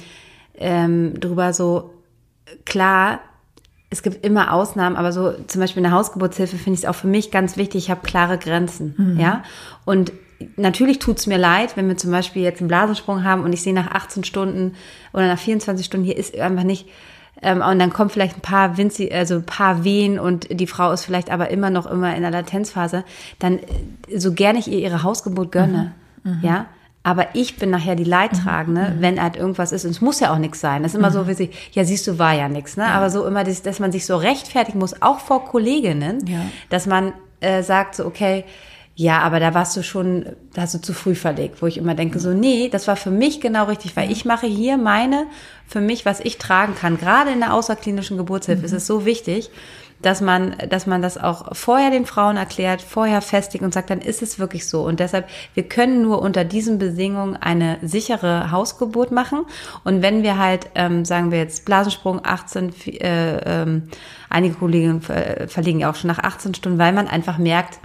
ähm, 0.56 1.20
drüber 1.20 1.54
so, 1.54 1.94
klar, 2.66 3.20
es 3.90 4.04
gibt 4.04 4.26
immer 4.26 4.54
Ausnahmen, 4.54 4.96
aber 4.96 5.12
so 5.12 5.34
zum 5.48 5.62
Beispiel 5.62 5.84
eine 5.84 5.94
Hausgeburtshilfe 5.94 6.58
finde 6.58 6.78
ich 6.78 6.84
es 6.84 6.90
auch 6.90 6.96
für 6.96 7.08
mich 7.08 7.32
ganz 7.32 7.58
wichtig. 7.58 7.86
Ich 7.86 7.90
habe 7.90 8.02
klare 8.02 8.38
Grenzen, 8.38 8.94
mhm. 8.98 9.20
ja. 9.20 9.44
Und 9.84 10.12
natürlich 10.58 11.00
tut's 11.00 11.28
mir 11.28 11.38
leid, 11.38 11.76
wenn 11.76 11.88
wir 11.88 11.98
zum 11.98 12.12
Beispiel 12.12 12.44
jetzt 12.44 12.62
einen 12.62 12.68
Blasensprung 12.68 13.24
haben 13.24 13.44
und 13.44 13.54
ich 13.54 13.62
sehe 13.62 13.74
nach 13.74 13.92
18 13.92 14.24
Stunden 14.24 14.76
oder 15.14 15.28
nach 15.28 15.40
24 15.40 15.86
Stunden 15.86 16.06
hier 16.06 16.18
ist 16.18 16.38
einfach 16.38 16.64
nicht 16.64 16.88
ähm, 17.42 17.62
und 17.62 17.80
dann 17.80 17.92
kommt 17.92 18.12
vielleicht 18.12 18.38
ein 18.38 18.42
paar 18.42 18.78
Winzi, 18.78 19.12
also 19.12 19.36
ein 19.36 19.46
paar 19.46 19.84
Wehen 19.84 20.20
und 20.20 20.48
die 20.52 20.68
Frau 20.68 20.92
ist 20.92 21.06
vielleicht 21.06 21.32
aber 21.32 21.50
immer 21.50 21.70
noch 21.70 21.86
immer 21.86 22.16
in 22.16 22.22
der 22.22 22.32
Latenzphase, 22.32 23.04
dann 23.40 23.60
äh, 23.60 24.20
so 24.20 24.34
gerne 24.34 24.60
ich 24.60 24.68
ihr 24.68 24.80
ihre 24.80 25.04
Hausgeburt 25.04 25.52
gönne, 25.52 25.94
mhm. 26.24 26.32
Mhm. 26.32 26.40
ja, 26.44 26.66
aber 27.04 27.28
ich 27.34 27.58
bin 27.58 27.70
nachher 27.70 27.96
die 27.96 28.04
Leidtragende, 28.04 28.96
mhm. 28.96 29.02
wenn 29.02 29.22
halt 29.22 29.36
irgendwas 29.36 29.72
ist. 29.72 29.86
Und 29.86 29.92
es 29.92 30.02
muss 30.02 30.20
ja 30.20 30.34
auch 30.34 30.38
nichts 30.38 30.60
sein. 30.60 30.84
Es 30.84 30.94
ist 30.94 31.00
immer 31.00 31.10
mhm. 31.10 31.14
so, 31.14 31.28
wie 31.28 31.34
sie, 31.34 31.50
ja, 31.72 31.86
siehst 31.86 32.06
du, 32.08 32.20
war 32.20 32.34
ja 32.34 32.50
nichts. 32.50 32.78
Ne? 32.78 32.84
Ja. 32.84 32.92
Aber 32.92 33.10
so 33.10 33.26
immer, 33.26 33.44
das, 33.44 33.62
dass 33.62 33.80
man 33.80 33.92
sich 33.92 34.06
so 34.06 34.18
rechtfertigen 34.18 34.80
muss, 34.80 35.02
auch 35.02 35.20
vor 35.20 35.46
Kolleginnen, 35.46 36.26
ja. 36.28 36.42
dass 36.70 36.86
man 36.86 37.14
äh, 37.40 37.64
sagt 37.64 37.96
so, 37.96 38.06
okay, 38.06 38.44
ja, 38.96 39.20
aber 39.20 39.40
da 39.40 39.54
warst 39.54 39.78
du 39.78 39.82
schon, 39.82 40.26
da 40.54 40.64
hast 40.64 40.74
du 40.74 40.82
zu 40.82 40.92
früh 40.92 41.16
verlegt, 41.16 41.62
wo 41.62 41.68
ich 41.68 41.78
immer 41.78 41.96
denke, 41.96 42.20
so, 42.20 42.34
nee, 42.34 42.68
das 42.68 42.86
war 42.90 42.98
für 42.98 43.12
mich 43.12 43.40
genau 43.40 43.64
richtig, 43.64 43.96
weil 43.96 44.12
ich 44.12 44.26
mache 44.26 44.46
hier 44.46 44.78
meine, 44.78 45.26
für 45.66 45.80
mich, 45.80 46.06
was 46.06 46.20
ich 46.20 46.38
tragen 46.38 46.76
kann. 46.76 46.98
Gerade 46.98 47.32
in 47.32 47.40
der 47.40 47.54
außerklinischen 47.54 48.18
Geburtshilfe 48.18 48.60
mhm. 48.60 48.66
ist 48.66 48.74
es 48.74 48.88
so 48.88 49.06
wichtig 49.06 49.52
dass 50.02 50.22
man, 50.22 50.56
dass 50.70 50.88
man 50.88 51.02
das 51.02 51.18
auch 51.18 51.56
vorher 51.56 51.92
den 51.92 52.06
Frauen 52.06 52.38
erklärt, 52.38 52.82
vorher 52.82 53.22
festigt 53.22 53.64
und 53.64 53.74
sagt, 53.74 53.90
dann 53.90 54.00
ist 54.00 54.22
es 54.22 54.40
wirklich 54.40 54.68
so. 54.68 54.84
Und 54.86 55.00
deshalb, 55.00 55.28
wir 55.54 55.64
können 55.64 56.02
nur 56.02 56.22
unter 56.22 56.46
diesen 56.46 56.78
Bedingungen 56.78 57.36
eine 57.36 57.78
sichere 57.82 58.52
Hausgeburt 58.52 59.12
machen. 59.12 59.46
Und 59.84 60.02
wenn 60.02 60.24
wir 60.24 60.38
halt, 60.38 60.68
ähm, 60.76 61.04
sagen 61.06 61.32
wir 61.32 61.40
jetzt 61.40 61.66
Blasensprung 61.66 62.22
18, 62.24 62.74
äh, 62.86 63.62
ähm, 63.62 63.90
einige 64.30 64.56
Kollegen 64.56 65.02
äh, 65.10 65.48
verlegen 65.48 65.80
ja 65.80 65.90
auch 65.90 65.96
schon 65.96 66.08
nach 66.10 66.20
18 66.20 66.54
Stunden, 66.54 66.80
weil 66.80 66.94
man 66.94 67.08
einfach 67.08 67.38
merkt, 67.38 67.80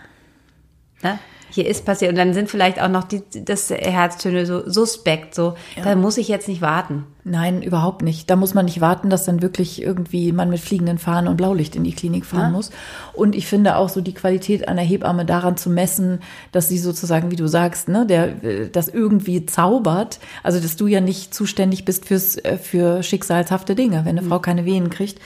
ne, 1.03 1.18
hier 1.50 1.66
ist 1.66 1.85
passiert. 1.85 2.11
Und 2.11 2.18
dann 2.18 2.35
sind 2.35 2.50
vielleicht 2.50 2.80
auch 2.80 2.88
noch 2.88 3.04
die, 3.04 3.22
das 3.44 3.70
Herztöne 3.70 4.46
so 4.46 4.68
suspekt, 4.68 5.35
so, 5.35 5.54
ja. 5.76 5.85
da 5.85 5.94
muss 5.94 6.18
ich 6.18 6.28
jetzt 6.28 6.48
nicht 6.48 6.61
warten. 6.61 7.04
Nein, 7.26 7.62
überhaupt 7.62 8.02
nicht. 8.02 8.28
Da 8.28 8.37
muss 8.37 8.52
man 8.52 8.66
nicht 8.66 8.83
warten, 8.83 9.09
dass 9.09 9.24
dann 9.24 9.40
wirklich 9.40 9.80
irgendwie 9.80 10.30
man 10.33 10.50
mit 10.50 10.61
fliegenden 10.61 10.98
Fahnen 10.98 11.28
und 11.28 11.38
Blaulicht 11.38 11.74
in 11.74 11.83
die 11.83 11.94
Klinik 11.94 12.26
fahren 12.26 12.42
ja. 12.42 12.50
muss. 12.50 12.70
Und 13.14 13.35
ich 13.35 13.46
finde 13.46 13.76
auch 13.76 13.88
so 13.88 14.02
die 14.02 14.12
Qualität 14.12 14.68
einer 14.68 14.83
Hebamme 14.83 15.24
daran 15.24 15.57
zu 15.57 15.70
messen, 15.70 16.20
dass 16.52 16.68
sie 16.68 16.78
sozusagen, 16.78 17.30
wie 17.30 17.37
du 17.37 17.46
sagst, 17.46 17.88
ne, 17.88 18.04
der, 18.04 18.66
das 18.66 18.88
irgendwie 18.88 19.46
zaubert. 19.46 20.18
Also, 20.42 20.61
dass 20.61 20.76
du 20.76 20.87
ja 20.87 21.00
nicht 21.00 21.33
zuständig 21.33 21.87
bist 21.87 22.04
fürs, 22.04 22.37
äh, 22.37 22.59
für 22.59 23.02
schicksalshafte 23.02 23.74
Dinge. 23.74 24.04
Wenn 24.04 24.18
eine 24.18 24.22
mhm. 24.22 24.28
Frau 24.28 24.38
keine 24.40 24.66
Wehen 24.66 24.90
kriegt, 24.90 25.18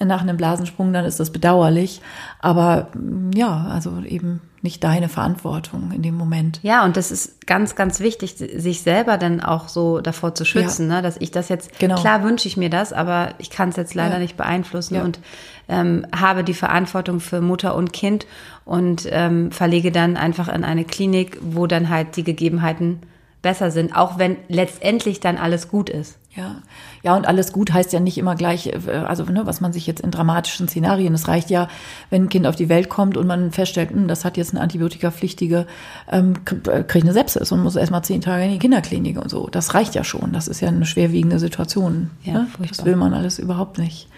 nach 0.00 0.22
einem 0.22 0.36
Blasensprung, 0.36 0.92
dann 0.92 1.04
ist 1.04 1.20
das 1.20 1.30
bedauerlich. 1.30 2.00
Aber 2.40 2.88
ja, 3.32 3.68
also 3.70 4.00
eben 4.00 4.40
nicht 4.64 4.82
deine 4.82 5.08
Verantwortung 5.08 5.92
in 5.92 6.02
dem 6.02 6.16
Moment. 6.16 6.58
Ja, 6.62 6.84
und 6.84 6.96
das 6.96 7.10
ist 7.10 7.46
ganz, 7.46 7.76
ganz 7.76 8.00
wichtig, 8.00 8.34
sich 8.36 8.80
selber 8.80 9.18
dann 9.18 9.40
auch 9.40 9.68
so 9.68 10.00
davor 10.00 10.34
zu 10.34 10.44
schützen, 10.44 10.88
ja. 10.88 10.96
ne? 10.96 11.02
dass 11.02 11.18
ich 11.18 11.30
das 11.30 11.50
jetzt, 11.50 11.78
genau. 11.78 11.96
klar 11.96 12.24
wünsche 12.24 12.48
ich 12.48 12.56
mir 12.56 12.70
das, 12.70 12.92
aber 12.92 13.34
ich 13.38 13.50
kann 13.50 13.68
es 13.68 13.76
jetzt 13.76 13.94
leider 13.94 14.14
ja. 14.14 14.20
nicht 14.20 14.36
beeinflussen 14.36 14.96
ja. 14.96 15.04
und 15.04 15.20
ähm, 15.68 16.06
habe 16.18 16.42
die 16.42 16.54
Verantwortung 16.54 17.20
für 17.20 17.40
Mutter 17.40 17.76
und 17.76 17.92
Kind 17.92 18.26
und 18.64 19.06
ähm, 19.10 19.52
verlege 19.52 19.92
dann 19.92 20.16
einfach 20.16 20.48
in 20.48 20.64
eine 20.64 20.84
Klinik, 20.84 21.38
wo 21.42 21.66
dann 21.66 21.90
halt 21.90 22.16
die 22.16 22.24
Gegebenheiten 22.24 23.00
besser 23.44 23.70
sind, 23.70 23.94
auch 23.94 24.18
wenn 24.18 24.36
letztendlich 24.48 25.20
dann 25.20 25.36
alles 25.36 25.68
gut 25.68 25.88
ist. 25.88 26.18
Ja, 26.34 26.56
ja, 27.04 27.14
und 27.14 27.28
alles 27.28 27.52
gut 27.52 27.72
heißt 27.72 27.92
ja 27.92 28.00
nicht 28.00 28.18
immer 28.18 28.34
gleich, 28.34 28.66
äh, 28.66 28.90
also 28.90 29.22
ne, 29.22 29.46
was 29.46 29.60
man 29.60 29.72
sich 29.72 29.86
jetzt 29.86 30.00
in 30.00 30.10
dramatischen 30.10 30.66
Szenarien, 30.66 31.14
es 31.14 31.28
reicht 31.28 31.48
ja, 31.48 31.68
wenn 32.10 32.24
ein 32.24 32.28
Kind 32.28 32.48
auf 32.48 32.56
die 32.56 32.68
Welt 32.68 32.88
kommt 32.88 33.16
und 33.16 33.28
man 33.28 33.52
feststellt, 33.52 33.90
hm, 33.90 34.08
das 34.08 34.24
hat 34.24 34.36
jetzt 34.36 34.52
eine 34.52 34.60
antibiotikapflichtige, 34.60 35.66
ähm, 36.10 36.34
äh, 36.66 36.82
kriegt 36.82 37.04
eine 37.04 37.12
Sepsis 37.12 37.52
und 37.52 37.62
muss 37.62 37.76
erstmal 37.76 38.02
zehn 38.02 38.20
Tage 38.20 38.44
in 38.46 38.50
die 38.50 38.58
Kinderklinik 38.58 39.16
und 39.16 39.30
so. 39.30 39.46
Das 39.46 39.74
reicht 39.74 39.94
ja 39.94 40.02
schon. 40.02 40.32
Das 40.32 40.48
ist 40.48 40.60
ja 40.60 40.68
eine 40.68 40.86
schwerwiegende 40.86 41.38
Situation. 41.38 42.10
Ja, 42.24 42.32
ne? 42.32 42.46
Das 42.68 42.84
will 42.84 42.96
man 42.96 43.14
alles 43.14 43.38
überhaupt 43.38 43.78
nicht. 43.78 44.08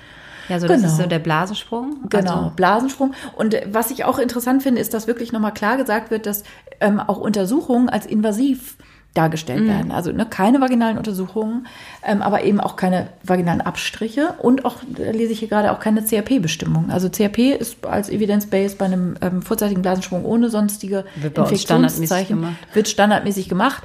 Ja, 0.48 0.60
so 0.60 0.68
das 0.68 0.80
genau. 0.80 0.92
ist 0.92 0.96
so 0.96 1.06
der 1.06 1.18
Blasensprung. 1.18 1.96
Genau, 2.08 2.36
also. 2.36 2.52
Blasensprung. 2.56 3.14
Und 3.36 3.52
äh, 3.52 3.66
was 3.70 3.90
ich 3.90 4.04
auch 4.04 4.18
interessant 4.18 4.62
finde, 4.62 4.80
ist, 4.80 4.94
dass 4.94 5.06
wirklich 5.06 5.32
nochmal 5.32 5.52
klar 5.52 5.76
gesagt 5.76 6.10
wird, 6.10 6.24
dass 6.24 6.44
ähm, 6.80 7.00
auch 7.00 7.18
Untersuchungen 7.18 7.88
als 7.88 8.06
invasiv 8.06 8.76
dargestellt 9.16 9.62
mhm. 9.62 9.68
werden. 9.68 9.92
Also 9.92 10.12
ne, 10.12 10.26
keine 10.26 10.60
vaginalen 10.60 10.98
Untersuchungen, 10.98 11.66
ähm, 12.04 12.22
aber 12.22 12.44
eben 12.44 12.60
auch 12.60 12.76
keine 12.76 13.08
vaginalen 13.22 13.60
Abstriche 13.60 14.34
und 14.38 14.64
auch, 14.64 14.76
da 14.88 15.10
lese 15.10 15.32
ich 15.32 15.38
hier 15.38 15.48
gerade, 15.48 15.72
auch 15.72 15.80
keine 15.80 16.04
CRP-Bestimmung. 16.04 16.90
Also 16.90 17.08
CRP 17.08 17.52
ist 17.58 17.84
als 17.86 18.10
Evidence-Based 18.10 18.78
bei 18.78 18.86
einem 18.86 19.16
ähm, 19.20 19.42
vorzeitigen 19.42 19.82
Blasensprung 19.82 20.24
ohne 20.24 20.50
sonstige 20.50 21.04
wird 21.16 21.38
Infektionszeichen, 21.38 22.40
gemacht. 22.40 22.56
wird 22.74 22.88
standardmäßig 22.88 23.48
gemacht. 23.48 23.82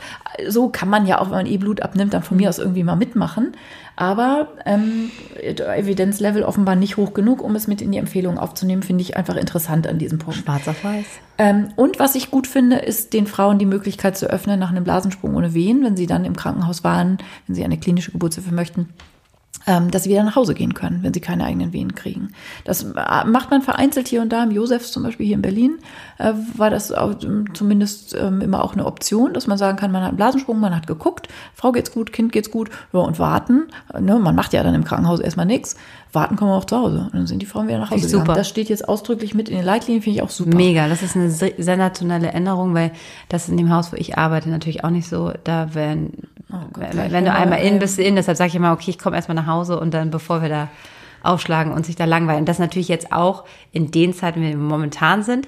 So 0.47 0.69
kann 0.69 0.89
man 0.89 1.05
ja 1.05 1.19
auch, 1.19 1.25
wenn 1.25 1.37
man 1.37 1.45
E-Blut 1.45 1.81
abnimmt, 1.81 2.13
dann 2.13 2.23
von 2.23 2.37
mir 2.37 2.49
aus 2.49 2.59
irgendwie 2.59 2.83
mal 2.83 2.95
mitmachen 2.95 3.53
aber 4.01 4.47
ähm, 4.65 5.11
Evidenzlevel 5.39 6.41
offenbar 6.41 6.75
nicht 6.75 6.97
hoch 6.97 7.13
genug, 7.13 7.43
um 7.43 7.55
es 7.55 7.67
mit 7.67 7.83
in 7.83 7.91
die 7.91 7.99
Empfehlung 7.99 8.39
aufzunehmen, 8.39 8.81
finde 8.81 9.03
ich 9.03 9.15
einfach 9.15 9.35
interessant 9.35 9.85
an 9.85 9.99
diesem 9.99 10.17
Punkt. 10.17 10.39
Schwarz 10.39 10.67
auf 10.67 10.83
weiß. 10.83 11.05
Ähm, 11.37 11.67
und 11.75 11.99
was 11.99 12.15
ich 12.15 12.31
gut 12.31 12.47
finde, 12.47 12.77
ist 12.77 13.13
den 13.13 13.27
Frauen 13.27 13.59
die 13.59 13.67
Möglichkeit 13.67 14.17
zu 14.17 14.25
öffnen 14.25 14.59
nach 14.59 14.71
einem 14.71 14.83
Blasensprung 14.83 15.20
ohne 15.27 15.53
Wehen, 15.53 15.83
wenn 15.83 15.97
sie 15.97 16.07
dann 16.07 16.25
im 16.25 16.35
Krankenhaus 16.35 16.83
waren, 16.83 17.17
wenn 17.47 17.55
sie 17.55 17.63
eine 17.63 17.77
klinische 17.77 18.11
Geburtshilfe 18.11 18.53
möchten, 18.53 18.89
ähm, 19.67 19.91
dass 19.91 20.03
sie 20.03 20.09
wieder 20.09 20.23
nach 20.23 20.35
Hause 20.35 20.53
gehen 20.53 20.73
können, 20.73 21.03
wenn 21.03 21.13
sie 21.13 21.21
keine 21.21 21.45
eigenen 21.45 21.73
Wehen 21.73 21.93
kriegen. 21.93 22.29
Das 22.65 22.83
äh, 22.83 23.25
macht 23.25 23.51
man 23.51 23.61
vereinzelt 23.61 24.07
hier 24.07 24.21
und 24.21 24.29
da. 24.29 24.43
Im 24.43 24.51
Josefs 24.51 24.91
zum 24.91 25.03
Beispiel 25.03 25.25
hier 25.25 25.35
in 25.35 25.41
Berlin 25.41 25.79
äh, 26.17 26.33
war 26.55 26.69
das 26.69 26.91
ähm, 26.91 27.53
zumindest 27.53 28.15
ähm, 28.15 28.41
immer 28.41 28.63
auch 28.63 28.73
eine 28.73 28.85
Option, 28.85 29.33
dass 29.33 29.47
man 29.47 29.57
sagen 29.57 29.77
kann, 29.77 29.91
man 29.91 30.01
hat 30.01 30.09
einen 30.09 30.17
Blasensprung, 30.17 30.59
man 30.59 30.75
hat 30.75 30.87
geguckt, 30.87 31.27
Frau 31.53 31.71
geht's 31.71 31.91
gut, 31.91 32.11
Kind 32.11 32.31
geht's 32.31 32.49
gut, 32.49 32.69
ja, 32.91 32.99
und 32.99 33.19
warten. 33.19 33.67
Ne, 33.99 34.17
man 34.17 34.35
macht 34.35 34.53
ja 34.53 34.63
dann 34.63 34.73
im 34.73 34.83
Krankenhaus 34.83 35.19
erstmal 35.19 35.45
nichts. 35.45 35.75
Warten 36.13 36.35
kommen 36.35 36.51
wir 36.51 36.55
auch 36.55 36.65
zu 36.65 36.77
Hause. 36.77 37.03
Und 37.05 37.13
dann 37.13 37.27
sind 37.27 37.41
die 37.41 37.45
Frauen 37.45 37.67
wieder 37.67 37.79
nach 37.79 37.91
Hause 37.91 38.05
gegangen. 38.05 38.25
Super. 38.25 38.33
Das 38.37 38.49
steht 38.49 38.69
jetzt 38.69 38.87
ausdrücklich 38.87 39.33
mit 39.33 39.49
in 39.49 39.55
den 39.55 39.65
Leitlinien, 39.65 40.01
finde 40.03 40.17
ich 40.17 40.23
auch 40.23 40.29
super. 40.29 40.55
Mega, 40.55 40.87
das 40.87 41.01
ist 41.01 41.15
eine 41.15 41.29
sensationelle 41.29 42.29
Änderung, 42.29 42.73
weil 42.73 42.91
das 43.29 43.47
in 43.49 43.57
dem 43.57 43.73
Haus, 43.73 43.91
wo 43.91 43.95
ich 43.95 44.17
arbeite, 44.17 44.49
natürlich 44.49 44.83
auch 44.83 44.89
nicht 44.89 45.07
so. 45.07 45.31
Da 45.43 45.73
werden 45.73 46.27
Oh 46.53 46.67
Gott, 46.73 46.87
wenn, 46.91 47.11
wenn 47.11 47.25
du 47.25 47.33
einmal 47.33 47.61
in 47.61 47.79
bist, 47.79 47.97
in. 47.97 48.15
Deshalb 48.15 48.37
sage 48.37 48.49
ich 48.49 48.55
immer, 48.55 48.73
okay, 48.73 48.91
ich 48.91 48.99
komme 48.99 49.15
erstmal 49.15 49.35
nach 49.35 49.47
Hause 49.47 49.79
und 49.79 49.93
dann, 49.93 50.11
bevor 50.11 50.41
wir 50.41 50.49
da 50.49 50.67
aufschlagen 51.23 51.71
und 51.71 51.85
sich 51.85 51.95
da 51.95 52.05
langweilen. 52.05 52.41
Und 52.41 52.49
das 52.49 52.59
natürlich 52.59 52.87
jetzt 52.87 53.13
auch 53.13 53.45
in 53.71 53.91
den 53.91 54.13
Zeiten, 54.13 54.41
wie 54.41 54.49
wir 54.49 54.57
momentan 54.57 55.23
sind. 55.23 55.47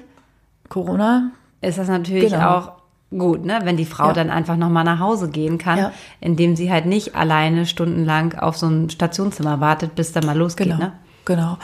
Corona. 0.68 1.30
Ist 1.60 1.78
das 1.78 1.88
natürlich 1.88 2.32
genau. 2.32 2.56
auch 2.56 2.72
gut, 3.18 3.44
ne? 3.44 3.60
Wenn 3.64 3.76
die 3.76 3.84
Frau 3.84 4.08
Ja. 4.08 4.12
dann 4.12 4.30
einfach 4.30 4.56
nochmal 4.56 4.84
nach 4.84 4.98
Hause 5.00 5.28
gehen 5.30 5.58
kann, 5.58 5.78
Ja. 5.78 5.92
indem 6.20 6.56
sie 6.56 6.70
halt 6.70 6.86
nicht 6.86 7.14
alleine 7.14 7.66
stundenlang 7.66 8.34
auf 8.38 8.56
so 8.56 8.66
ein 8.66 8.90
Stationszimmer 8.90 9.60
wartet, 9.60 9.94
bis 9.94 10.12
dann 10.12 10.26
mal 10.26 10.36
losgeht, 10.36 10.66
Genau. 10.66 10.78
ne? 10.78 10.92
Genau. 11.26 11.56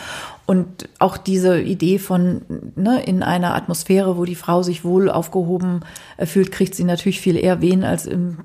Und 0.46 0.88
auch 0.98 1.16
diese 1.18 1.60
Idee 1.60 1.98
von, 1.98 2.40
ne, 2.76 3.02
in 3.02 3.22
einer 3.22 3.54
Atmosphäre, 3.54 4.16
wo 4.16 4.24
die 4.24 4.34
Frau 4.34 4.62
sich 4.62 4.84
wohl 4.84 5.10
aufgehoben 5.10 5.80
äh, 6.16 6.24
fühlt, 6.26 6.50
kriegt 6.50 6.74
sie 6.74 6.84
natürlich 6.84 7.20
viel 7.20 7.36
eher 7.36 7.60
Wehen 7.60 7.84
als 7.84 8.06
im 8.06 8.38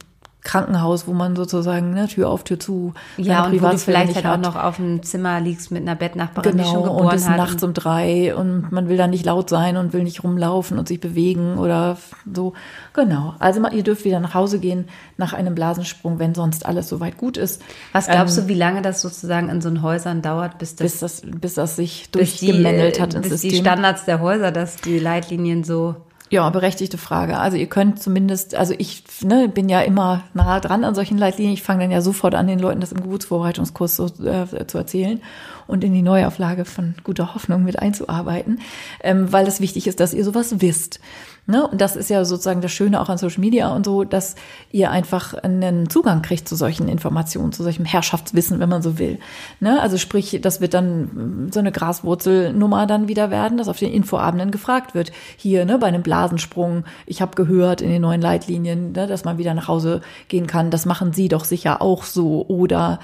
Krankenhaus, 0.45 1.07
wo 1.07 1.13
man 1.13 1.35
sozusagen 1.35 1.93
ne, 1.93 2.07
Tür 2.07 2.29
auf 2.29 2.43
Tür 2.45 2.59
zu 2.59 2.93
Ja, 3.17 3.45
und 3.47 3.61
wo 3.61 3.67
du 3.67 3.77
vielleicht 3.77 4.15
halt 4.15 4.25
auch 4.25 4.37
noch 4.37 4.55
auf 4.55 4.77
dem 4.77 5.03
Zimmer 5.03 5.41
liegst 5.41 5.71
mit 5.71 5.81
einer 5.81 5.95
Bettnachbarin, 5.95 6.57
die 6.57 6.63
schon 6.63 6.73
Genau, 6.83 6.83
geboren 6.83 7.07
und 7.07 7.13
es 7.15 7.21
ist 7.23 7.29
hat. 7.29 7.37
nachts 7.37 7.63
um 7.63 7.73
drei 7.73 8.33
und 8.35 8.71
man 8.71 8.87
will 8.87 8.95
da 8.95 9.07
nicht 9.07 9.25
laut 9.25 9.49
sein 9.49 9.75
und 9.75 9.91
will 9.91 10.03
nicht 10.03 10.23
rumlaufen 10.23 10.77
und 10.79 10.87
sich 10.87 11.01
bewegen 11.01 11.57
oder 11.57 11.97
so. 12.33 12.53
Genau. 12.93 13.33
Also 13.39 13.59
man- 13.59 13.73
ihr 13.73 13.83
dürft 13.83 14.05
wieder 14.05 14.19
nach 14.19 14.33
Hause 14.35 14.59
gehen 14.59 14.85
nach 15.17 15.33
einem 15.33 15.55
Blasensprung, 15.55 16.19
wenn 16.19 16.33
sonst 16.35 16.65
alles 16.65 16.87
soweit 16.87 17.17
gut 17.17 17.37
ist. 17.37 17.61
Was 17.91 18.07
glaubst 18.07 18.37
du, 18.37 18.47
wie 18.47 18.53
lange 18.53 18.81
das 18.81 19.01
sozusagen 19.01 19.49
in 19.49 19.61
so 19.61 19.67
einen 19.69 19.81
Häusern 19.81 20.21
dauert, 20.21 20.57
bis 20.59 20.75
das 20.75 20.85
Bis 20.85 20.99
das, 20.99 21.21
bis 21.25 21.53
das 21.55 21.75
sich 21.75 22.09
bis 22.11 22.37
die, 22.37 22.45
durchgemännelt 22.47 22.99
hat 23.01 23.15
ins 23.15 23.27
bis 23.29 23.41
die 23.41 23.49
System? 23.49 23.65
Standards 23.65 24.05
der 24.05 24.19
Häuser, 24.21 24.51
dass 24.51 24.75
die 24.77 24.99
Leitlinien 24.99 25.63
so 25.63 25.95
Ja, 26.31 26.49
berechtigte 26.49 26.97
Frage. 26.97 27.37
Also 27.37 27.55
ihr 27.55 27.67
könnt 27.67 28.01
zumindest, 28.01 28.55
also 28.55 28.73
ich 28.77 29.03
ne, 29.21 29.47
bin 29.47 29.69
ja 29.69 29.81
immer 29.81 30.23
nah 30.33 30.59
dran 30.59 30.83
an 30.83 30.95
solchen 30.95 31.19
Leitlinien. 31.19 31.53
Ich 31.53 31.61
fange 31.61 31.81
dann 31.81 31.91
ja 31.91 32.01
sofort 32.01 32.33
an, 32.33 32.47
den 32.47 32.59
Leuten 32.59 32.81
das 32.81 32.91
im 32.91 33.01
Geburtsvorbereitungskurs 33.01 33.95
so, 33.95 34.05
äh, 34.23 34.65
zu 34.65 34.77
erzählen 34.77 35.21
und 35.67 35.83
in 35.83 35.93
die 35.93 36.01
Neuauflage 36.01 36.65
von 36.65 36.95
guter 37.03 37.33
Hoffnung 37.33 37.63
mit 37.63 37.79
einzuarbeiten, 37.79 38.59
ähm, 39.01 39.31
weil 39.31 39.47
es 39.47 39.59
wichtig 39.59 39.87
ist, 39.87 39.99
dass 39.99 40.13
ihr 40.13 40.23
sowas 40.23 40.61
wisst. 40.61 40.99
Ne? 41.47 41.67
Und 41.67 41.79
das 41.79 41.95
ist 41.95 42.09
ja 42.09 42.25
sozusagen 42.25 42.61
das 42.61 42.71
Schöne 42.71 42.99
auch 42.99 43.09
an 43.09 43.19
Social 43.19 43.39
Media 43.39 43.71
und 43.73 43.85
so, 43.85 44.03
dass 44.03 44.35
ihr 44.71 44.89
einfach 44.89 45.35
einen 45.35 45.89
Zugang 45.89 46.23
kriegt 46.23 46.49
zu 46.49 46.55
solchen 46.55 46.87
Informationen, 46.87 47.51
zu 47.51 47.61
solchem 47.61 47.85
Herrschaftswissen, 47.85 48.59
wenn 48.59 48.69
man 48.69 48.81
so 48.81 48.97
will. 48.97 49.19
Ne? 49.59 49.79
Also 49.79 49.97
sprich, 49.97 50.39
das 50.41 50.59
wird 50.59 50.73
dann 50.73 51.49
so 51.51 51.59
eine 51.59 51.71
Graswurzelnummer 51.71 52.87
dann 52.87 53.07
wieder 53.07 53.29
werden, 53.29 53.59
dass 53.59 53.67
auf 53.67 53.77
den 53.77 53.93
Infoabenden 53.93 54.49
gefragt 54.49 54.95
wird. 54.95 55.11
Hier 55.37 55.65
ne, 55.65 55.77
bei 55.77 55.87
einem 55.87 56.01
Blasensprung, 56.01 56.83
ich 57.05 57.21
habe 57.21 57.35
gehört 57.35 57.81
in 57.81 57.91
den 57.91 58.01
neuen 58.01 58.21
Leitlinien, 58.21 58.93
ne, 58.93 59.05
dass 59.05 59.23
man 59.23 59.37
wieder 59.37 59.53
nach 59.53 59.67
Hause 59.67 60.01
gehen 60.29 60.47
kann. 60.47 60.71
Das 60.71 60.87
machen 60.87 61.13
Sie 61.13 61.27
doch 61.27 61.45
sicher 61.45 61.79
auch 61.79 62.03
so. 62.03 62.47
Oder 62.47 62.99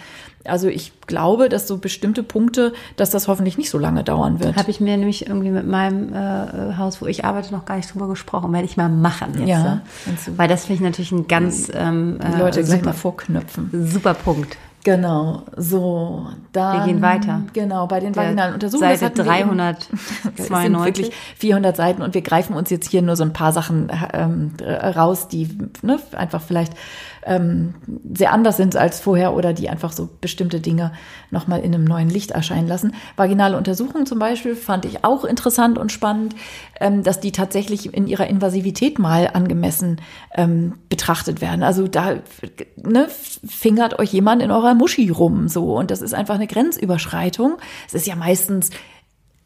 also 0.45 0.67
ich 0.67 0.93
glaube, 1.07 1.49
dass 1.49 1.67
so 1.67 1.77
bestimmte 1.77 2.23
Punkte, 2.23 2.73
dass 2.95 3.09
das 3.09 3.27
hoffentlich 3.27 3.57
nicht 3.57 3.69
so 3.69 3.77
lange 3.77 4.03
dauern 4.03 4.39
wird. 4.39 4.55
Habe 4.55 4.71
ich 4.71 4.79
mir 4.79 4.97
nämlich 4.97 5.27
irgendwie 5.27 5.49
mit 5.49 5.67
meinem 5.67 6.13
äh, 6.13 6.77
Haus, 6.77 7.01
wo 7.01 7.05
ich 7.05 7.25
arbeite, 7.25 7.51
noch 7.53 7.65
gar 7.65 7.75
nicht 7.75 7.93
drüber 7.93 8.07
gesprochen. 8.07 8.51
Werde 8.53 8.65
ich 8.65 8.77
mal 8.77 8.89
machen 8.89 9.33
jetzt. 9.39 9.47
Ja, 9.47 9.63
ne? 9.63 9.81
Weil 10.37 10.47
das 10.47 10.65
finde 10.65 10.75
ich 10.75 10.81
natürlich 10.81 11.11
ein 11.11 11.27
ganz 11.27 11.71
ähm, 11.73 12.19
Die 12.19 12.39
Leute 12.39 12.61
äh, 12.61 12.63
gleich 12.63 12.79
super, 12.79 12.85
mal 12.85 12.93
vorknöpfen. 12.93 13.87
super 13.87 14.13
Punkt. 14.13 14.57
Genau, 14.83 15.43
so. 15.55 16.27
Dann, 16.53 16.79
Wir 16.79 16.85
gehen 16.93 17.01
weiter. 17.01 17.43
Genau, 17.53 17.85
bei 17.85 17.99
den 17.99 18.15
vaginalen 18.15 18.55
Untersuchungen. 18.55 18.89
das 18.89 18.99
Seite 18.99 19.15
sind 19.23 19.27
392. 19.27 20.85
wirklich 20.85 21.11
400 21.37 21.75
Seiten 21.75 22.01
und 22.01 22.15
wir 22.15 22.21
greifen 22.21 22.55
uns 22.55 22.69
jetzt 22.71 22.89
hier 22.89 23.03
nur 23.03 23.15
so 23.15 23.23
ein 23.23 23.33
paar 23.33 23.51
Sachen 23.51 23.91
ähm, 24.11 24.53
raus, 24.63 25.27
die 25.27 25.55
ne, 25.83 25.99
einfach 26.13 26.41
vielleicht 26.41 26.73
ähm, 27.23 27.75
sehr 28.13 28.31
anders 28.31 28.57
sind 28.57 28.75
als 28.75 28.99
vorher 28.99 29.33
oder 29.33 29.53
die 29.53 29.69
einfach 29.69 29.91
so 29.91 30.09
bestimmte 30.21 30.59
Dinge 30.59 30.91
nochmal 31.29 31.61
in 31.61 31.73
einem 31.73 31.85
neuen 31.85 32.09
Licht 32.09 32.31
erscheinen 32.31 32.67
lassen. 32.67 32.93
Vaginale 33.15 33.57
Untersuchungen 33.57 34.05
zum 34.05 34.19
Beispiel 34.19 34.55
fand 34.55 34.85
ich 34.85 35.03
auch 35.03 35.23
interessant 35.23 35.77
und 35.77 35.91
spannend, 35.91 36.35
ähm, 36.79 37.03
dass 37.03 37.19
die 37.19 37.31
tatsächlich 37.31 37.93
in 37.93 38.07
ihrer 38.07 38.27
Invasivität 38.27 38.99
mal 38.99 39.29
angemessen 39.33 40.01
ähm, 40.35 40.73
betrachtet 40.89 41.41
werden. 41.41 41.63
Also 41.63 41.87
da 41.87 42.15
ne, 42.75 43.07
fingert 43.09 43.99
euch 43.99 44.11
jemand 44.13 44.41
in 44.41 44.51
eurer 44.51 44.73
Muschi 44.73 45.09
rum 45.09 45.47
so 45.47 45.77
und 45.77 45.91
das 45.91 46.01
ist 46.01 46.13
einfach 46.13 46.35
eine 46.35 46.47
Grenzüberschreitung. 46.47 47.57
Es 47.87 47.93
ist 47.93 48.07
ja 48.07 48.15
meistens 48.15 48.71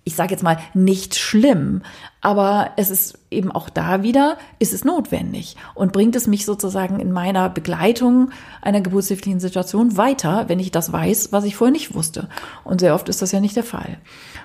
ich 0.06 0.16
sage 0.16 0.32
jetzt 0.32 0.44
mal, 0.44 0.60
nicht 0.76 1.16
schlimm, 1.16 1.82
aber 2.22 2.72
es 2.78 2.92
ist 2.92 3.18
eben 3.32 3.52
auch 3.52 3.70
da 3.70 4.04
wieder, 4.04 4.38
ist 4.60 4.72
es 4.72 4.86
notwendig 4.86 5.58
und 5.74 5.94
bringt 5.94 6.16
es 6.16 6.28
mich 6.28 6.46
sozusagen 6.46 7.00
in 7.00 7.12
meiner 7.12 7.50
Begleitung 7.50 8.30
einer 8.62 8.82
geburtshilflichen 8.82 9.40
Situation 9.40 9.98
weiter, 9.98 10.46
wenn 10.48 10.60
ich 10.60 10.72
das 10.72 10.94
weiß, 10.94 11.32
was 11.32 11.44
ich 11.44 11.56
vorher 11.56 11.72
nicht 11.72 11.96
wusste. 11.96 12.30
Und 12.64 12.82
sehr 12.82 12.94
oft 12.94 13.10
ist 13.10 13.24
das 13.24 13.32
ja 13.32 13.40
nicht 13.40 13.56
der 13.56 13.64
Fall. 13.64 13.98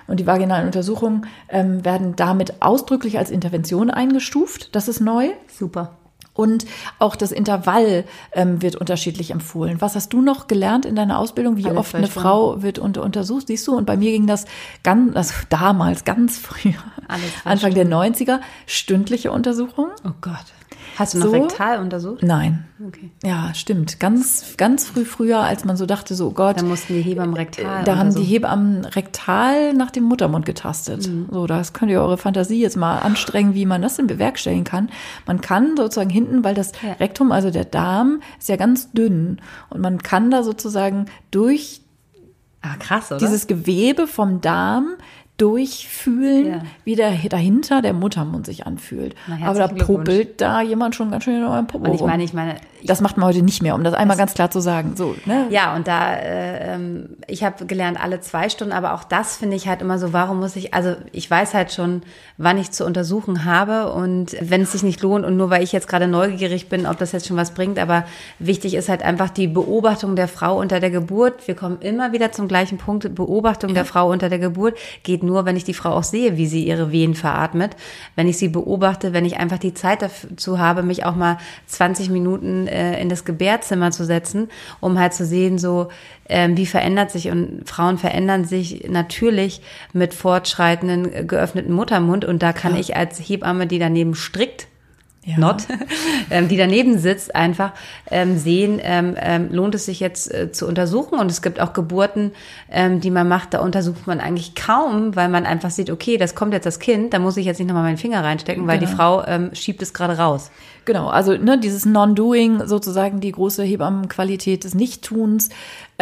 Und 0.07 0.19
die 0.19 0.27
vaginalen 0.27 0.65
Untersuchungen 0.65 1.27
ähm, 1.47 1.85
werden 1.85 2.15
damit 2.15 2.61
ausdrücklich 2.61 3.19
als 3.19 3.29
Intervention 3.29 3.91
eingestuft. 3.91 4.75
Das 4.75 4.87
ist 4.87 4.99
neu. 4.99 5.29
Super. 5.47 6.00
Und 6.33 6.65
auch 6.97 7.15
das 7.15 7.31
Intervall 7.31 8.05
ähm, 8.31 8.61
wird 8.61 8.75
unterschiedlich 8.75 9.31
empfohlen. 9.31 9.81
Was 9.81 9.95
hast 9.95 10.13
du 10.13 10.21
noch 10.21 10.47
gelernt 10.47 10.85
in 10.85 10.95
deiner 10.95 11.19
Ausbildung? 11.19 11.57
Wie 11.57 11.65
Alle 11.65 11.77
oft 11.77 11.93
eine 11.93 12.07
Stunden. 12.07 12.21
Frau 12.21 12.61
wird 12.61 12.79
unter, 12.79 13.03
untersucht? 13.03 13.47
Siehst 13.47 13.67
du? 13.67 13.75
Und 13.75 13.85
bei 13.85 13.97
mir 13.97 14.11
ging 14.11 14.27
das 14.27 14.45
ganz, 14.83 15.15
also 15.15 15.33
damals, 15.49 16.05
ganz 16.05 16.37
früh, 16.37 16.73
Anfang 17.43 17.73
der 17.73 17.85
90er, 17.85 18.39
stündliche 18.65 19.31
Untersuchung. 19.31 19.89
Oh 20.05 20.11
Gott. 20.21 20.45
Hast 21.01 21.13
du 21.13 21.17
noch 21.19 21.25
So? 21.27 21.31
rektal 21.33 21.79
untersucht? 21.79 22.23
Nein. 22.23 22.65
Okay. 22.87 23.11
Ja, 23.23 23.53
stimmt. 23.53 23.99
Ganz, 23.99 24.55
ganz 24.57 24.85
früh 24.87 25.05
früher, 25.05 25.39
als 25.39 25.65
man 25.65 25.77
so 25.77 25.85
dachte, 25.85 26.15
so 26.15 26.27
oh 26.27 26.31
Gott, 26.31 26.59
Da 26.59 26.63
mussten 26.63 26.93
die 26.93 27.01
Hebammen 27.01 27.35
rektal. 27.35 27.83
da 27.83 27.97
haben 27.97 28.09
die 28.09 28.15
untersuchen. 28.15 28.25
Hebammen 28.27 28.85
rektal 28.85 29.73
nach 29.73 29.91
dem 29.91 30.03
Muttermund 30.05 30.45
getastet. 30.45 31.09
So, 31.31 31.45
das 31.47 31.73
könnt 31.73 31.91
ihr 31.91 32.01
eure 32.01 32.17
Fantasie 32.17 32.61
jetzt 32.61 32.77
mal 32.77 32.99
anstrengen, 32.99 33.53
wie 33.53 33.65
man 33.65 33.81
das 33.81 33.97
denn 33.97 34.07
bewerkstelligen 34.07 34.63
kann. 34.63 34.89
Man 35.27 35.41
kann 35.41 35.75
sozusagen 35.77 36.09
hinten, 36.09 36.43
weil 36.43 36.55
das 36.55 36.71
Ja. 36.81 36.93
Rektum, 36.93 37.31
also 37.31 37.51
der 37.51 37.65
Darm, 37.65 38.21
ist 38.39 38.49
ja 38.49 38.55
ganz 38.55 38.91
dünn 38.91 39.39
und 39.69 39.81
man 39.81 40.01
kann 40.01 40.31
da 40.31 40.43
sozusagen 40.43 41.05
durch 41.31 41.81
Ah, 42.63 42.75
krass, 42.79 43.11
oder? 43.11 43.17
dieses 43.17 43.47
Gewebe 43.47 44.05
vom 44.05 44.39
Darm 44.39 44.89
durchfühlen, 45.41 46.45
Ja. 46.45 46.61
wie 46.85 46.95
der 46.95 47.11
dahinter 47.29 47.81
der 47.81 47.93
Muttermund 47.93 48.45
sich 48.45 48.67
anfühlt. 48.67 49.15
Na, 49.27 49.47
Aber 49.47 49.59
da 49.59 49.67
popelt 49.67 50.39
da 50.39 50.61
jemand 50.61 50.95
schon 50.95 51.09
ganz 51.09 51.23
schön 51.23 51.37
in 51.37 51.43
eurem 51.43 51.65
Popo 51.65 51.85
und 51.89 51.95
ich 51.95 52.01
meine, 52.01 52.23
ich 52.23 52.33
meine, 52.33 52.55
das 52.83 53.01
macht 53.01 53.17
man 53.17 53.27
heute 53.27 53.41
nicht 53.41 53.61
mehr, 53.61 53.75
um 53.75 53.83
das 53.83 53.93
einmal 53.93 54.17
ganz 54.17 54.33
klar 54.33 54.51
zu 54.51 54.59
sagen. 54.59 54.93
So, 54.95 55.15
ne? 55.25 55.47
Ja, 55.49 55.75
und 55.75 55.87
da, 55.87 56.13
äh, 56.13 56.75
ähm, 56.75 57.09
ich 57.27 57.43
habe 57.43 57.65
gelernt 57.65 58.01
alle 58.01 58.21
zwei 58.21 58.49
Stunden, 58.49 58.73
aber 58.73 58.93
auch 58.93 59.03
das 59.03 59.37
finde 59.37 59.55
ich 59.55 59.67
halt 59.67 59.81
immer 59.81 59.97
so, 59.97 60.13
warum 60.13 60.39
muss 60.39 60.55
ich, 60.55 60.73
also 60.73 60.95
ich 61.11 61.29
weiß 61.29 61.53
halt 61.53 61.71
schon, 61.71 62.01
wann 62.37 62.57
ich 62.57 62.71
zu 62.71 62.85
untersuchen 62.85 63.45
habe 63.45 63.91
und 63.91 64.35
wenn 64.41 64.61
es 64.61 64.71
sich 64.71 64.83
nicht 64.83 65.01
lohnt 65.01 65.25
und 65.25 65.37
nur 65.37 65.49
weil 65.49 65.63
ich 65.63 65.71
jetzt 65.71 65.87
gerade 65.87 66.07
neugierig 66.07 66.69
bin, 66.69 66.85
ob 66.85 66.97
das 66.97 67.11
jetzt 67.11 67.27
schon 67.27 67.37
was 67.37 67.51
bringt, 67.51 67.79
aber 67.79 68.05
wichtig 68.39 68.73
ist 68.75 68.89
halt 68.89 69.03
einfach 69.03 69.29
die 69.29 69.47
Beobachtung 69.47 70.15
der 70.15 70.27
Frau 70.27 70.59
unter 70.59 70.79
der 70.79 70.91
Geburt. 70.91 71.47
Wir 71.47 71.55
kommen 71.55 71.77
immer 71.81 72.13
wieder 72.13 72.31
zum 72.31 72.47
gleichen 72.47 72.77
Punkt, 72.77 73.13
Beobachtung 73.15 73.73
der 73.73 73.85
Frau 73.85 74.11
unter 74.11 74.29
der 74.29 74.39
Geburt 74.39 74.75
geht 75.03 75.23
nur, 75.23 75.30
wenn 75.45 75.55
ich 75.55 75.63
die 75.63 75.73
Frau 75.73 75.91
auch 75.91 76.03
sehe, 76.03 76.37
wie 76.37 76.47
sie 76.47 76.65
ihre 76.65 76.91
Wehen 76.91 77.15
veratmet, 77.15 77.75
wenn 78.15 78.27
ich 78.27 78.37
sie 78.37 78.49
beobachte, 78.49 79.13
wenn 79.13 79.25
ich 79.25 79.37
einfach 79.37 79.57
die 79.57 79.73
Zeit 79.73 80.01
dazu 80.01 80.59
habe, 80.59 80.83
mich 80.83 81.05
auch 81.05 81.15
mal 81.15 81.37
20 81.67 82.09
Minuten 82.09 82.67
äh, 82.67 83.01
in 83.01 83.09
das 83.09 83.25
Gebärzimmer 83.25 83.91
zu 83.91 84.05
setzen, 84.05 84.49
um 84.79 84.99
halt 84.99 85.13
zu 85.13 85.25
sehen, 85.25 85.57
so 85.57 85.89
ähm, 86.29 86.57
wie 86.57 86.65
verändert 86.65 87.11
sich 87.11 87.29
und 87.29 87.69
Frauen 87.69 87.97
verändern 87.97 88.45
sich 88.45 88.89
natürlich 88.89 89.61
mit 89.93 90.13
fortschreitenden 90.13 91.13
äh, 91.13 91.23
geöffneten 91.25 91.73
Muttermund. 91.73 92.25
Und 92.25 92.41
da 92.43 92.53
kann 92.53 92.75
ich 92.75 92.95
als 92.95 93.19
Hebamme, 93.19 93.67
die 93.67 93.79
daneben 93.79 94.15
strickt, 94.15 94.67
Ja. 95.23 95.37
not, 95.37 95.67
ähm, 96.31 96.47
die 96.47 96.57
daneben 96.57 96.97
sitzt, 96.97 97.35
einfach 97.35 97.73
ähm, 98.09 98.39
sehen, 98.39 98.79
ähm, 98.81 99.15
ähm, 99.19 99.49
lohnt 99.51 99.75
es 99.75 99.85
sich 99.85 99.99
jetzt 99.99 100.33
äh, 100.33 100.51
zu 100.51 100.67
untersuchen. 100.67 101.19
Und 101.19 101.29
es 101.29 101.43
gibt 101.43 101.59
auch 101.59 101.73
Geburten, 101.73 102.31
ähm, 102.71 103.01
die 103.01 103.11
man 103.11 103.27
macht, 103.27 103.53
da 103.53 103.59
untersucht 103.59 104.07
man 104.07 104.19
eigentlich 104.19 104.55
kaum, 104.55 105.15
weil 105.15 105.29
man 105.29 105.45
einfach 105.45 105.69
sieht, 105.69 105.91
okay, 105.91 106.17
das 106.17 106.33
kommt 106.33 106.53
jetzt 106.53 106.65
das 106.65 106.79
Kind, 106.79 107.13
da 107.13 107.19
muss 107.19 107.37
ich 107.37 107.45
jetzt 107.45 107.59
nicht 107.59 107.67
nochmal 107.67 107.83
meinen 107.83 107.97
Finger 107.97 108.23
reinstecken, 108.23 108.65
weil 108.65 108.79
die 108.79 108.85
Genau. 108.85 108.97
Frau 108.97 109.23
ähm, 109.27 109.51
schiebt 109.53 109.81
es 109.83 109.93
gerade 109.93 110.17
raus. 110.17 110.49
Genau, 110.85 111.09
also 111.09 111.33
ne, 111.37 111.59
dieses 111.59 111.85
Non-Doing, 111.85 112.65
sozusagen 112.65 113.19
die 113.19 113.31
große 113.31 113.63
Hebammenqualität 113.63 114.63
des 114.63 114.73
Nichttuns 114.73 115.49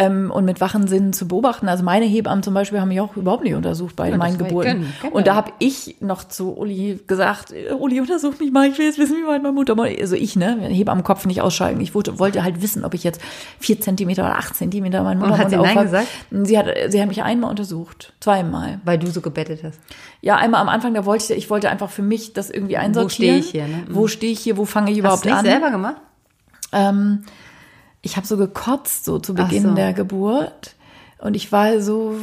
ähm, 0.02 0.30
und 0.30 0.46
mit 0.46 0.62
wachen 0.62 0.86
Sinnen 0.88 1.12
zu 1.12 1.28
beobachten. 1.28 1.68
Also 1.68 1.84
meine 1.84 2.06
Hebammen 2.06 2.42
zum 2.42 2.54
Beispiel 2.54 2.80
haben 2.80 2.88
mich 2.88 3.00
auch 3.02 3.14
überhaupt 3.16 3.44
nicht 3.44 3.54
untersucht 3.54 3.96
bei 3.96 4.10
meinen 4.16 4.38
das 4.38 4.48
Geburten. 4.48 4.70
können- 4.70 4.92
können 5.00 5.12
und 5.12 5.20
wir. 5.20 5.24
da 5.24 5.34
habe 5.34 5.52
ich 5.58 5.96
noch 6.00 6.24
zu 6.24 6.56
Uli 6.56 6.98
gesagt, 7.06 7.52
äh, 7.52 7.72
Uli, 7.74 8.00
untersuch 8.00 8.38
mich 8.38 8.50
mal, 8.50 8.68
ich 8.70 8.78
will 8.78 8.86
jetzt 8.86 8.98
wissen, 8.98 9.16
wie 9.16 9.26
weit 9.28 9.42
meine 9.42 9.52
Mutter, 9.54 9.76
also 9.78 10.16
ich, 10.16 10.36
ne, 10.36 10.56
Hebammenkopf 10.68 11.26
nicht 11.26 11.42
ausschalten. 11.42 11.80
Ich 11.82 11.94
wollte, 11.94 12.18
wollte 12.18 12.42
halt 12.42 12.62
wissen, 12.62 12.84
ob 12.84 12.94
ich 12.94 13.04
jetzt 13.04 13.20
vier 13.58 13.78
Zentimeter 13.80 14.22
oder 14.24 14.36
acht 14.38 14.54
Zentimeter 14.56 15.02
meinen 15.02 15.20
Und 15.22 15.28
Muttermund 15.28 15.54
hat 15.66 15.68
sie 15.68 15.74
Nein 15.76 15.84
gesagt? 15.84 16.08
Sie 16.30 16.58
hat, 16.58 16.66
sie 16.88 17.00
hat 17.02 17.08
mich 17.08 17.22
einmal 17.22 17.50
untersucht, 17.50 18.14
zweimal. 18.20 18.80
Weil 18.84 18.98
du 18.98 19.06
so 19.08 19.20
gebettet 19.20 19.60
hast. 19.64 19.78
Ja, 20.22 20.36
einmal 20.36 20.60
am 20.62 20.68
Anfang, 20.70 20.94
da 20.94 21.04
wollte 21.04 21.32
ich, 21.32 21.38
ich 21.44 21.50
wollte 21.50 21.68
einfach 21.68 21.90
für 21.90 22.02
mich 22.02 22.32
das 22.32 22.48
irgendwie 22.48 22.76
einsortieren. 22.78 23.10
stehe 23.10 23.38
ich 23.38 23.50
hier, 23.50 23.76
ne? 23.76 23.84
Wo 23.90 24.06
stehe 24.08 24.32
ich 24.32 24.40
hier? 24.40 24.56
Wo 24.56 24.64
fange 24.64 24.90
ich 24.90 24.96
Hast 24.96 25.00
überhaupt 25.00 25.24
du 25.24 25.28
nicht 25.28 25.38
an? 25.38 25.44
selber 25.44 25.70
gemacht? 25.70 25.96
Ähm, 26.72 27.24
ich 28.02 28.16
habe 28.16 28.26
so 28.26 28.36
gekotzt, 28.36 29.04
so 29.04 29.18
zu 29.18 29.34
Beginn 29.34 29.62
so. 29.62 29.74
der 29.74 29.92
Geburt. 29.92 30.74
Und 31.20 31.34
ich 31.34 31.52
war 31.52 31.82
so, 31.82 32.14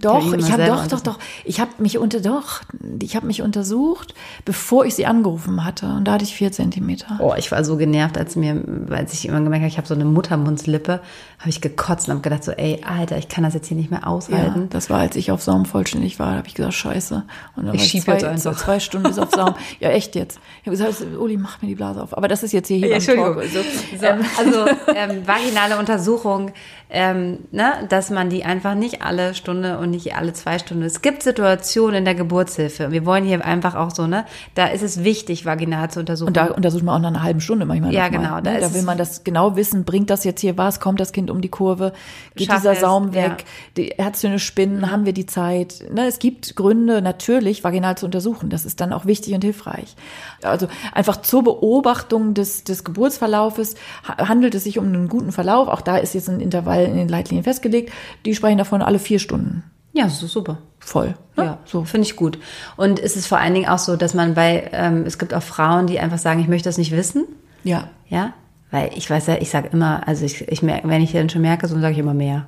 doch, 0.00 0.32
ich 0.32 0.50
habe 0.50 0.64
doch, 0.64 0.86
doch, 0.86 1.00
doch, 1.00 1.18
ich 1.44 1.60
habe 1.60 1.70
mich 1.78 1.98
unter, 1.98 2.20
doch, 2.20 2.62
ich 3.02 3.14
habe 3.14 3.26
mich 3.26 3.42
untersucht, 3.42 4.14
bevor 4.46 4.86
ich 4.86 4.94
sie 4.94 5.04
angerufen 5.04 5.64
hatte. 5.64 5.86
Und 5.86 6.04
da 6.04 6.12
hatte 6.12 6.24
ich 6.24 6.34
vier 6.34 6.50
Zentimeter. 6.50 7.18
Oh, 7.20 7.34
ich 7.36 7.52
war 7.52 7.62
so 7.62 7.76
genervt, 7.76 8.16
als 8.16 8.36
mir, 8.36 8.64
als 8.88 9.12
ich 9.12 9.28
immer 9.28 9.40
gemerkt 9.40 9.62
habe, 9.62 9.68
ich 9.68 9.76
habe 9.76 9.86
so 9.86 9.94
eine 9.94 10.06
Muttermundslippe, 10.06 11.00
habe 11.38 11.50
ich 11.50 11.60
gekotzt 11.60 12.08
und 12.08 12.14
habe 12.14 12.22
gedacht 12.22 12.42
so, 12.42 12.52
ey, 12.52 12.80
Alter, 12.86 13.18
ich 13.18 13.28
kann 13.28 13.44
das 13.44 13.52
jetzt 13.52 13.66
hier 13.66 13.76
nicht 13.76 13.90
mehr 13.90 14.06
aushalten. 14.06 14.60
Ja, 14.62 14.66
das 14.70 14.88
war, 14.88 15.00
als 15.00 15.14
ich 15.16 15.30
auf 15.30 15.42
Saum 15.42 15.66
vollständig 15.66 16.18
war, 16.18 16.30
da 16.30 16.36
habe 16.38 16.48
ich 16.48 16.54
gesagt, 16.54 16.74
scheiße. 16.74 17.24
Und 17.56 17.66
dann 17.66 17.74
ich 17.74 17.84
schiebe 17.84 18.12
jetzt 18.12 18.24
einfach. 18.24 18.56
zwei 18.56 18.80
Stunden 18.80 19.08
bis 19.08 19.18
auf 19.18 19.30
Saum. 19.30 19.54
ja, 19.80 19.90
echt 19.90 20.14
jetzt. 20.14 20.40
Ich 20.62 20.66
habe 20.68 20.76
gesagt, 20.76 21.02
Uli, 21.18 21.36
mach 21.36 21.60
mir 21.60 21.68
die 21.68 21.74
Blase 21.74 22.02
auf. 22.02 22.16
Aber 22.16 22.28
das 22.28 22.42
ist 22.42 22.52
jetzt 22.52 22.68
hier, 22.68 22.78
hier 22.78 22.88
ja, 22.88 22.94
Entschuldigung. 22.94 23.34
Talk. 23.34 23.44
So, 23.44 23.60
so, 23.98 24.06
also 24.06 24.66
ähm, 24.94 25.26
vaginale 25.26 25.78
Untersuchung 25.78 26.52
ähm, 26.90 27.38
ne, 27.52 27.86
dass 27.90 28.08
man 28.08 28.30
die 28.30 28.44
einfach 28.44 28.76
nicht 28.76 29.02
alle 29.02 29.34
Stunde 29.34 29.78
und 29.78 29.90
nicht 29.90 30.14
alle 30.14 30.32
zwei 30.32 30.60
Stunden. 30.60 30.84
Es 30.84 31.02
gibt 31.02 31.24
Situationen 31.24 31.96
in 31.96 32.04
der 32.04 32.14
Geburtshilfe. 32.14 32.92
Wir 32.92 33.04
wollen 33.04 33.24
hier 33.24 33.44
einfach 33.44 33.74
auch 33.74 33.90
so, 33.90 34.06
ne, 34.06 34.24
da 34.54 34.66
ist 34.66 34.82
es 34.82 35.02
wichtig, 35.02 35.44
vaginal 35.44 35.90
zu 35.90 35.98
untersuchen. 35.98 36.28
Und 36.28 36.36
da 36.36 36.46
untersucht 36.46 36.84
man 36.84 36.94
auch 36.94 37.00
nach 37.00 37.08
einer 37.08 37.24
halben 37.24 37.40
Stunde 37.40 37.66
manchmal. 37.66 37.92
Ja, 37.92 38.08
genau. 38.08 38.36
Ne? 38.36 38.60
Da, 38.60 38.72
will 38.74 38.82
man 38.82 38.96
das 38.96 39.24
genau 39.24 39.56
wissen, 39.56 39.84
bringt 39.84 40.08
das 40.08 40.22
jetzt 40.22 40.40
hier 40.40 40.56
was, 40.56 40.78
kommt 40.78 41.00
das 41.00 41.10
Kind 41.10 41.30
um 41.30 41.40
die 41.40 41.48
Kurve, 41.48 41.92
geht 42.36 42.52
dieser 42.52 42.72
es, 42.72 42.80
Saum 42.80 43.12
weg, 43.12 43.38
ja. 43.38 43.44
die 43.76 43.86
Herztöne 43.96 44.38
spinnen, 44.38 44.92
haben 44.92 45.04
wir 45.04 45.12
die 45.12 45.26
Zeit. 45.26 45.84
Ne, 45.92 46.06
es 46.06 46.20
gibt 46.20 46.54
Gründe, 46.54 47.02
natürlich 47.02 47.64
vaginal 47.64 47.98
zu 47.98 48.06
untersuchen. 48.06 48.50
Das 48.50 48.64
ist 48.64 48.80
dann 48.80 48.92
auch 48.92 49.04
wichtig 49.04 49.34
und 49.34 49.42
hilfreich. 49.42 49.96
Also 50.42 50.68
einfach 50.92 51.16
zur 51.22 51.42
Beobachtung 51.42 52.34
des, 52.34 52.62
des 52.62 52.84
Geburtsverlaufes 52.84 53.74
handelt 54.04 54.54
es 54.54 54.62
sich 54.62 54.78
um 54.78 54.86
einen 54.86 55.08
guten 55.08 55.32
Verlauf. 55.32 55.66
Auch 55.66 55.80
da 55.80 55.96
ist 55.96 56.14
jetzt 56.14 56.28
ein 56.28 56.40
Intervall 56.40 56.84
in 56.84 56.96
den 56.96 57.08
Leitlinien 57.08 57.42
festgelegt. 57.42 57.79
Die 58.24 58.34
sprechen 58.34 58.58
davon 58.58 58.82
alle 58.82 58.98
vier 58.98 59.18
Stunden. 59.18 59.64
Ja, 59.92 60.08
so 60.08 60.26
super. 60.26 60.58
Voll. 60.78 61.14
Ne? 61.36 61.44
Ja, 61.44 61.58
so. 61.64 61.84
Finde 61.84 62.06
ich 62.06 62.16
gut. 62.16 62.38
Und 62.76 62.98
ist 62.98 63.16
es 63.16 63.26
vor 63.26 63.38
allen 63.38 63.54
Dingen 63.54 63.68
auch 63.68 63.78
so, 63.78 63.96
dass 63.96 64.14
man 64.14 64.34
bei, 64.34 64.70
ähm, 64.72 65.04
es 65.06 65.18
gibt 65.18 65.34
auch 65.34 65.42
Frauen, 65.42 65.86
die 65.86 65.98
einfach 65.98 66.18
sagen, 66.18 66.40
ich 66.40 66.48
möchte 66.48 66.68
das 66.68 66.78
nicht 66.78 66.92
wissen. 66.92 67.26
Ja. 67.64 67.88
Ja. 68.08 68.34
Weil 68.70 68.90
ich 68.94 69.10
weiß 69.10 69.26
ja, 69.26 69.36
ich 69.40 69.50
sage 69.50 69.68
immer, 69.72 70.06
also 70.06 70.24
ich, 70.24 70.46
ich 70.48 70.62
merke, 70.62 70.88
wenn 70.88 71.02
ich 71.02 71.12
dann 71.12 71.28
schon 71.28 71.42
merke, 71.42 71.66
so 71.66 71.78
sage 71.80 71.92
ich 71.92 71.98
immer 71.98 72.14
mehr. 72.14 72.46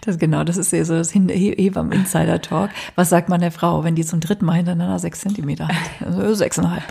Das 0.00 0.18
genau, 0.18 0.44
das 0.44 0.56
ist 0.56 0.72
ja 0.72 0.84
so 0.84 0.94
das 0.94 1.14
Hebammen-Insider-Talk. 1.14 2.70
Was 2.94 3.08
sagt 3.08 3.28
man 3.28 3.40
der 3.40 3.52
Frau, 3.52 3.84
wenn 3.84 3.94
die 3.94 4.04
zum 4.04 4.20
dritten 4.20 4.44
Mal 4.44 4.54
hintereinander 4.54 4.98
sechs 4.98 5.20
Zentimeter 5.20 5.68
hat? 5.68 5.76
Also 6.04 6.34
sechseinhalb. 6.34 6.82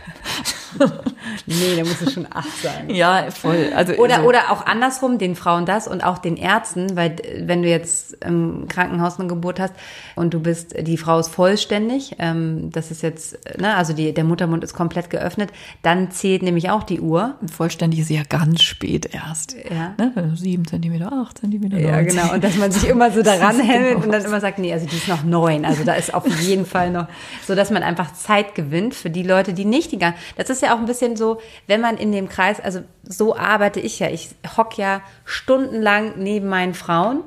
nee, 1.46 1.76
da 1.78 1.84
muss 1.84 2.02
es 2.02 2.14
schon 2.14 2.28
acht 2.32 2.62
sein. 2.62 2.90
Ja, 2.90 3.30
voll. 3.32 3.72
Also, 3.76 3.94
oder, 3.94 4.18
also, 4.18 4.28
oder 4.28 4.52
auch 4.52 4.66
andersrum, 4.66 5.18
den 5.18 5.36
Frauen 5.36 5.66
das 5.66 5.88
und 5.88 6.04
auch 6.04 6.18
den 6.18 6.38
Ärzten, 6.38 6.96
weil 6.96 7.16
wenn 7.40 7.62
du 7.62 7.70
jetzt 7.70 8.24
im 8.24 8.68
Krankenhaus 8.68 9.20
eine 9.20 9.28
Geburt 9.28 9.60
hast 9.60 9.74
und 10.16 10.34
du 10.34 10.40
bist, 10.40 10.76
die 10.88 10.98
Frau 10.98 11.20
ist 11.20 11.30
vollständig, 11.30 12.16
ähm, 12.20 12.70
das 12.72 12.92
ist 12.92 13.02
jetzt, 13.02 13.38
ne, 13.60 13.76
also 13.76 13.94
die, 13.94 14.14
der 14.14 14.24
Muttermund 14.24 14.64
ist 14.64 14.74
komplett 14.74 15.10
geöffnet, 15.10 15.52
dann 15.82 16.12
zählt 16.12 16.44
nämlich 16.44 16.70
auch 16.70 16.84
die 16.84 17.02
Uhr. 17.02 17.36
Vollständig 17.52 18.00
ist 18.00 18.10
ja 18.10 18.24
ganz 18.28 18.62
spät 18.62 19.10
erst. 19.14 19.56
Ja. 19.70 19.94
Ne? 19.98 20.34
Sieben 20.36 20.66
Zentimeter, 20.66 21.12
acht 21.12 21.38
Zentimeter. 21.38 21.78
Ja, 21.78 22.02
genau. 22.02 22.34
Und 22.34 22.44
dass 22.44 22.56
man 22.58 22.72
sich 22.72 22.88
immer 22.88 23.12
so 23.12 23.22
daran 23.24 23.60
hält 23.60 24.04
und 24.04 24.12
dann 24.12 24.24
immer 24.24 24.40
sagt, 24.40 24.60
nee, 24.60 24.74
also 24.74 24.86
die 24.86 24.96
ist 24.96 25.08
noch 25.08 25.24
neun. 25.24 25.66
Also 25.66 25.84
da 25.84 25.94
ist 25.94 26.14
auf 26.14 26.26
jeden 26.42 26.66
Fall 26.66 26.92
noch, 26.92 27.08
so 27.46 27.56
dass 27.56 27.72
man 27.72 27.84
einfach 27.84 28.14
Zeit 28.14 28.56
gewinnt 28.56 28.96
für 28.96 29.10
die 29.10 29.24
Leute, 29.24 29.54
die 29.54 29.66
nicht 29.66 29.92
die 29.92 30.00
ganze, 30.00 30.18
das 30.36 30.50
ist 30.50 30.62
ja 30.62 30.65
auch 30.74 30.80
ein 30.80 30.86
bisschen 30.86 31.16
so, 31.16 31.40
wenn 31.68 31.82
man 31.82 31.98
in 31.98 32.12
dem 32.12 32.30
Kreis, 32.30 32.60
also 32.60 32.82
so 33.04 33.36
arbeite 33.36 33.80
ich 33.80 34.00
ja. 34.00 34.10
Ich 34.10 34.30
hock 34.58 34.78
ja 34.78 35.02
stundenlang 35.26 36.14
neben 36.18 36.48
meinen 36.48 36.74
Frauen. 36.74 37.24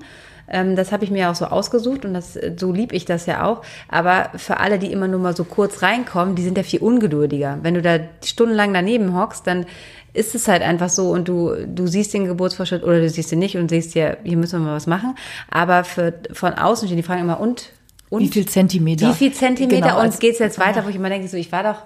Ähm, 0.51 0.77
das 0.77 0.93
habe 0.93 1.05
ich 1.05 1.11
mir 1.11 1.31
auch 1.31 1.35
so 1.35 1.47
ausgesucht 1.47 2.05
und 2.05 2.15
das, 2.15 2.39
so 2.57 2.73
lieb 2.73 2.93
ich 2.93 3.05
das 3.05 3.27
ja 3.27 3.45
auch. 3.45 3.63
Aber 3.89 4.31
für 4.37 4.59
alle, 4.59 4.79
die 4.79 4.91
immer 4.93 5.09
nur 5.09 5.21
mal 5.21 5.37
so 5.37 5.45
kurz 5.45 5.83
reinkommen, 5.83 6.35
die 6.35 6.43
sind 6.43 6.57
ja 6.57 6.65
viel 6.65 6.81
ungeduldiger. 6.81 7.59
Wenn 7.63 7.75
du 7.75 7.83
da 7.83 7.99
stundenlang 8.25 8.73
daneben 8.73 9.15
hockst, 9.15 9.47
dann 9.47 9.67
ist 10.15 10.35
es 10.35 10.49
halt 10.49 10.63
einfach 10.63 10.89
so 10.89 11.11
und 11.11 11.29
du, 11.29 11.55
du 11.67 11.87
siehst 11.87 12.15
den 12.15 12.25
Geburtsvorschritt 12.27 12.83
oder 12.83 13.01
du 13.01 13.09
siehst 13.09 13.31
ihn 13.31 13.39
nicht 13.39 13.57
und 13.57 13.69
siehst 13.69 13.95
ja, 13.95 14.17
hier 14.25 14.37
müssen 14.37 14.61
wir 14.61 14.67
mal 14.67 14.77
was 14.77 14.87
machen. 14.87 15.15
Aber 15.51 15.85
für, 15.85 16.15
von 16.33 16.55
außen 16.55 16.89
stehen 16.89 16.97
die 16.97 17.03
Fragen 17.03 17.21
immer, 17.21 17.41
und, 17.41 17.71
und? 18.09 18.23
Wie 18.23 18.29
viel 18.29 18.49
Zentimeter? 18.49 19.09
Wie 19.09 19.15
viel 19.15 19.33
Zentimeter? 19.33 19.89
Genau, 19.89 20.01
und 20.01 20.19
geht's 20.19 20.39
jetzt 20.39 20.59
weiter, 20.59 20.85
wo 20.85 20.89
ich 20.89 20.97
immer 20.97 21.11
denke, 21.11 21.29
so, 21.29 21.37
ich 21.37 21.53
war 21.53 21.63
doch, 21.63 21.83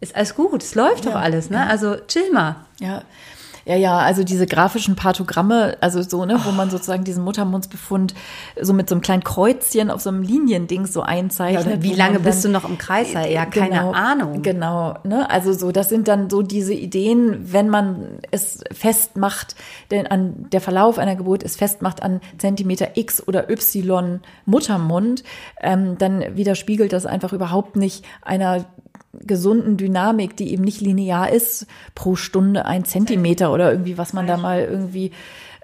ist 0.00 0.16
alles 0.16 0.34
gut, 0.34 0.62
es 0.62 0.74
läuft 0.74 1.04
ja, 1.04 1.12
doch 1.12 1.20
alles, 1.20 1.50
ne? 1.50 1.58
Ja. 1.58 1.66
Also 1.66 1.96
chill 2.08 2.32
mal. 2.32 2.56
Ja. 2.80 3.02
Ja, 3.66 3.76
ja, 3.76 3.98
also 3.98 4.24
diese 4.24 4.46
grafischen 4.46 4.96
Parthogramme, 4.96 5.76
also 5.80 6.02
so, 6.02 6.24
ne, 6.24 6.40
wo 6.44 6.50
man 6.50 6.70
sozusagen 6.70 7.04
diesen 7.04 7.22
Muttermundsbefund 7.24 8.14
so 8.60 8.72
mit 8.72 8.88
so 8.88 8.94
einem 8.94 9.02
kleinen 9.02 9.22
Kreuzchen 9.22 9.90
auf 9.90 10.00
so 10.00 10.10
einem 10.10 10.22
Liniending 10.22 10.86
so 10.86 11.02
einzeichnet. 11.02 11.76
Ja, 11.76 11.82
wie 11.82 11.94
lange 11.94 12.14
dann, 12.14 12.22
bist 12.22 12.44
du 12.44 12.48
noch 12.48 12.68
im 12.68 12.78
Kreis? 12.78 13.12
Ja, 13.12 13.46
keine 13.46 13.68
genau, 13.68 13.92
Ahnung. 13.92 14.42
Genau, 14.42 14.96
ne, 15.04 15.28
also 15.30 15.52
so, 15.52 15.72
das 15.72 15.88
sind 15.88 16.08
dann 16.08 16.30
so 16.30 16.42
diese 16.42 16.74
Ideen, 16.74 17.52
wenn 17.52 17.68
man 17.68 18.18
es 18.30 18.60
festmacht, 18.72 19.54
denn 19.90 20.06
an 20.06 20.46
der 20.50 20.60
Verlauf 20.60 20.98
einer 20.98 21.16
Geburt 21.16 21.42
ist 21.42 21.58
festmacht 21.58 22.02
an 22.02 22.20
Zentimeter 22.38 22.96
X 22.96 23.26
oder 23.28 23.50
Y 23.50 24.20
Muttermund, 24.46 25.22
ähm, 25.60 25.98
dann 25.98 26.36
widerspiegelt 26.36 26.92
das 26.92 27.06
einfach 27.06 27.32
überhaupt 27.32 27.76
nicht 27.76 28.04
einer 28.22 28.64
gesunden 29.12 29.76
Dynamik, 29.76 30.36
die 30.36 30.52
eben 30.52 30.62
nicht 30.62 30.80
linear 30.80 31.30
ist, 31.30 31.66
pro 31.94 32.16
Stunde 32.16 32.64
ein 32.64 32.84
Zentimeter 32.84 33.52
oder 33.52 33.72
irgendwie, 33.72 33.98
was 33.98 34.12
man 34.12 34.26
da 34.26 34.36
mal 34.36 34.62
irgendwie 34.62 35.10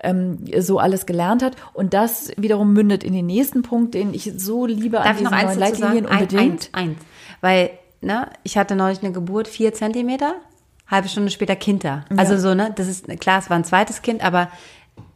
ähm, 0.02 0.38
so 0.58 0.78
alles 0.78 1.06
gelernt 1.06 1.42
hat. 1.42 1.56
Und 1.72 1.94
das 1.94 2.32
wiederum 2.36 2.72
mündet 2.72 3.04
in 3.04 3.12
den 3.12 3.26
nächsten 3.26 3.62
Punkt, 3.62 3.94
den 3.94 4.14
ich 4.14 4.32
so 4.36 4.66
liebe 4.66 4.96
Darf 4.96 5.06
an 5.06 5.16
diesen 5.18 5.30
neuen 5.30 5.58
Leitlinien 5.58 6.06
unbedingt. 6.06 6.70
Eins, 6.72 6.72
eins. 6.72 6.98
Weil, 7.40 7.70
ne, 8.00 8.28
ich 8.42 8.58
hatte 8.58 8.74
neulich 8.74 9.02
eine 9.02 9.12
Geburt, 9.12 9.48
vier 9.48 9.72
Zentimeter, 9.72 10.34
halbe 10.88 11.08
Stunde 11.08 11.30
später 11.30 11.56
Kind 11.56 11.84
da. 11.84 12.04
Also 12.16 12.34
ja. 12.34 12.38
so, 12.40 12.54
ne, 12.54 12.72
das 12.74 12.88
ist, 12.88 13.08
klar, 13.20 13.38
es 13.38 13.48
war 13.48 13.56
ein 13.56 13.64
zweites 13.64 14.02
Kind, 14.02 14.24
aber 14.24 14.48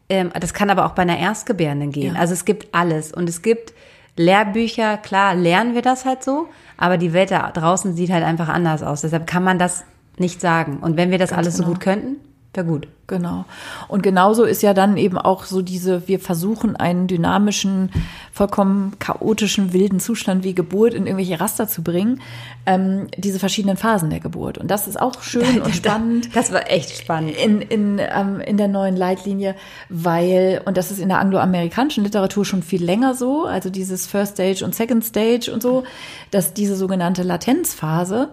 ähm, 0.08 0.30
das 0.38 0.54
kann 0.54 0.70
aber 0.70 0.86
auch 0.86 0.92
bei 0.92 1.02
einer 1.02 1.18
Erstgebärenden 1.18 1.92
gehen. 1.92 2.14
Ja. 2.14 2.20
Also 2.20 2.34
es 2.34 2.44
gibt 2.44 2.74
alles. 2.74 3.12
Und 3.12 3.28
es 3.28 3.42
gibt 3.42 3.74
Lehrbücher, 4.16 4.96
klar, 4.98 5.34
lernen 5.34 5.74
wir 5.74 5.82
das 5.82 6.04
halt 6.04 6.22
so, 6.22 6.48
aber 6.76 6.98
die 6.98 7.12
Welt 7.12 7.30
da 7.30 7.50
draußen 7.50 7.94
sieht 7.94 8.10
halt 8.10 8.24
einfach 8.24 8.48
anders 8.48 8.82
aus. 8.82 9.02
Deshalb 9.02 9.26
kann 9.26 9.44
man 9.44 9.58
das 9.58 9.84
nicht 10.18 10.40
sagen. 10.40 10.78
Und 10.80 10.96
wenn 10.96 11.10
wir 11.10 11.18
das 11.18 11.30
Ganz 11.30 11.38
alles 11.38 11.56
genau. 11.56 11.68
so 11.68 11.72
gut 11.74 11.82
könnten, 11.82 12.16
wäre 12.52 12.66
gut. 12.66 12.88
Genau. 13.10 13.44
Und 13.88 14.04
genauso 14.04 14.44
ist 14.44 14.62
ja 14.62 14.72
dann 14.72 14.96
eben 14.96 15.18
auch 15.18 15.42
so 15.42 15.62
diese, 15.62 16.06
wir 16.06 16.20
versuchen 16.20 16.76
einen 16.76 17.08
dynamischen, 17.08 17.90
vollkommen 18.32 18.92
chaotischen, 19.00 19.72
wilden 19.72 19.98
Zustand 19.98 20.44
wie 20.44 20.54
Geburt 20.54 20.94
in 20.94 21.08
irgendwelche 21.08 21.40
Raster 21.40 21.66
zu 21.66 21.82
bringen, 21.82 22.20
ähm, 22.66 23.08
diese 23.16 23.40
verschiedenen 23.40 23.76
Phasen 23.76 24.10
der 24.10 24.20
Geburt. 24.20 24.58
Und 24.58 24.70
das 24.70 24.86
ist 24.86 25.00
auch 25.00 25.22
schön 25.22 25.60
und 25.64 25.74
spannend. 25.74 26.30
Das 26.36 26.52
war 26.52 26.70
echt 26.70 26.96
spannend. 26.96 27.36
In, 27.36 27.60
in, 27.60 27.98
ähm, 27.98 28.40
in 28.40 28.56
der 28.56 28.68
neuen 28.68 28.96
Leitlinie, 28.96 29.56
weil, 29.88 30.62
und 30.64 30.76
das 30.76 30.92
ist 30.92 31.00
in 31.00 31.08
der 31.08 31.18
angloamerikanischen 31.18 32.04
Literatur 32.04 32.44
schon 32.44 32.62
viel 32.62 32.84
länger 32.84 33.14
so, 33.14 33.44
also 33.44 33.70
dieses 33.70 34.06
First 34.06 34.34
Stage 34.34 34.64
und 34.64 34.72
Second 34.72 35.04
Stage 35.04 35.50
und 35.52 35.62
so, 35.62 35.82
dass 36.30 36.54
diese 36.54 36.76
sogenannte 36.76 37.24
Latenzphase, 37.24 38.28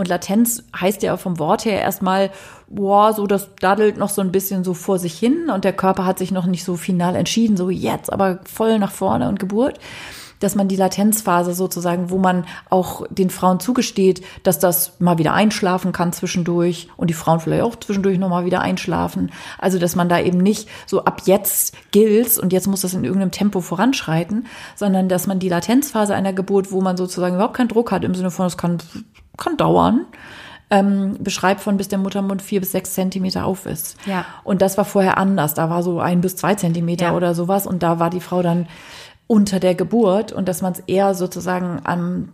und 0.00 0.08
Latenz 0.08 0.64
heißt 0.74 1.02
ja 1.02 1.18
vom 1.18 1.38
Wort 1.38 1.66
her 1.66 1.78
erstmal, 1.78 2.30
boah, 2.68 3.12
so 3.12 3.26
das 3.26 3.54
daddelt 3.56 3.98
noch 3.98 4.08
so 4.08 4.22
ein 4.22 4.32
bisschen 4.32 4.64
so 4.64 4.72
vor 4.72 4.98
sich 4.98 5.18
hin 5.18 5.50
und 5.54 5.62
der 5.62 5.74
Körper 5.74 6.06
hat 6.06 6.18
sich 6.18 6.32
noch 6.32 6.46
nicht 6.46 6.64
so 6.64 6.76
final 6.76 7.14
entschieden, 7.14 7.58
so 7.58 7.68
jetzt 7.68 8.10
aber 8.10 8.40
voll 8.44 8.78
nach 8.78 8.92
vorne 8.92 9.28
und 9.28 9.38
Geburt 9.38 9.78
dass 10.40 10.54
man 10.54 10.68
die 10.68 10.76
Latenzphase 10.76 11.54
sozusagen, 11.54 12.10
wo 12.10 12.18
man 12.18 12.46
auch 12.68 13.06
den 13.10 13.30
Frauen 13.30 13.60
zugesteht, 13.60 14.24
dass 14.42 14.58
das 14.58 14.98
mal 14.98 15.18
wieder 15.18 15.34
einschlafen 15.34 15.92
kann 15.92 16.12
zwischendurch 16.12 16.88
und 16.96 17.08
die 17.08 17.14
Frauen 17.14 17.40
vielleicht 17.40 17.62
auch 17.62 17.76
zwischendurch 17.76 18.18
nochmal 18.18 18.46
wieder 18.46 18.60
einschlafen. 18.60 19.30
Also, 19.58 19.78
dass 19.78 19.94
man 19.94 20.08
da 20.08 20.18
eben 20.18 20.38
nicht 20.38 20.68
so 20.86 21.04
ab 21.04 21.22
jetzt 21.26 21.74
gilt 21.92 22.38
und 22.38 22.52
jetzt 22.52 22.66
muss 22.66 22.80
das 22.80 22.94
in 22.94 23.04
irgendeinem 23.04 23.30
Tempo 23.30 23.60
voranschreiten, 23.60 24.46
sondern 24.74 25.08
dass 25.08 25.26
man 25.26 25.38
die 25.38 25.48
Latenzphase 25.48 26.14
einer 26.14 26.32
Geburt, 26.32 26.72
wo 26.72 26.80
man 26.80 26.96
sozusagen 26.96 27.34
überhaupt 27.34 27.54
keinen 27.54 27.68
Druck 27.68 27.92
hat, 27.92 28.02
im 28.04 28.14
Sinne 28.14 28.30
von, 28.30 28.46
es 28.46 28.56
kann, 28.56 28.78
kann 29.40 29.56
dauern, 29.56 30.06
ähm, 30.70 31.16
beschreibt 31.18 31.60
von 31.60 31.76
bis 31.76 31.88
der 31.88 31.98
Muttermund 31.98 32.42
vier 32.42 32.60
bis 32.60 32.70
sechs 32.70 32.94
Zentimeter 32.94 33.44
auf 33.44 33.66
ist. 33.66 33.96
Ja. 34.06 34.24
Und 34.44 34.62
das 34.62 34.78
war 34.78 34.84
vorher 34.84 35.18
anders. 35.18 35.54
Da 35.54 35.68
war 35.68 35.82
so 35.82 35.98
ein 35.98 36.20
bis 36.20 36.36
zwei 36.36 36.54
Zentimeter 36.54 37.06
ja. 37.06 37.14
oder 37.16 37.34
sowas. 37.34 37.66
Und 37.66 37.82
da 37.82 37.98
war 37.98 38.10
die 38.10 38.20
Frau 38.20 38.42
dann 38.42 38.68
unter 39.26 39.58
der 39.58 39.74
Geburt 39.74 40.32
und 40.32 40.48
dass 40.48 40.62
man 40.62 40.72
es 40.72 40.80
eher 40.86 41.14
sozusagen 41.14 41.80
am 41.84 42.28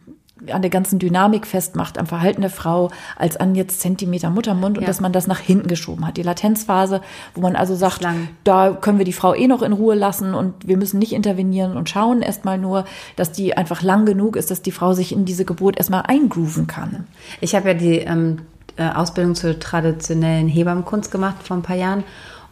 an 0.51 0.61
der 0.61 0.71
ganzen 0.71 0.99
Dynamik 0.99 1.47
festmacht, 1.47 1.99
am 1.99 2.07
Verhalten 2.07 2.43
der 2.43 2.51
Frau, 2.51 2.91
als 3.17 3.37
an 3.39 3.55
jetzt 3.55 3.81
Zentimeter 3.81 4.29
Muttermund 4.29 4.77
und 4.77 4.83
ja. 4.83 4.87
dass 4.87 5.01
man 5.01 5.13
das 5.13 5.27
nach 5.27 5.41
hinten 5.41 5.67
geschoben 5.67 6.07
hat. 6.07 6.19
Die 6.19 6.23
Latenzphase, 6.23 7.01
wo 7.35 7.41
man 7.41 7.57
also 7.57 7.75
sagt, 7.75 8.07
da 8.45 8.73
können 8.73 8.99
wir 8.99 9.07
die 9.07 9.15
Frau 9.15 9.35
eh 9.35 9.47
noch 9.47 9.63
in 9.63 9.73
Ruhe 9.73 9.95
lassen 9.95 10.35
und 10.35 10.55
wir 10.67 10.77
müssen 10.77 10.99
nicht 10.99 11.15
intervenieren 11.15 11.77
und 11.77 11.89
schauen 11.89 12.21
erstmal 12.21 12.59
nur, 12.59 12.85
dass 13.17 13.33
die 13.33 13.57
einfach 13.57 13.83
lang 13.83 14.05
genug 14.05 14.37
ist, 14.37 14.51
dass 14.51 14.61
die 14.61 14.73
Frau 14.73 14.93
sich 14.93 15.13
in 15.13 15.25
diese 15.25 15.47
Geburt 15.47 15.79
erstmal 15.79 16.03
eingrooven 16.03 16.67
kann. 16.67 17.07
Ich 17.41 17.55
habe 17.55 17.69
ja 17.69 17.75
die 17.75 17.99
ähm, 17.99 18.43
äh, 18.77 18.91
Ausbildung 18.91 19.35
zur 19.35 19.59
traditionellen 19.59 20.49
Hebammenkunst 20.49 21.11
gemacht 21.11 21.37
vor 21.43 21.57
ein 21.57 21.63
paar 21.63 21.77
Jahren 21.77 22.05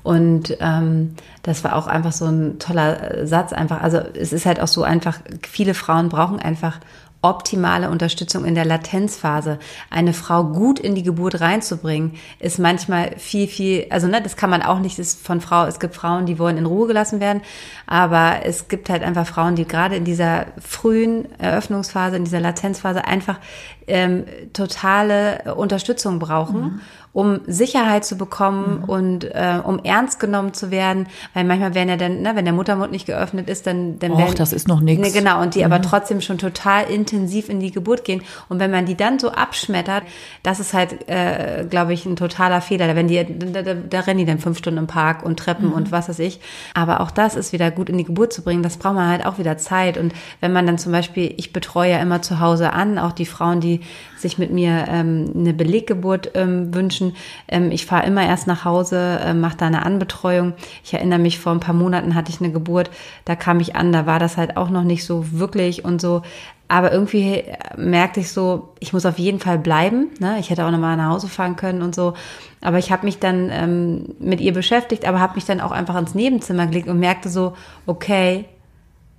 Und 0.05 0.59
ähm, 0.61 1.15
das 1.43 1.65
war 1.65 1.75
auch 1.75 1.87
einfach 1.87 2.13
so 2.13 2.27
ein 2.27 2.59
toller 2.59 3.27
Satz 3.27 3.55
einfach. 3.55 3.83
Also 3.83 3.99
es 3.99 4.35
ist 4.35 4.45
halt 4.45 4.61
auch 4.61 4.69
so 4.69 4.83
einfach, 4.83 5.19
viele 5.49 5.73
Frauen 5.73 6.11
brauchen 6.11 6.39
einfach 6.39 6.79
optimale 7.25 7.89
Unterstützung 7.89 8.45
in 8.45 8.55
der 8.55 8.67
Latenzphase. 8.67 9.59
Eine 9.91 10.13
Frau 10.13 10.45
gut 10.45 10.79
in 10.79 10.95
die 10.95 11.03
Geburt 11.03 11.41
reinzubringen, 11.41 12.13
ist 12.39 12.59
manchmal 12.59 13.17
viel, 13.17 13.49
viel, 13.49 13.87
also 13.89 14.07
ne, 14.07 14.21
das 14.21 14.37
kann 14.37 14.51
man 14.51 14.63
auch 14.63 14.79
nicht, 14.79 14.99
ist 14.99 15.27
von 15.27 15.41
Frau, 15.41 15.65
es 15.65 15.81
gibt 15.81 15.95
Frauen, 15.95 16.27
die 16.27 16.39
wollen 16.39 16.59
in 16.59 16.67
Ruhe 16.67 16.87
gelassen 16.87 17.21
werden, 17.21 17.41
aber 17.87 18.45
es 18.45 18.69
gibt 18.69 18.91
halt 18.91 19.03
einfach 19.03 19.27
Frauen, 19.27 19.57
die 19.57 19.67
gerade 19.67 19.97
in 19.97 20.05
dieser 20.05 20.47
frühen 20.61 21.27
Eröffnungsphase, 21.39 22.17
in 22.17 22.25
dieser 22.25 22.41
Latenzphase 22.41 23.07
einfach 23.07 23.41
ähm, 23.87 24.25
totale 24.53 25.55
Unterstützung 25.55 26.19
brauchen. 26.19 26.61
Mhm 26.61 26.81
um 27.15 27.43
Sicherheit 27.47 28.05
zu 28.05 28.19
bekommen 28.19 28.81
mhm. 28.81 28.85
und 28.85 29.25
äh, 29.25 29.61
um 29.63 29.79
ernst 29.79 30.19
genommen 30.19 30.53
zu 30.53 30.73
werden, 30.73 31.07
weil 31.33 31.45
manchmal 31.45 31.75
werden 31.75 31.89
ja 31.89 31.97
dann, 31.97 32.23
ne, 32.23 32.33
wenn 32.35 32.45
der 32.45 32.53
Muttermund 32.53 32.91
nicht 32.91 33.07
geöffnet 33.07 33.49
ist, 33.49 33.69
dann 33.69 34.01
dann 34.01 34.19
werden, 34.19 34.35
das 34.35 34.53
ist 34.53 34.67
noch 34.67 34.81
nichts. 34.81 35.07
Ne, 35.07 35.13
genau 35.13 35.41
und 35.41 35.55
die 35.55 35.61
mhm. 35.61 35.67
aber 35.67 35.81
trotzdem 35.81 36.21
schon 36.21 36.39
total 36.39 36.91
intensiv 36.91 37.49
in 37.49 37.61
die 37.61 37.71
Geburt 37.71 38.05
gehen 38.05 38.23
und 38.49 38.59
wenn 38.59 38.73
man 38.73 38.85
die 38.85 38.97
dann 38.97 39.21
so 39.21 39.31
abschmettert, 39.31 40.03
das 40.43 40.59
ist 40.59 40.75
halt, 40.75 41.09
äh, 41.09 41.65
glaube 41.71 41.93
ich, 41.93 42.05
ein 42.05 42.17
totaler 42.17 42.61
Fehler. 42.61 42.89
Da, 42.89 42.97
wenn 42.97 43.07
die, 43.07 43.25
da, 43.25 43.63
da, 43.63 43.75
da 43.75 44.01
rennen 44.01 44.19
die 44.19 44.25
dann 44.25 44.41
fünf 44.41 44.59
Stunden 44.59 44.79
im 44.79 44.87
Park 44.89 45.25
und 45.25 45.39
Treppen 45.39 45.69
mhm. 45.69 45.75
und 45.75 45.93
was 45.93 46.09
weiß 46.09 46.19
ich. 46.19 46.41
Aber 46.75 47.01
auch 47.01 47.13
das 47.13 47.37
ist 47.37 47.53
wieder 47.53 47.71
gut 47.71 47.89
in 47.89 47.97
die 47.97 48.05
Geburt 48.05 48.33
zu 48.33 48.43
bringen. 48.43 48.65
Das 48.65 48.77
braucht 48.77 48.95
man 48.95 49.09
halt 49.09 49.25
auch 49.25 49.39
wieder 49.39 49.57
Zeit 49.57 49.99
und 49.99 50.13
wenn 50.41 50.53
man 50.53 50.67
dann 50.67 50.79
zum 50.79 50.91
Beispiel, 50.91 51.33
ich 51.37 51.53
betreue 51.53 51.93
ja 51.93 51.99
immer 51.99 52.23
zu 52.23 52.41
Hause 52.41 52.73
an, 52.73 52.99
auch 52.99 53.13
die 53.13 53.27
Frauen, 53.27 53.61
die 53.61 53.74
sich 54.17 54.39
mit 54.39 54.51
mir 54.51 54.87
ähm, 54.89 55.33
eine 55.35 55.53
Beleggeburt 55.53 56.31
ähm, 56.35 56.75
wünschen. 56.75 57.15
Ähm, 57.49 57.71
ich 57.71 57.87
fahre 57.87 58.07
immer 58.07 58.27
erst 58.27 58.47
nach 58.47 58.65
Hause, 58.65 59.21
äh, 59.25 59.35
mache 59.35 59.57
da 59.57 59.67
eine 59.67 59.85
Anbetreuung. 59.85 60.55
Ich 60.83 60.95
erinnere 60.95 61.19
mich, 61.19 61.39
vor 61.39 61.53
ein 61.53 61.61
paar 61.61 61.75
Monaten 61.75 62.15
hatte 62.15 62.31
ich 62.31 62.41
eine 62.41 62.53
Geburt, 62.53 62.91
da 63.25 63.37
kam 63.37 63.61
ich 63.61 63.77
an, 63.77 63.93
da 63.93 64.07
war 64.07 64.19
das 64.19 64.37
halt 64.37 64.57
auch 64.57 64.71
noch 64.71 64.85
nicht 64.85 65.05
so 65.05 65.33
wirklich 65.33 65.85
und 65.85 66.01
so. 66.01 66.23
Aber 66.67 66.93
irgendwie 66.93 67.45
merkte 67.77 68.21
ich 68.21 68.33
so, 68.33 68.71
ich 68.81 68.93
muss 68.93 69.05
auf 69.05 69.19
jeden 69.19 69.39
Fall 69.39 69.59
bleiben. 69.59 70.09
Ne? 70.19 70.39
Ich 70.41 70.49
hätte 70.49 70.65
auch 70.65 70.71
nochmal 70.71 70.97
nach 70.97 71.11
Hause 71.11 71.29
fahren 71.29 71.57
können 71.57 71.83
und 71.83 71.95
so. 71.95 72.15
Aber 72.63 72.79
ich 72.79 72.91
habe 72.91 73.05
mich 73.05 73.19
dann 73.19 73.51
ähm, 73.53 74.15
mit 74.19 74.41
ihr 74.41 74.55
beschäftigt, 74.55 75.07
aber 75.07 75.21
habe 75.21 75.35
mich 75.35 75.45
dann 75.45 75.61
auch 75.61 75.73
einfach 75.73 75.97
ins 75.97 76.15
Nebenzimmer 76.15 76.67
gelegt 76.67 76.89
und 76.89 76.99
merkte 76.99 77.29
so, 77.29 77.53
okay, 77.87 78.47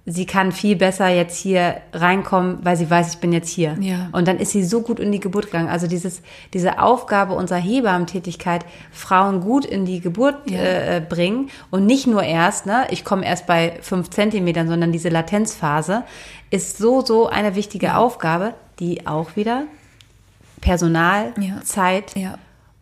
sie 0.05 0.25
kann 0.25 0.51
viel 0.51 0.75
besser 0.75 1.07
jetzt 1.07 1.37
hier 1.37 1.81
reinkommen, 1.91 2.59
weil 2.61 2.77
sie 2.77 2.89
weiß, 2.89 3.15
ich 3.15 3.19
bin 3.19 3.33
jetzt 3.33 3.49
hier. 3.49 3.75
Ja. 3.79 4.09
Und 4.11 4.27
dann 4.27 4.37
ist 4.37 4.51
sie 4.51 4.63
so 4.63 4.81
gut 4.81 4.99
in 4.99 5.11
die 5.11 5.19
Geburt 5.19 5.45
gegangen. 5.45 5.67
Also 5.67 5.87
dieses, 5.87 6.21
diese 6.53 6.79
Aufgabe 6.79 7.33
unserer 7.33 7.59
Hebammentätigkeit, 7.59 8.65
Frauen 8.91 9.41
gut 9.41 9.65
in 9.65 9.85
die 9.85 10.01
Geburt 10.01 10.49
ja. 10.49 10.59
äh, 10.59 11.01
bringen 11.07 11.49
und 11.71 11.85
nicht 11.87 12.05
nur 12.05 12.23
erst, 12.23 12.67
ne, 12.67 12.85
ich 12.91 13.03
komme 13.03 13.25
erst 13.25 13.47
bei 13.47 13.79
fünf 13.81 14.11
Zentimetern, 14.11 14.67
sondern 14.67 14.91
diese 14.91 15.09
Latenzphase 15.09 16.03
ist 16.51 16.77
so, 16.77 17.01
so 17.01 17.27
eine 17.27 17.55
wichtige 17.55 17.87
ja. 17.87 17.97
Aufgabe, 17.97 18.53
die 18.79 19.07
auch 19.07 19.35
wieder 19.35 19.63
Personal, 20.61 21.33
Zeit 21.63 22.13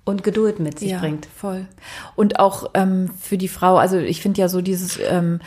und 0.05 0.24
Geduld 0.24 0.59
mit 0.59 0.80
sich 0.80 0.95
bringt. 0.97 1.26
Voll. 1.26 1.67
Und 2.15 2.39
auch 2.39 2.71
ähm, 2.74 3.09
für 3.19 3.38
die 3.38 3.47
Frau, 3.47 3.78
also 3.78 3.97
ich 3.97 4.21
finde 4.21 4.41
ja 4.41 4.49
so 4.49 4.61
dieses 4.61 4.99
ähm, 4.99 5.39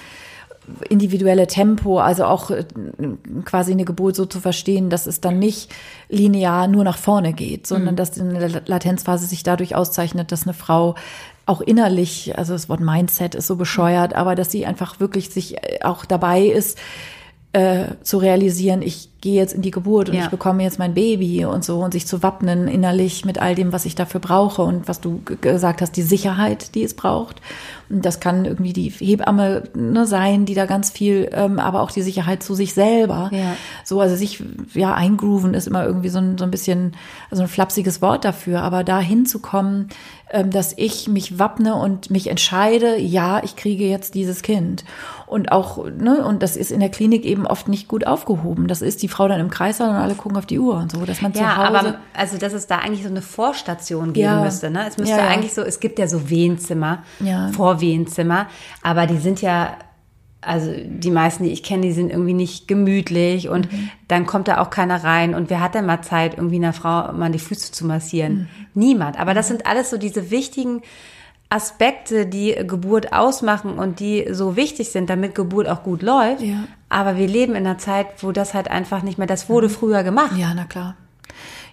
individuelle 0.89 1.47
Tempo, 1.47 1.99
also 1.99 2.25
auch 2.25 2.51
äh, 2.51 2.65
quasi 3.45 3.73
eine 3.73 3.85
Geburt 3.85 4.17
so 4.17 4.27
zu 4.27 4.41
verstehen, 4.41 4.91
dass 4.91 5.07
es 5.07 5.21
dann 5.21 5.39
nicht 5.39 5.73
linear 6.09 6.69
nur 6.69 6.85
nach 6.85 6.99
vorne 6.99 7.33
geht, 7.33 7.67
sondern 7.67 7.95
mhm. 7.95 7.97
dass 7.97 8.17
in 8.17 8.35
der 8.35 8.63
Latenzphase 8.67 9.27
sich 9.27 9.43
dadurch 9.43 9.75
auszeichnet, 9.75 10.33
dass 10.33 10.45
eine 10.45 10.55
Frau 10.55 10.95
auch 11.47 11.61
innerlich, 11.61 12.37
also 12.37 12.53
das 12.53 12.69
Wort 12.69 12.81
Mindset 12.81 13.35
ist 13.37 13.47
so 13.47 13.57
bescheuert, 13.57 14.15
aber 14.15 14.35
dass 14.35 14.51
sie 14.51 14.67
einfach 14.67 14.99
wirklich 14.99 15.31
sich 15.31 15.57
äh, 15.57 15.79
auch 15.83 16.05
dabei 16.05 16.43
ist, 16.43 16.79
äh, 17.53 17.95
zu 18.03 18.19
realisieren, 18.19 18.83
ich 18.83 19.09
gehe 19.23 19.35
jetzt 19.35 19.55
in 19.55 19.63
die 19.63 19.71
Geburt 19.71 20.09
und 20.09 20.15
ja. 20.15 20.25
ich 20.25 20.31
bekomme 20.31 20.63
jetzt 20.63 20.79
mein 20.79 20.95
Baby 20.95 21.47
und 21.47 21.65
so 21.65 21.83
und 21.83 21.93
sich 21.93 22.07
zu 22.07 22.23
wappnen 22.23 22.69
innerlich 22.69 23.25
mit 23.25 23.41
all 23.41 23.55
dem, 23.55 23.73
was 23.73 23.87
ich 23.87 23.95
dafür 23.95 24.21
brauche 24.21 24.63
und 24.63 24.89
was 24.89 25.01
du 25.01 25.23
gesagt 25.41 25.81
hast, 25.81 25.97
die 25.97 26.03
Sicherheit, 26.03 26.75
die 26.75 26.85
es 26.85 26.95
braucht. 26.95 27.41
Und 27.89 28.05
das 28.05 28.21
kann 28.21 28.45
irgendwie 28.45 28.73
die 28.73 28.91
Hebamme 28.91 29.65
ne, 29.75 30.07
sein, 30.07 30.45
die 30.45 30.55
da 30.55 30.67
ganz 30.67 30.91
viel, 30.91 31.31
ähm, 31.33 31.59
aber 31.59 31.81
auch 31.81 31.91
die 31.91 32.03
Sicherheit 32.03 32.43
zu 32.43 32.55
sich 32.55 32.75
selber. 32.75 33.31
Ja. 33.33 33.57
So, 33.85 34.01
also 34.01 34.17
sich 34.17 34.43
ja 34.75 34.95
eingrooven 34.95 35.55
ist 35.55 35.67
immer 35.67 35.85
irgendwie 35.85 36.09
so 36.09 36.19
ein, 36.19 36.37
so 36.37 36.45
ein 36.45 36.51
bisschen 36.51 36.95
so 37.31 37.43
ein 37.43 37.49
flapsiges 37.49 38.03
Wort 38.03 38.25
dafür, 38.25 38.63
aber 38.63 38.85
da 38.85 39.01
hinzukommen, 39.01 39.89
ähm, 40.31 40.51
dass 40.51 40.75
ich 40.77 41.09
mich 41.09 41.39
wappne 41.39 41.77
und 41.77 42.11
mich 42.11 42.27
entscheide, 42.27 42.99
ja, 42.99 43.43
ich 43.45 43.57
kriege 43.57 43.85
jetzt 43.85 44.15
dieses 44.15 44.43
Kind. 44.43 44.85
Und 45.27 45.51
auch, 45.51 45.85
ne, 45.85 46.25
und 46.25 46.43
das 46.43 46.57
ist 46.57 46.71
in 46.71 46.79
der 46.79 46.89
Klinik 46.89 47.25
eben 47.25 47.47
oft 47.47 47.67
nicht 47.67 47.89
gut 47.89 48.07
aufgehoben. 48.07 48.69
Das 48.69 48.81
ist 48.81 49.03
die 49.03 49.09
Frau 49.09 49.27
dann 49.27 49.41
im 49.41 49.51
Kreissaal 49.51 49.91
und 49.91 49.97
alle 49.97 50.15
gucken 50.15 50.39
auf 50.39 50.47
die 50.47 50.61
Uhr 50.61 50.77
und 50.77 50.93
so, 50.93 51.05
dass 51.05 51.21
man 51.21 51.33
ja, 51.33 51.39
zu 51.39 51.57
Hause. 51.57 51.67
aber 51.67 51.95
also 52.15 52.39
dass 52.39 52.53
es 52.53 52.69
da 52.69 52.79
eigentlich 52.79 53.03
so 53.03 53.09
eine 53.09 53.23
Vorstation 53.23 54.13
geben 54.13 54.27
ja. 54.27 54.45
müsste. 54.45 54.71
Ne? 54.71 54.87
Es 54.87 54.99
müsste 54.99 55.17
ja, 55.17 55.25
ja. 55.25 55.29
eigentlich 55.29 55.53
so, 55.53 55.63
es 55.63 55.81
gibt 55.81 55.99
ja 55.99 56.07
so 56.07 56.31
Wehenzimmer, 56.31 57.03
ja. 57.19 57.49
Vorwehenzimmer, 57.49 58.47
aber 58.83 59.07
die 59.07 59.19
sind 59.19 59.43
ja 59.43 59.77
also 60.47 60.73
die 60.73 61.11
meisten, 61.11 61.43
die 61.43 61.51
ich 61.51 61.65
kenne, 61.65 61.83
die 61.83 61.93
sind 61.93 62.11
irgendwie 62.11 62.33
nicht 62.33 62.69
gemütlich 62.69 63.49
und 63.49 63.73
mhm. 63.73 63.91
dann 64.07 64.27
kommt 64.27 64.47
da 64.47 64.59
auch 64.59 64.71
keiner 64.71 65.03
rein. 65.03 65.35
Und 65.35 65.51
wer 65.51 65.61
hat 65.61 65.75
denn 65.75 65.87
mal 65.87 66.03
Zeit, 66.03 66.37
irgendwie 66.37 66.57
einer 66.57 66.73
Frau 66.73 67.13
mal 67.13 67.33
die 67.33 67.41
Füße 67.41 67.73
zu 67.73 67.85
massieren? 67.85 68.33
Mhm. 68.33 68.67
Niemand. 68.75 69.19
Aber 69.19 69.35
das 69.35 69.49
sind 69.49 69.67
alles 69.67 69.91
so 69.91 69.99
diese 69.99 70.31
wichtigen 70.31 70.83
Aspekte, 71.49 72.27
die 72.27 72.55
Geburt 72.67 73.13
ausmachen 73.13 73.79
und 73.79 74.01
die 74.01 74.27
so 74.33 74.57
wichtig 74.57 74.91
sind, 74.91 75.09
damit 75.09 75.35
Geburt 75.35 75.69
auch 75.69 75.83
gut 75.83 76.03
läuft. 76.03 76.43
Ja. 76.43 76.65
Aber 76.89 77.17
wir 77.17 77.29
leben 77.29 77.55
in 77.55 77.67
einer 77.67 77.79
Zeit, 77.79 78.23
wo 78.23 78.33
das 78.33 78.55
halt 78.55 78.69
einfach 78.69 79.03
nicht 79.03 79.19
mehr, 79.19 79.27
das 79.27 79.49
wurde 79.49 79.69
mhm. 79.69 79.73
früher 79.73 80.03
gemacht. 80.03 80.37
Ja, 80.37 80.53
na 80.55 80.65
klar. 80.65 80.97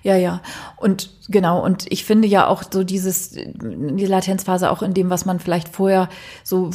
Ja, 0.04 0.18
ja. 0.18 0.42
Und 0.76 1.12
genau, 1.30 1.64
und 1.64 1.86
ich 1.90 2.04
finde 2.04 2.28
ja 2.28 2.48
auch 2.48 2.64
so 2.70 2.84
dieses, 2.84 3.32
die 3.32 4.06
Latenzphase 4.06 4.70
auch 4.70 4.82
in 4.82 4.94
dem, 4.94 5.10
was 5.10 5.26
man 5.26 5.40
vielleicht 5.40 5.70
vorher 5.70 6.10
so 6.44 6.72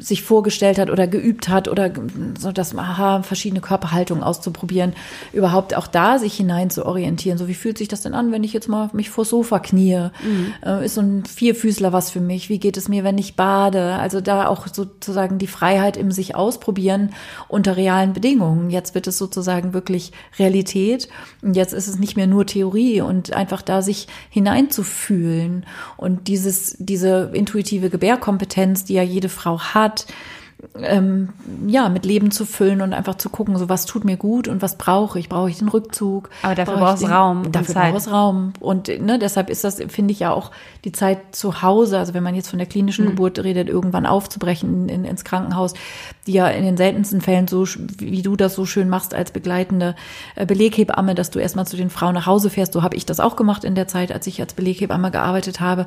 sich 0.00 0.22
vorgestellt 0.22 0.78
hat 0.78 0.90
oder 0.90 1.06
geübt 1.06 1.48
hat 1.48 1.68
oder 1.68 1.90
so 2.38 2.52
das 2.52 2.76
aha, 2.76 3.22
verschiedene 3.22 3.60
Körperhaltungen 3.60 4.24
auszuprobieren, 4.24 4.94
überhaupt 5.32 5.76
auch 5.76 5.86
da 5.86 6.18
sich 6.18 6.34
hinein 6.34 6.70
zu 6.70 6.86
orientieren. 6.86 7.38
So 7.38 7.48
wie 7.48 7.54
fühlt 7.54 7.78
sich 7.78 7.88
das 7.88 8.00
denn 8.00 8.14
an, 8.14 8.32
wenn 8.32 8.42
ich 8.42 8.52
jetzt 8.52 8.68
mal 8.68 8.90
mich 8.92 9.10
vor 9.10 9.24
Sofa 9.24 9.58
knie? 9.58 10.10
Mhm. 10.22 10.54
Äh, 10.64 10.86
ist 10.86 10.94
so 10.94 11.02
ein 11.02 11.24
Vierfüßler 11.24 11.92
was 11.92 12.10
für 12.10 12.20
mich? 12.20 12.48
Wie 12.48 12.58
geht 12.58 12.76
es 12.76 12.88
mir, 12.88 13.04
wenn 13.04 13.18
ich 13.18 13.36
bade? 13.36 13.94
Also 13.96 14.20
da 14.20 14.46
auch 14.48 14.66
sozusagen 14.66 15.38
die 15.38 15.46
Freiheit 15.46 15.96
im 15.96 16.10
sich 16.10 16.34
ausprobieren 16.34 17.10
unter 17.48 17.76
realen 17.76 18.12
Bedingungen. 18.12 18.70
Jetzt 18.70 18.94
wird 18.94 19.06
es 19.06 19.18
sozusagen 19.18 19.72
wirklich 19.74 20.12
Realität 20.38 21.08
und 21.42 21.54
jetzt 21.54 21.72
ist 21.72 21.88
es 21.88 21.98
nicht 21.98 22.16
mehr 22.16 22.26
nur 22.26 22.46
Theorie 22.46 23.00
und 23.02 23.32
einfach 23.32 23.62
da 23.62 23.82
sich 23.82 24.08
hineinzufühlen 24.30 25.66
und 25.96 26.28
dieses, 26.28 26.76
diese 26.78 27.30
intuitive 27.32 27.90
Gebärkompetenz, 27.90 28.84
die 28.84 28.94
ja 28.94 29.02
jede 29.02 29.28
Frau 29.28 29.60
hat, 29.60 29.89
hat, 29.90 30.06
ähm, 30.78 31.30
ja, 31.66 31.88
mit 31.88 32.04
Leben 32.04 32.30
zu 32.30 32.44
füllen 32.44 32.80
und 32.80 32.92
einfach 32.92 33.16
zu 33.16 33.28
gucken, 33.30 33.56
so 33.56 33.68
was 33.68 33.86
tut 33.86 34.04
mir 34.04 34.16
gut 34.16 34.48
und 34.48 34.62
was 34.62 34.76
brauche 34.76 35.18
ich. 35.18 35.28
Brauche 35.28 35.50
ich 35.50 35.58
den 35.58 35.68
Rückzug? 35.68 36.30
Aber 36.42 36.54
dafür 36.54 36.76
brauchst 36.76 37.02
du 37.02 37.06
Raum. 37.06 37.52
Dafür 37.52 37.74
braucht 37.74 37.96
es 37.96 38.10
Raum. 38.10 38.52
Und 38.60 38.88
ne, 38.88 39.18
deshalb 39.18 39.50
ist 39.50 39.64
das, 39.64 39.76
finde 39.88 40.12
ich 40.12 40.20
ja 40.20 40.32
auch 40.32 40.50
die 40.84 40.92
Zeit 40.92 41.18
zu 41.32 41.62
Hause, 41.62 41.98
also 41.98 42.14
wenn 42.14 42.22
man 42.22 42.34
jetzt 42.34 42.48
von 42.48 42.58
der 42.58 42.68
klinischen 42.68 43.04
mhm. 43.04 43.10
Geburt 43.10 43.38
redet, 43.38 43.68
irgendwann 43.68 44.06
aufzubrechen 44.06 44.88
in, 44.88 45.04
ins 45.04 45.24
Krankenhaus, 45.24 45.74
die 46.26 46.32
ja 46.32 46.48
in 46.48 46.64
den 46.64 46.76
seltensten 46.76 47.20
Fällen 47.20 47.48
so, 47.48 47.66
wie 47.98 48.22
du 48.22 48.36
das 48.36 48.54
so 48.54 48.66
schön 48.66 48.88
machst 48.88 49.14
als 49.14 49.30
begleitende 49.30 49.94
äh, 50.36 50.46
Beleghebamme, 50.46 51.14
dass 51.14 51.30
du 51.30 51.38
erstmal 51.38 51.66
zu 51.66 51.76
den 51.76 51.90
Frauen 51.90 52.14
nach 52.14 52.26
Hause 52.26 52.50
fährst. 52.50 52.72
So 52.72 52.82
habe 52.82 52.96
ich 52.96 53.06
das 53.06 53.20
auch 53.20 53.36
gemacht 53.36 53.64
in 53.64 53.74
der 53.74 53.88
Zeit, 53.88 54.12
als 54.12 54.26
ich 54.26 54.40
als 54.40 54.54
Beleghebamme 54.54 55.10
gearbeitet 55.10 55.60
habe. 55.60 55.86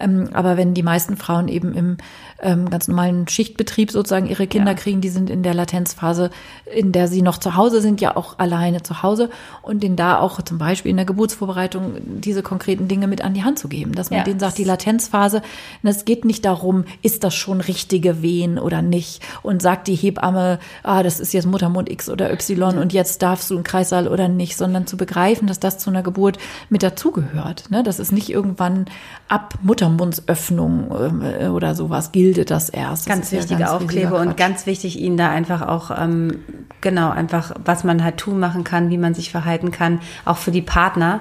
Ähm, 0.00 0.30
aber 0.32 0.56
wenn 0.56 0.74
die 0.74 0.82
meisten 0.82 1.16
Frauen 1.16 1.48
eben 1.48 1.74
im 1.74 1.96
ähm, 2.40 2.70
ganz 2.70 2.88
normalen 2.88 3.28
Schichtbetrieb 3.28 3.90
sozusagen 3.90 4.11
ihre 4.18 4.46
Kinder 4.46 4.72
ja. 4.72 4.76
kriegen, 4.76 5.00
die 5.00 5.08
sind 5.08 5.30
in 5.30 5.42
der 5.42 5.54
Latenzphase, 5.54 6.30
in 6.74 6.92
der 6.92 7.08
sie 7.08 7.22
noch 7.22 7.38
zu 7.38 7.56
Hause 7.56 7.80
sind, 7.80 8.00
ja 8.00 8.16
auch 8.16 8.38
alleine 8.38 8.82
zu 8.82 9.02
Hause 9.02 9.30
und 9.62 9.82
denen 9.82 9.96
da 9.96 10.18
auch 10.18 10.42
zum 10.42 10.58
Beispiel 10.58 10.90
in 10.90 10.96
der 10.96 11.06
Geburtsvorbereitung 11.06 11.94
diese 12.04 12.42
konkreten 12.42 12.88
Dinge 12.88 13.06
mit 13.06 13.22
an 13.22 13.34
die 13.34 13.44
Hand 13.44 13.58
zu 13.58 13.68
geben, 13.68 13.92
dass 13.92 14.10
man 14.10 14.20
ja. 14.20 14.24
denen 14.24 14.40
sagt, 14.40 14.58
die 14.58 14.64
Latenzphase, 14.64 15.42
es 15.82 16.04
geht 16.04 16.24
nicht 16.24 16.44
darum, 16.44 16.84
ist 17.02 17.24
das 17.24 17.34
schon 17.34 17.60
richtige 17.60 18.22
Wehen 18.22 18.58
oder 18.58 18.82
nicht 18.82 19.22
und 19.42 19.62
sagt 19.62 19.88
die 19.88 19.94
Hebamme, 19.94 20.58
ah, 20.82 21.02
das 21.02 21.20
ist 21.20 21.32
jetzt 21.32 21.46
Muttermund 21.46 21.90
X 21.90 22.08
oder 22.08 22.32
Y 22.32 22.78
und 22.78 22.92
jetzt 22.92 23.22
darfst 23.22 23.50
du 23.50 23.54
einen 23.54 23.64
Kreissaal 23.64 24.08
oder 24.08 24.28
nicht, 24.28 24.56
sondern 24.56 24.86
zu 24.86 24.96
begreifen, 24.96 25.46
dass 25.46 25.60
das 25.60 25.78
zu 25.78 25.90
einer 25.90 26.02
Geburt 26.02 26.38
mit 26.70 26.82
dazugehört. 26.82 27.70
Ne? 27.70 27.82
Das 27.82 27.98
ist 27.98 28.12
nicht 28.12 28.30
irgendwann 28.30 28.86
ab 29.28 29.54
Muttermundsöffnung 29.62 30.90
äh, 31.22 31.48
oder 31.48 31.74
sowas 31.74 32.12
gilt 32.12 32.50
das 32.50 32.68
erst. 32.68 33.06
Ganz 33.06 33.30
das 33.30 33.40
wichtige 33.40 33.62
ja 33.62 33.76
Aufkleber 34.06 34.30
und 34.30 34.36
ganz 34.36 34.66
wichtig, 34.66 34.98
ihnen 34.98 35.16
da 35.16 35.30
einfach 35.30 35.62
auch, 35.62 35.90
ähm, 35.96 36.40
genau, 36.80 37.10
einfach, 37.10 37.52
was 37.64 37.84
man 37.84 38.02
halt 38.02 38.16
tun 38.16 38.38
machen 38.38 38.64
kann, 38.64 38.90
wie 38.90 38.98
man 38.98 39.14
sich 39.14 39.30
verhalten 39.30 39.70
kann, 39.70 40.00
auch 40.24 40.36
für 40.36 40.50
die 40.50 40.62
Partner 40.62 41.20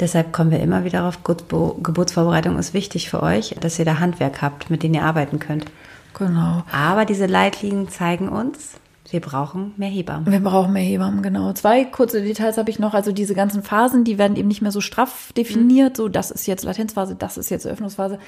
Deshalb 0.00 0.32
kommen 0.32 0.50
wir 0.50 0.60
immer 0.60 0.84
wieder 0.84 1.00
darauf, 1.00 1.22
Geburtsvorbereitung 1.24 2.58
ist 2.58 2.72
wichtig 2.72 3.10
für 3.10 3.22
euch, 3.22 3.54
dass 3.60 3.78
ihr 3.78 3.84
da 3.84 3.98
Handwerk 3.98 4.40
habt, 4.40 4.70
mit 4.70 4.82
dem 4.82 4.94
ihr 4.94 5.04
arbeiten 5.04 5.38
könnt. 5.38 5.66
Genau. 6.14 6.64
Aber 6.72 7.04
diese 7.04 7.26
Leitlinien 7.26 7.88
zeigen 7.88 8.28
uns, 8.30 8.80
wir 9.10 9.20
brauchen 9.20 9.74
mehr 9.76 9.88
Hebammen. 9.88 10.30
Wir 10.30 10.40
brauchen 10.40 10.72
mehr 10.72 10.84
Hebammen, 10.84 11.22
genau. 11.22 11.52
Zwei 11.52 11.84
kurze 11.84 12.22
Details 12.22 12.56
habe 12.58 12.70
ich 12.70 12.78
noch. 12.78 12.94
Also 12.94 13.10
diese 13.10 13.34
ganzen 13.34 13.62
Phasen, 13.62 14.04
die 14.04 14.18
werden 14.18 14.36
eben 14.36 14.46
nicht 14.46 14.62
mehr 14.62 14.70
so 14.70 14.80
straff 14.80 15.32
definiert. 15.32 15.94
Mhm. 15.94 16.02
So, 16.02 16.08
das 16.08 16.30
ist 16.30 16.46
jetzt 16.46 16.64
Latenzphase, 16.64 17.16
das 17.16 17.36
ist 17.36 17.50
jetzt 17.50 17.66
Öffnungsphase. 17.66 18.18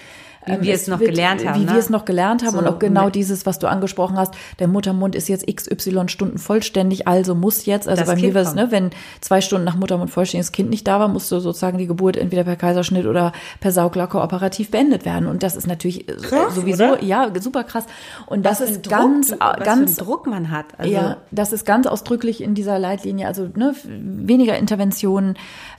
Wie 0.44 0.52
ähm, 0.52 0.62
wir 0.62 0.74
es, 0.74 0.82
es 0.82 0.88
noch 0.88 0.98
wird, 0.98 1.10
gelernt 1.10 1.46
haben. 1.46 1.60
Wie 1.60 1.64
ne? 1.64 1.72
wir 1.72 1.78
es 1.78 1.88
noch 1.88 2.04
gelernt 2.04 2.42
haben 2.42 2.52
so 2.52 2.58
und 2.58 2.66
auch 2.66 2.78
genau 2.78 3.10
dieses, 3.10 3.46
was 3.46 3.60
du 3.60 3.68
angesprochen 3.68 4.16
hast. 4.16 4.34
Der 4.58 4.66
Muttermund 4.66 5.14
ist 5.14 5.28
jetzt 5.28 5.46
XY 5.46 6.08
Stunden 6.08 6.38
vollständig, 6.38 7.06
also 7.06 7.34
muss 7.34 7.64
jetzt, 7.64 7.88
also 7.88 8.00
das 8.00 8.08
bei 8.08 8.16
kind 8.16 8.28
mir 8.28 8.34
war 8.34 8.42
es, 8.42 8.54
ne, 8.54 8.70
wenn 8.70 8.90
zwei 9.20 9.40
Stunden 9.40 9.64
nach 9.64 9.76
Muttermund 9.76 10.10
vollständiges 10.10 10.50
Kind 10.50 10.70
nicht 10.70 10.86
da 10.88 10.98
war, 10.98 11.08
musste 11.08 11.40
sozusagen 11.40 11.78
die 11.78 11.86
Geburt 11.86 12.16
entweder 12.16 12.44
per 12.44 12.56
Kaiserschnitt 12.56 13.06
oder 13.06 13.32
per 13.60 13.70
Sauglocke 13.70 14.20
operativ 14.20 14.70
beendet 14.70 15.04
werden. 15.04 15.28
Und 15.28 15.44
das 15.44 15.54
ist 15.54 15.66
natürlich 15.66 16.06
krass, 16.06 16.54
sowieso, 16.54 16.84
oder? 16.94 17.04
ja, 17.04 17.30
super 17.40 17.62
krass. 17.62 17.86
Und 18.26 18.44
das, 18.44 18.58
das 18.58 18.70
ist 18.70 18.88
ganz, 18.88 19.28
Druck, 19.28 19.64
ganz, 19.64 19.96
Druck 19.96 20.26
man 20.26 20.50
hat. 20.50 20.66
Also 20.78 20.92
ja, 20.92 21.16
das 21.30 21.52
ist 21.52 21.66
ganz 21.66 21.86
ausdrücklich 21.86 22.42
in 22.42 22.54
dieser 22.54 22.78
Leitlinie. 22.78 23.26
Also 23.26 23.48
ne, 23.54 23.74
weniger 23.84 24.56
Interventionen, 24.56 25.36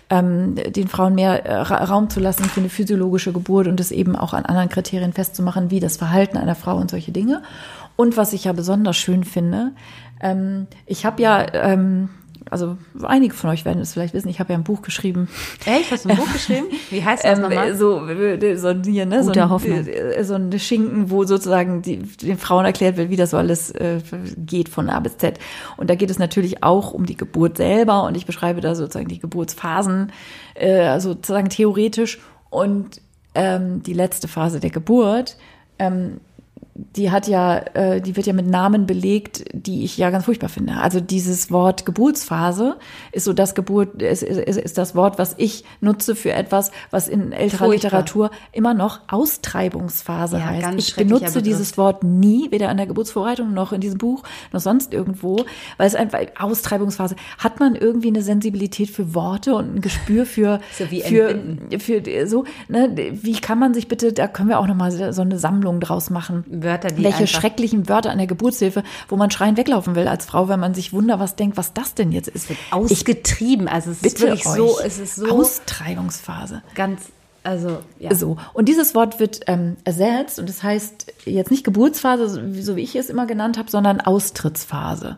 ähm, 0.10 0.56
den 0.56 0.88
Frauen 0.88 1.16
mehr 1.16 1.46
äh, 1.46 1.56
Raum 1.62 2.10
zu 2.10 2.20
lassen 2.20 2.46
für 2.46 2.60
eine 2.60 2.70
physiologische 2.70 3.34
Geburt 3.34 3.68
und 3.68 3.80
es 3.80 3.92
eben 3.92 4.16
auch 4.16 4.34
an 4.34 4.46
anderen 4.46 4.70
Kriterien 4.70 5.14
festzumachen, 5.14 5.72
wie 5.72 5.80
das 5.80 5.98
Verhalten 5.98 6.38
einer 6.38 6.56
Frau 6.56 6.78
und 6.78 6.92
solche 6.92 7.12
Dinge. 7.12 7.42
Und 7.96 8.18
was 8.18 8.34
ich 8.34 8.46
ja 8.46 8.54
besonders 8.54 8.98
schön 8.98 9.24
finde, 9.24 9.72
ähm, 10.22 10.68
ich 10.86 11.06
habe 11.06 11.22
ja 11.22 11.46
ähm, 11.54 12.10
also 12.50 12.78
einige 13.02 13.34
von 13.34 13.50
euch 13.50 13.66
werden 13.66 13.82
es 13.82 13.94
vielleicht 13.94 14.14
wissen, 14.14 14.30
ich 14.30 14.40
habe 14.40 14.54
ja 14.54 14.60
ein 14.60 14.64
Buch 14.64 14.82
geschrieben. 14.82 15.28
Echt? 15.66 15.92
Hast 15.92 16.06
du 16.06 16.10
ein 16.10 16.18
Buch 16.18 16.32
geschrieben? 16.32 16.68
Wie 16.90 17.04
heißt 17.04 17.24
das 17.24 17.38
ähm, 17.38 17.44
nochmal? 17.44 17.76
So, 17.76 18.00
so 18.56 18.74
hier, 18.84 19.06
ne? 19.06 19.22
Guter 19.22 19.24
so, 19.24 19.32
ein, 19.32 19.50
Hoffnung. 19.50 19.88
Äh, 19.88 20.24
so 20.24 20.36
ein 20.36 20.60
Schinken, 20.60 21.10
wo 21.10 21.24
sozusagen 21.24 21.82
die, 21.82 21.98
den 21.98 22.38
Frauen 22.38 22.66
erklärt 22.66 22.98
wird, 22.98 23.10
wie 23.10 23.16
das 23.16 23.32
so 23.32 23.38
alles 23.38 23.72
äh, 23.72 24.02
geht 24.38 24.70
von 24.70 24.90
A 24.90 25.00
bis 25.00 25.18
Z. 25.18 25.40
Und 25.78 25.90
da 25.90 25.96
geht 25.96 26.10
es 26.10 26.20
natürlich 26.20 26.64
auch 26.64 26.94
um 26.94 27.06
die 27.06 27.18
Geburt 27.18 27.58
selber 27.58 28.04
und 28.04 28.16
ich 28.16 28.26
beschreibe 28.26 28.62
da 28.62 28.76
sozusagen 28.76 29.08
die 29.08 29.20
Geburtsphasen, 29.20 30.12
äh, 30.56 31.00
sozusagen 31.00 31.50
theoretisch 31.50 32.20
und 32.50 33.02
ähm, 33.36 33.82
die 33.84 33.94
letzte 33.94 34.28
Phase 34.28 34.60
der 34.60 34.70
Geburt. 34.70 35.38
Ähm, 35.80 36.20
die 36.76 37.12
hat 37.12 37.28
ja, 37.28 37.58
äh, 37.76 38.02
die 38.02 38.16
wird 38.16 38.26
ja 38.26 38.34
mit 38.34 38.48
Namen 38.48 38.88
belegt, 38.88 39.46
die 39.54 39.84
ich 39.84 39.98
ja 39.98 40.10
ganz 40.10 40.26
furchtbar 40.26 40.50
finde. 40.50 40.78
Also 40.78 41.00
dieses 41.00 41.52
Wort 41.52 41.86
Geburtsphase 41.86 42.78
ist 43.12 43.26
so 43.26 43.34
das 43.34 43.54
Geburt, 43.54 44.02
ist, 44.02 44.24
ist, 44.24 44.58
ist 44.58 44.78
das 44.80 44.96
Wort, 44.96 45.20
was 45.20 45.36
ich 45.38 45.66
nutze 45.82 46.16
für 46.16 46.32
etwas, 46.34 46.72
was 46.90 47.08
in 47.08 47.32
älterer 47.32 47.66
furchtbar. 47.66 47.74
Literatur 47.74 48.32
immer 48.52 48.74
noch 48.74 49.02
Austreibungsphase 49.08 50.40
ja, 50.40 50.46
heißt. 50.46 50.80
ich 50.80 50.96
benutze 50.96 51.44
dieses 51.44 51.78
Wort 51.78 52.04
nie, 52.04 52.50
weder 52.50 52.70
an 52.70 52.78
der 52.78 52.88
Geburtsvorbereitung 52.88 53.54
noch 53.54 53.72
in 53.72 53.82
diesem 53.82 54.00
Buch, 54.00 54.24
noch 54.52 54.62
sonst 54.62 54.94
irgendwo, 54.94 55.46
weil 55.78 55.86
es 55.86 55.94
einfach 55.94 56.22
Austreibungsphase. 56.40 57.16
Hat 57.38 57.60
man 57.60 57.76
irgendwie 57.76 58.08
eine 58.08 58.24
Sensibilität 58.24 58.90
für 58.90 59.14
Worte 59.14 59.54
und 59.54 59.76
ein 59.76 59.82
Gespür 59.82 60.26
für, 60.26 60.60
so 60.72 60.90
wie 60.90 61.02
für, 61.02 61.40
für, 61.78 62.28
so, 62.28 62.46
ne, 62.68 62.90
wie 63.12 63.34
kann 63.34 63.60
man 63.60 63.76
sich 63.76 63.88
bitte, 63.88 64.12
da 64.12 64.28
können 64.28 64.50
wir 64.50 64.58
auch 64.58 64.68
nochmal 64.68 64.92
so 65.14 65.22
eine 65.22 65.38
Sammlung 65.38 65.80
draus 65.80 66.10
machen 66.10 66.63
Wörter, 66.64 66.90
die 66.90 67.04
Welche 67.04 67.28
schrecklichen 67.28 67.90
Wörter 67.90 68.12
an 68.12 68.18
der 68.18 68.28
Geburtshilfe, 68.28 68.84
wo 69.08 69.16
man 69.16 69.32
schreien 69.32 69.58
weglaufen 69.58 69.96
will 69.96 70.08
als 70.08 70.26
Frau, 70.26 70.48
wenn 70.50 70.60
man 70.60 70.74
sich 70.74 70.94
wunder 70.94 71.20
was 71.20 71.36
denkt, 71.36 71.58
was 71.58 71.74
das 71.74 71.94
denn 71.94 72.12
jetzt 72.12 72.28
ist. 72.28 72.48
Ausgetrieben, 72.72 73.68
also 73.68 73.92
es 73.92 74.02
ist 74.02 74.22
wirklich 74.22 74.46
euch. 74.46 74.56
so, 74.56 74.80
es 74.80 75.00
ist 75.00 75.16
so 75.16 75.28
Austreibungsphase. 75.28 76.62
Ganz 76.76 77.02
also 77.44 77.80
ja. 78.00 78.16
So 78.16 78.38
und 78.54 78.70
dieses 78.70 78.96
Wort 78.96 79.20
wird 79.20 79.42
ähm, 79.48 79.76
ersetzt 79.84 80.40
und 80.40 80.48
das 80.48 80.64
heißt 80.64 81.14
jetzt 81.26 81.52
nicht 81.52 81.66
Geburtsphase, 81.66 82.30
so 82.62 82.76
wie 82.78 82.82
ich 82.82 82.96
es 82.96 83.10
immer 83.10 83.26
genannt 83.26 83.58
habe, 83.58 83.70
sondern 83.70 84.00
Austrittsphase. 84.00 85.18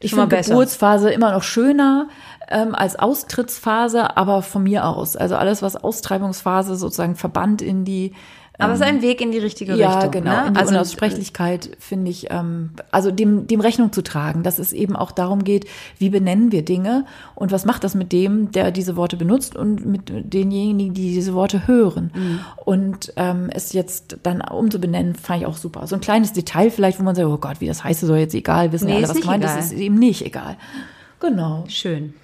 Ich 0.00 0.14
finde 0.14 0.42
Geburtsphase 0.42 1.10
immer 1.10 1.32
noch 1.32 1.42
schöner 1.42 2.08
ähm, 2.48 2.74
als 2.74 2.96
Austrittsphase, 2.96 4.16
aber 4.16 4.42
von 4.42 4.62
mir 4.62 4.86
aus. 4.86 5.16
Also 5.16 5.36
alles, 5.36 5.60
was 5.62 5.76
Austreibungsphase 5.76 6.76
sozusagen 6.76 7.16
verbannt 7.16 7.62
in 7.62 7.84
die 7.84 8.12
aber 8.58 8.74
es 8.74 8.80
ist 8.80 8.86
ein 8.86 9.02
Weg 9.02 9.20
in 9.20 9.30
die 9.30 9.38
richtige 9.38 9.76
ja, 9.76 10.00
Richtung. 10.00 10.02
Ja, 10.02 10.20
genau. 10.20 10.44
Ne? 10.46 10.52
Die 10.52 10.58
also 10.58 10.74
Unaussprechlichkeit 10.74 11.76
finde 11.78 12.10
ich, 12.10 12.26
ähm, 12.30 12.70
also 12.90 13.10
dem, 13.10 13.46
dem 13.46 13.60
Rechnung 13.60 13.92
zu 13.92 14.02
tragen, 14.02 14.42
dass 14.42 14.58
es 14.58 14.72
eben 14.72 14.96
auch 14.96 15.12
darum 15.12 15.44
geht, 15.44 15.66
wie 15.98 16.10
benennen 16.10 16.50
wir 16.50 16.64
Dinge 16.64 17.06
und 17.36 17.52
was 17.52 17.64
macht 17.64 17.84
das 17.84 17.94
mit 17.94 18.12
dem, 18.12 18.50
der 18.50 18.72
diese 18.72 18.96
Worte 18.96 19.16
benutzt 19.16 19.54
und 19.54 19.86
mit 19.86 20.10
denjenigen, 20.34 20.92
die 20.92 21.14
diese 21.14 21.34
Worte 21.34 21.68
hören. 21.68 22.10
Mhm. 22.14 22.40
Und 22.64 23.12
ähm, 23.16 23.48
es 23.52 23.72
jetzt 23.72 24.18
dann 24.24 24.40
umzubenennen, 24.40 25.14
fand 25.14 25.42
ich 25.42 25.46
auch 25.46 25.56
super. 25.56 25.86
So 25.86 25.94
ein 25.94 26.00
kleines 26.00 26.32
Detail 26.32 26.70
vielleicht, 26.70 26.98
wo 26.98 27.04
man 27.04 27.14
sagt, 27.14 27.28
oh 27.28 27.38
Gott, 27.38 27.60
wie 27.60 27.66
das 27.66 27.84
heißt, 27.84 28.00
soll 28.00 28.18
jetzt 28.18 28.34
egal, 28.34 28.72
wissen 28.72 28.86
nee, 28.86 28.96
alle, 28.96 29.08
was 29.08 29.20
gemeint 29.20 29.44
ist, 29.44 29.56
ist 29.56 29.72
eben 29.72 29.96
nicht 29.96 30.24
egal. 30.26 30.56
Genau. 31.20 31.64
Schön. 31.68 32.14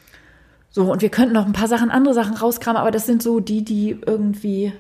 So, 0.71 0.91
und 0.91 1.03
wir 1.03 1.09
könnten 1.09 1.35
noch 1.35 1.47
ein 1.47 1.53
paar 1.53 1.69
Sachen, 1.69 1.91
andere 1.91 2.15
Sachen 2.15 2.37
rauskramen, 2.37 2.81
aber 2.81 2.91
das 2.91 3.07
sind 3.07 3.23
so 3.23 3.39
die, 3.39 3.65
die 3.65 3.97
irgendwie 4.05 4.73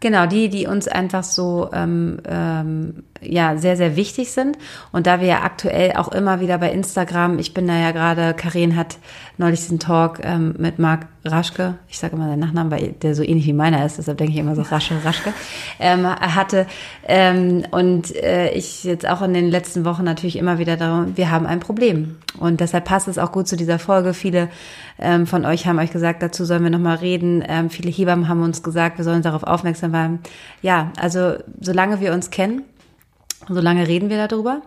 Genau, 0.00 0.26
die, 0.26 0.48
die 0.48 0.66
uns 0.66 0.88
einfach 0.88 1.22
so 1.22 1.70
ähm, 1.72 2.20
ähm, 2.26 3.04
ja 3.20 3.56
sehr, 3.56 3.76
sehr 3.76 3.96
wichtig 3.96 4.32
sind. 4.32 4.58
Und 4.92 5.06
da 5.06 5.20
wir 5.20 5.26
ja 5.26 5.42
aktuell 5.42 5.92
auch 5.96 6.08
immer 6.08 6.40
wieder 6.40 6.58
bei 6.58 6.70
Instagram, 6.70 7.38
ich 7.38 7.54
bin 7.54 7.66
da 7.66 7.76
ja 7.78 7.92
gerade, 7.92 8.34
Karin 8.34 8.76
hat 8.76 8.98
neulich 9.38 9.60
diesen 9.60 9.78
Talk 9.78 10.20
ähm, 10.22 10.54
mit 10.58 10.78
Marc 10.78 11.06
Raschke, 11.24 11.74
ich 11.88 11.98
sage 11.98 12.16
immer 12.16 12.28
seinen 12.28 12.40
Nachnamen, 12.40 12.70
weil 12.70 12.92
der 12.92 13.14
so 13.14 13.22
ähnlich 13.22 13.46
wie 13.46 13.52
meiner 13.52 13.84
ist, 13.84 13.98
deshalb 13.98 14.18
denke 14.18 14.32
ich 14.32 14.38
immer 14.38 14.54
so 14.56 14.62
Rasche, 14.62 14.94
Raschke, 15.04 15.34
ähm, 15.78 16.06
hatte. 16.06 16.66
Ähm, 17.06 17.64
und 17.70 18.14
äh, 18.16 18.50
ich 18.52 18.84
jetzt 18.84 19.06
auch 19.06 19.20
in 19.20 19.34
den 19.34 19.50
letzten 19.50 19.84
Wochen 19.84 20.04
natürlich 20.04 20.36
immer 20.36 20.58
wieder 20.58 20.76
darum, 20.76 21.16
wir 21.16 21.30
haben 21.30 21.46
ein 21.46 21.60
Problem. 21.60 22.16
Und 22.38 22.60
deshalb 22.60 22.86
passt 22.86 23.08
es 23.08 23.18
auch 23.18 23.32
gut 23.32 23.48
zu 23.48 23.56
dieser 23.56 23.78
Folge. 23.78 24.14
Viele 24.14 24.48
ähm, 24.98 25.26
von 25.26 25.44
euch 25.44 25.66
haben 25.66 25.78
euch 25.78 25.90
gesagt, 25.90 26.22
dazu 26.22 26.44
sollen 26.44 26.62
wir 26.62 26.70
nochmal 26.70 26.96
reden. 26.96 27.44
Ähm, 27.46 27.68
viele 27.68 27.90
Hebammen 27.90 28.28
haben 28.28 28.42
uns 28.42 28.62
gesagt, 28.62 28.96
wir 28.98 29.04
sollen 29.04 29.22
darauf 29.22 29.42
aufmerksam 29.42 29.92
werden. 29.92 30.20
Ja, 30.62 30.92
also 30.98 31.34
solange 31.60 32.00
wir 32.00 32.12
uns 32.12 32.30
kennen, 32.30 32.62
solange 33.48 33.86
reden 33.86 34.10
wir 34.10 34.26
darüber. 34.26 34.62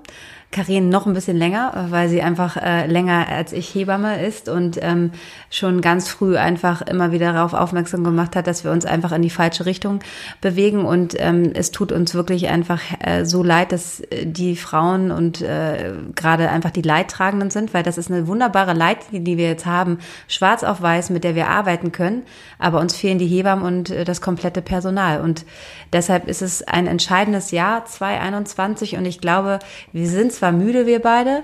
Karin 0.54 0.88
noch 0.88 1.06
ein 1.06 1.14
bisschen 1.14 1.36
länger, 1.36 1.88
weil 1.89 2.08
sie 2.08 2.22
einfach 2.22 2.56
äh, 2.56 2.86
länger 2.88 3.28
als 3.28 3.51
ich 3.51 3.74
Hebamme 3.74 4.26
ist 4.26 4.47
und 4.47 4.78
ähm, 4.82 5.12
schon 5.49 5.82
ganz 5.82 6.08
früh 6.08 6.38
einfach 6.38 6.82
immer 6.82 7.12
wieder 7.12 7.34
darauf 7.34 7.54
aufmerksam 7.54 8.04
gemacht 8.04 8.36
hat, 8.36 8.47
dass 8.47 8.64
wir 8.64 8.72
uns 8.72 8.86
einfach 8.86 9.12
in 9.12 9.24
die 9.24 9.30
falsche 9.30 9.66
Richtung 9.66 9.99
bewegen. 10.39 10.86
Und 10.86 11.16
ähm, 11.20 11.51
es 11.54 11.72
tut 11.72 11.91
uns 11.91 12.14
wirklich 12.14 12.47
einfach 12.47 12.80
äh, 12.99 13.26
so 13.26 13.43
leid, 13.43 13.72
dass 13.72 13.99
äh, 13.99 14.26
die 14.26 14.56
Frauen 14.56 15.12
und 15.12 15.41
äh, 15.41 15.93
gerade 16.16 16.49
einfach 16.49 16.72
die 16.72 16.82
Leidtragenden 16.84 17.49
sind, 17.49 17.74
weil 17.74 17.84
das 17.84 17.97
ist 17.97 18.12
eine 18.12 18.28
wunderbare 18.28 18.74
Leitlinie, 18.74 19.22
die 19.22 19.38
wir 19.38 19.47
jetzt 19.47 19.66
haben, 19.66 19.97
schwarz 20.28 20.64
auf 20.64 20.82
weiß, 20.82 21.10
mit 21.10 21.24
der 21.24 21.36
wir 21.36 21.49
arbeiten 21.49 21.91
können. 21.91 22.24
Aber 22.60 22.80
uns 22.80 22.95
fehlen 22.95 23.18
die 23.18 23.28
Hebammen 23.28 23.66
und 23.66 23.89
äh, 23.89 24.06
das 24.06 24.22
komplette 24.22 24.62
Personal. 24.62 25.20
Und 25.22 25.45
deshalb 25.91 26.28
ist 26.28 26.43
es 26.43 26.62
ein 26.62 26.86
entscheidendes 26.86 27.49
Jahr 27.49 27.86
2021 27.86 28.97
und 28.97 29.06
ich 29.06 29.20
glaube, 29.20 29.60
wir 29.91 30.08
sind 30.08 30.32
zwar 30.32 30.43
müde, 30.52 30.86
wir 30.86 31.02
beide, 31.02 31.44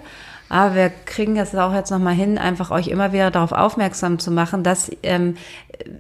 aber 0.50 0.76
wir 0.76 0.89
kriegen 1.06 1.36
das 1.36 1.56
auch 1.56 1.74
jetzt 1.74 1.91
nochmal 1.91 2.16
hin, 2.16 2.38
einfach 2.38 2.72
euch 2.72 2.88
immer 2.88 3.14
wieder 3.14 3.32
darauf 3.32 3.52
aufmerksam 3.52 4.20
zu 4.20 4.32
machen, 4.32 4.64
dass, 4.64 4.91
ähm, 5.04 5.38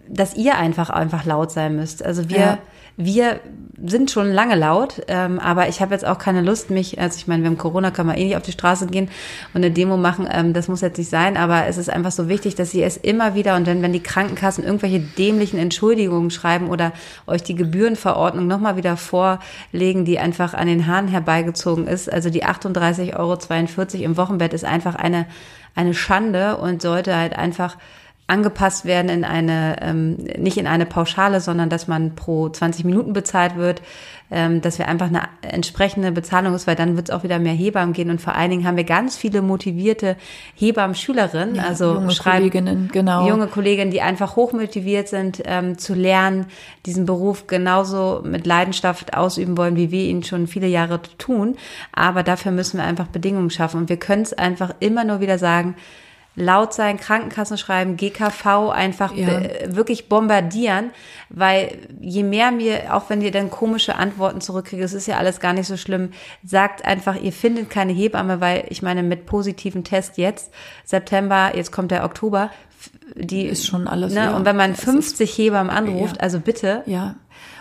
dass 0.07 0.35
ihr 0.35 0.57
einfach 0.57 0.89
einfach 0.89 1.25
laut 1.25 1.51
sein 1.51 1.75
müsst. 1.75 2.03
Also 2.03 2.29
wir, 2.29 2.37
ja. 2.37 2.57
Wir 3.01 3.39
sind 3.81 4.11
schon 4.11 4.29
lange 4.29 4.55
laut, 4.55 5.01
ähm, 5.07 5.39
aber 5.39 5.69
ich 5.69 5.79
habe 5.79 5.93
jetzt 5.93 6.05
auch 6.05 6.17
keine 6.17 6.41
Lust, 6.41 6.69
mich, 6.69 6.99
also 6.99 7.15
ich 7.15 7.27
meine, 7.27 7.43
wir 7.43 7.49
haben 7.49 7.57
Corona, 7.57 7.91
kann 7.91 8.05
man 8.05 8.17
eh 8.17 8.25
nicht 8.25 8.35
auf 8.35 8.43
die 8.43 8.51
Straße 8.51 8.87
gehen 8.87 9.09
und 9.53 9.63
eine 9.63 9.71
Demo 9.71 9.95
machen, 9.95 10.27
ähm, 10.29 10.51
das 10.51 10.67
muss 10.67 10.81
jetzt 10.81 10.97
nicht 10.97 11.09
sein, 11.09 11.37
aber 11.37 11.65
es 11.65 11.77
ist 11.77 11.89
einfach 11.89 12.11
so 12.11 12.27
wichtig, 12.27 12.55
dass 12.55 12.73
ihr 12.73 12.85
es 12.85 12.97
immer 12.97 13.35
wieder 13.35 13.55
und 13.55 13.67
wenn, 13.67 13.81
wenn 13.81 13.93
die 13.93 14.03
Krankenkassen 14.03 14.65
irgendwelche 14.65 14.99
dämlichen 14.99 15.59
Entschuldigungen 15.59 16.29
schreiben 16.29 16.67
oder 16.67 16.91
euch 17.25 17.41
die 17.41 17.55
Gebührenverordnung 17.55 18.47
nochmal 18.47 18.75
wieder 18.75 18.97
vorlegen, 18.97 20.03
die 20.03 20.19
einfach 20.19 20.53
an 20.53 20.67
den 20.67 20.85
Haaren 20.85 21.07
herbeigezogen 21.07 21.87
ist, 21.87 22.11
also 22.11 22.29
die 22.29 22.43
38,42 22.43 23.17
Euro 23.17 24.03
im 24.03 24.17
Wochenbett 24.17 24.53
ist 24.53 24.65
einfach 24.65 24.95
eine, 24.95 25.25
eine 25.73 25.93
Schande 25.93 26.57
und 26.57 26.81
sollte 26.81 27.15
halt 27.15 27.31
einfach 27.31 27.77
angepasst 28.29 28.85
werden 28.85 29.09
in 29.09 29.23
eine, 29.23 29.77
ähm, 29.81 30.15
nicht 30.37 30.57
in 30.57 30.67
eine 30.67 30.85
Pauschale, 30.85 31.41
sondern 31.41 31.69
dass 31.69 31.87
man 31.87 32.15
pro 32.15 32.49
20 32.49 32.85
Minuten 32.85 33.13
bezahlt 33.13 33.55
wird, 33.55 33.81
ähm, 34.31 34.61
dass 34.61 34.77
wir 34.77 34.87
einfach 34.87 35.07
eine 35.07 35.23
entsprechende 35.41 36.11
Bezahlung 36.11 36.53
ist, 36.53 36.67
weil 36.67 36.75
dann 36.75 36.95
wird 36.95 37.09
es 37.09 37.15
auch 37.15 37.23
wieder 37.23 37.39
mehr 37.39 37.53
Hebammen 37.53 37.93
gehen 37.93 38.11
und 38.11 38.21
vor 38.21 38.35
allen 38.35 38.51
Dingen 38.51 38.65
haben 38.65 38.77
wir 38.77 38.83
ganz 38.83 39.17
viele 39.17 39.41
motivierte 39.41 40.15
Hebammen-Schülerinnen, 40.55 41.55
ja, 41.55 41.63
also 41.63 41.95
junge 41.95 42.15
Kolleginnen, 42.15 42.89
genau. 42.91 43.27
junge 43.27 43.47
Kolleginnen, 43.47 43.89
die 43.89 44.01
einfach 44.01 44.35
hochmotiviert 44.35 45.07
sind, 45.07 45.41
ähm, 45.45 45.79
zu 45.79 45.95
lernen, 45.95 46.45
diesen 46.85 47.05
Beruf 47.07 47.47
genauso 47.47 48.21
mit 48.23 48.45
Leidenschaft 48.45 49.15
ausüben 49.15 49.57
wollen, 49.57 49.75
wie 49.75 49.89
wir 49.89 50.03
ihn 50.03 50.23
schon 50.23 50.45
viele 50.45 50.67
Jahre 50.67 51.01
tun. 51.17 51.55
Aber 51.91 52.21
dafür 52.21 52.51
müssen 52.51 52.77
wir 52.77 52.83
einfach 52.83 53.07
Bedingungen 53.07 53.49
schaffen 53.49 53.81
und 53.81 53.89
wir 53.89 53.97
können 53.97 54.21
es 54.21 54.33
einfach 54.33 54.75
immer 54.79 55.03
nur 55.03 55.21
wieder 55.21 55.39
sagen, 55.39 55.75
laut 56.35 56.73
sein, 56.73 56.97
Krankenkassen 56.97 57.57
schreiben, 57.57 57.97
GKV 57.97 58.69
einfach 58.69 59.13
ja. 59.13 59.41
wirklich 59.65 60.07
bombardieren, 60.07 60.91
weil 61.29 61.77
je 61.99 62.23
mehr 62.23 62.51
mir, 62.51 62.95
auch 62.95 63.09
wenn 63.09 63.21
ihr 63.21 63.31
dann 63.31 63.49
komische 63.49 63.95
Antworten 63.95 64.39
zurückkriegt, 64.39 64.81
es 64.81 64.93
ist 64.93 65.07
ja 65.07 65.17
alles 65.17 65.39
gar 65.39 65.53
nicht 65.53 65.67
so 65.67 65.75
schlimm, 65.75 66.11
sagt 66.43 66.85
einfach, 66.85 67.15
ihr 67.15 67.33
findet 67.33 67.69
keine 67.69 67.91
Hebamme, 67.91 68.39
weil 68.39 68.65
ich 68.69 68.81
meine, 68.81 69.03
mit 69.03 69.25
positiven 69.25 69.83
Test 69.83 70.17
jetzt, 70.17 70.51
September, 70.85 71.51
jetzt 71.55 71.71
kommt 71.71 71.91
der 71.91 72.05
Oktober, 72.05 72.51
die 73.15 73.45
ist 73.45 73.65
schon 73.65 73.87
alles. 73.87 74.13
Ne? 74.13 74.21
Ja, 74.21 74.35
und 74.35 74.45
wenn 74.45 74.55
man 74.55 74.75
50 74.75 75.37
Hebammen 75.37 75.75
anruft, 75.75 76.17
ja. 76.17 76.21
also 76.21 76.39
bitte. 76.39 76.83
Ja 76.85 77.15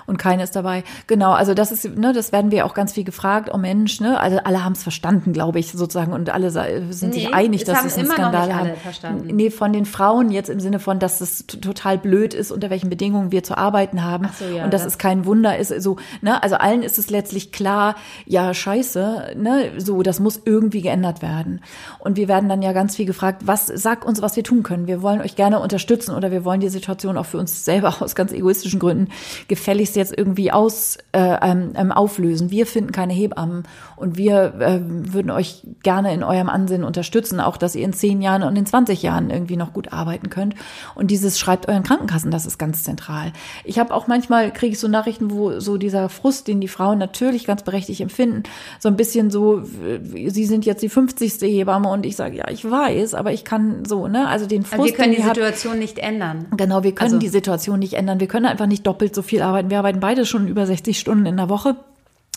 und 0.08 0.16
keine 0.16 0.42
ist 0.42 0.56
dabei. 0.56 0.84
Genau, 1.06 1.32
also 1.32 1.52
das 1.52 1.70
ist, 1.70 1.96
ne, 1.96 2.14
das 2.14 2.32
werden 2.32 2.50
wir 2.50 2.64
auch 2.64 2.72
ganz 2.72 2.94
viel 2.94 3.04
gefragt, 3.04 3.50
oh 3.52 3.58
Mensch, 3.58 4.00
ne? 4.00 4.18
Also 4.18 4.38
alle 4.42 4.64
haben 4.64 4.72
es 4.72 4.82
verstanden, 4.82 5.34
glaube 5.34 5.58
ich, 5.58 5.72
sozusagen, 5.72 6.12
und 6.12 6.30
alle 6.30 6.50
sind 6.50 7.10
nee, 7.10 7.20
sich 7.20 7.34
einig, 7.34 7.64
dass 7.64 7.84
es 7.84 7.98
einen 7.98 8.08
Skandal 8.08 8.54
haben. 8.54 8.70
Verstanden. 8.82 9.36
Nee, 9.36 9.50
von 9.50 9.72
den 9.74 9.84
Frauen 9.84 10.30
jetzt 10.30 10.48
im 10.48 10.60
Sinne 10.60 10.78
von, 10.78 10.98
dass 10.98 11.20
es 11.20 11.46
total 11.46 11.98
blöd 11.98 12.32
ist, 12.32 12.50
unter 12.50 12.70
welchen 12.70 12.88
Bedingungen 12.88 13.32
wir 13.32 13.42
zu 13.42 13.58
arbeiten 13.58 14.02
haben 14.02 14.30
so, 14.38 14.46
ja, 14.46 14.64
und 14.64 14.72
dass 14.72 14.84
das 14.84 14.94
es 14.94 14.98
kein 14.98 15.26
Wunder 15.26 15.58
ist. 15.58 15.68
So, 15.82 15.96
ne, 16.22 16.42
also 16.42 16.56
allen 16.56 16.82
ist 16.82 16.98
es 16.98 17.10
letztlich 17.10 17.52
klar, 17.52 17.94
ja, 18.24 18.54
scheiße, 18.54 19.34
ne, 19.36 19.72
so, 19.76 20.02
das 20.02 20.20
muss 20.20 20.40
irgendwie 20.42 20.80
geändert 20.80 21.20
werden. 21.20 21.60
Und 21.98 22.16
wir 22.16 22.28
werden 22.28 22.48
dann 22.48 22.62
ja 22.62 22.72
ganz 22.72 22.96
viel 22.96 23.04
gefragt, 23.04 23.42
was 23.44 23.66
sag 23.66 24.06
uns, 24.06 24.22
was 24.22 24.36
wir 24.36 24.42
tun 24.42 24.62
können. 24.62 24.86
Wir 24.86 25.02
wollen 25.02 25.20
euch 25.20 25.36
gerne 25.36 25.60
unterstützen 25.60 26.14
oder 26.14 26.30
wir 26.30 26.46
wollen 26.46 26.60
die 26.60 26.70
Situation 26.70 27.18
auch 27.18 27.26
für 27.26 27.38
uns 27.38 27.66
selber 27.66 27.96
aus 28.00 28.14
ganz 28.14 28.32
egoistischen 28.32 28.80
Gründen 28.80 29.08
gefälligst 29.48 29.97
jetzt 29.98 30.16
irgendwie 30.16 30.50
aus, 30.50 30.96
äh, 31.12 31.36
ähm, 31.42 31.72
ähm, 31.74 31.92
auflösen. 31.92 32.50
Wir 32.50 32.66
finden 32.66 32.92
keine 32.92 33.12
Hebammen 33.12 33.64
und 33.96 34.16
wir 34.16 34.54
äh, 34.60 34.80
würden 34.82 35.30
euch 35.30 35.62
gerne 35.82 36.14
in 36.14 36.22
eurem 36.22 36.48
Ansinnen 36.48 36.84
unterstützen, 36.84 37.40
auch 37.40 37.56
dass 37.56 37.74
ihr 37.74 37.84
in 37.84 37.92
zehn 37.92 38.22
Jahren 38.22 38.42
und 38.42 38.56
in 38.56 38.64
20 38.64 39.02
Jahren 39.02 39.30
irgendwie 39.30 39.56
noch 39.56 39.72
gut 39.72 39.92
arbeiten 39.92 40.30
könnt. 40.30 40.54
Und 40.94 41.10
dieses 41.10 41.38
schreibt 41.38 41.68
euren 41.68 41.82
Krankenkassen, 41.82 42.30
das 42.30 42.46
ist 42.46 42.58
ganz 42.58 42.84
zentral. 42.84 43.32
Ich 43.64 43.78
habe 43.78 43.92
auch 43.92 44.06
manchmal, 44.06 44.52
kriege 44.52 44.72
ich 44.72 44.78
so 44.78 44.88
Nachrichten, 44.88 45.30
wo 45.30 45.60
so 45.60 45.76
dieser 45.76 46.08
Frust, 46.08 46.48
den 46.48 46.60
die 46.60 46.68
Frauen 46.68 46.98
natürlich 46.98 47.46
ganz 47.46 47.62
berechtigt 47.62 48.00
empfinden, 48.00 48.44
so 48.78 48.88
ein 48.88 48.96
bisschen 48.96 49.30
so, 49.30 49.62
sie 49.62 50.44
sind 50.44 50.64
jetzt 50.64 50.82
die 50.82 50.88
50. 50.88 51.40
Hebamme 51.40 51.88
und 51.88 52.06
ich 52.06 52.16
sage, 52.16 52.36
ja, 52.36 52.48
ich 52.50 52.68
weiß, 52.68 53.14
aber 53.14 53.32
ich 53.32 53.44
kann 53.44 53.84
so, 53.84 54.06
ne, 54.08 54.28
also 54.28 54.46
den 54.46 54.62
Frust. 54.62 54.80
Also 54.80 54.84
wir 54.84 54.92
können 54.94 55.14
die 55.14 55.22
Situation 55.22 55.72
habt, 55.72 55.80
nicht 55.80 55.98
ändern. 55.98 56.46
Genau, 56.56 56.82
wir 56.82 56.94
können 56.94 57.14
also, 57.14 57.18
die 57.18 57.28
Situation 57.28 57.78
nicht 57.78 57.94
ändern. 57.94 58.20
Wir 58.20 58.28
können 58.28 58.46
einfach 58.46 58.66
nicht 58.66 58.86
doppelt 58.86 59.14
so 59.14 59.22
viel 59.22 59.42
arbeiten. 59.42 59.70
Wir 59.70 59.78
arbeiten 59.78 59.87
beide 59.92 60.26
schon 60.26 60.48
über 60.48 60.66
60 60.66 60.98
Stunden 60.98 61.26
in 61.26 61.36
der 61.36 61.48
Woche. 61.48 61.76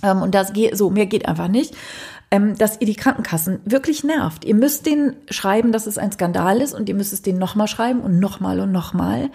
Ähm, 0.03 0.21
und 0.21 0.35
das 0.35 0.53
geht 0.53 0.77
so, 0.77 0.89
mehr 0.89 1.05
geht 1.05 1.27
einfach 1.27 1.47
nicht. 1.47 1.75
Ähm, 2.33 2.57
dass 2.57 2.79
ihr 2.79 2.87
die 2.87 2.95
Krankenkassen 2.95 3.59
wirklich 3.65 4.05
nervt. 4.05 4.45
Ihr 4.45 4.55
müsst 4.55 4.85
denen 4.85 5.17
schreiben, 5.29 5.73
dass 5.73 5.85
es 5.85 5.97
ein 5.97 6.13
Skandal 6.13 6.61
ist 6.61 6.73
und 6.73 6.87
ihr 6.87 6.95
müsst 6.95 7.11
es 7.11 7.23
denen 7.23 7.39
nochmal 7.39 7.67
schreiben 7.67 7.99
und 7.99 8.19
nochmal 8.19 8.61
und 8.61 8.71
nochmal 8.71 9.29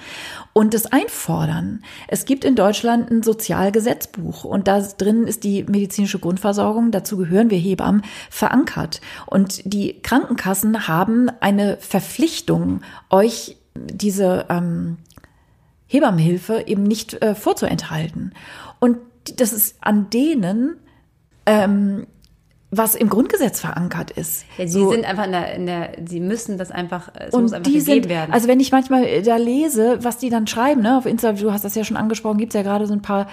und 0.55 0.73
es 0.73 0.87
einfordern. 0.87 1.85
Es 2.09 2.25
gibt 2.25 2.43
in 2.43 2.55
Deutschland 2.55 3.11
ein 3.11 3.23
Sozialgesetzbuch 3.23 4.45
und 4.45 4.67
da 4.67 4.81
drin 4.81 5.27
ist 5.27 5.45
die 5.45 5.65
medizinische 5.65 6.19
Grundversorgung, 6.19 6.91
dazu 6.91 7.19
gehören 7.19 7.51
wir 7.51 7.59
Hebammen, 7.59 8.01
verankert. 8.31 9.03
Und 9.27 9.61
die 9.71 10.01
Krankenkassen 10.01 10.89
haben 10.89 11.29
eine 11.41 11.77
Verpflichtung, 11.77 12.81
euch 13.11 13.59
diese 13.75 14.47
ähm, 14.49 14.97
Hebammenhilfe 15.87 16.65
eben 16.67 16.83
nicht 16.83 17.23
äh, 17.23 17.35
vorzuenthalten. 17.35 18.35
Und 18.81 18.99
das 19.37 19.53
ist 19.53 19.77
an 19.81 20.11
denen, 20.11 20.77
ähm, 21.47 22.07
was 22.77 22.95
im 22.95 23.09
Grundgesetz 23.09 23.61
verankert 23.61 24.11
ist. 24.11 24.45
Ja, 24.59 24.67
sie 24.67 24.81
so. 24.81 24.91
sind 24.91 25.05
einfach 25.05 25.25
in 25.25 25.33
der, 25.33 25.55
in 25.55 25.67
der, 25.67 25.91
sie 26.07 26.21
müssen 26.21 26.59
das 26.59 26.71
einfach, 26.71 27.11
es 27.15 27.35
und 27.35 27.43
muss 27.43 27.53
einfach 27.53 27.71
die 27.71 27.81
sind, 27.81 28.09
werden. 28.09 28.33
Also 28.33 28.49
wenn 28.49 28.61
ich 28.61 28.73
manchmal 28.73 29.05
äh, 29.05 29.23
da 29.23 29.37
lese, 29.37 29.99
was 30.03 30.19
die 30.19 30.31
dann 30.31 30.47
schreiben, 30.47 30.83
ne, 30.83 30.99
auf 30.99 31.07
Instagram, 31.07 31.41
du 31.41 31.53
hast 31.53 31.65
das 31.65 31.75
ja 31.75 31.85
schon 31.85 31.97
angesprochen, 31.97 32.39
gibt's 32.39 32.55
ja 32.55 32.63
gerade 32.63 32.87
so 32.87 32.93
ein 32.93 33.03
paar 33.03 33.29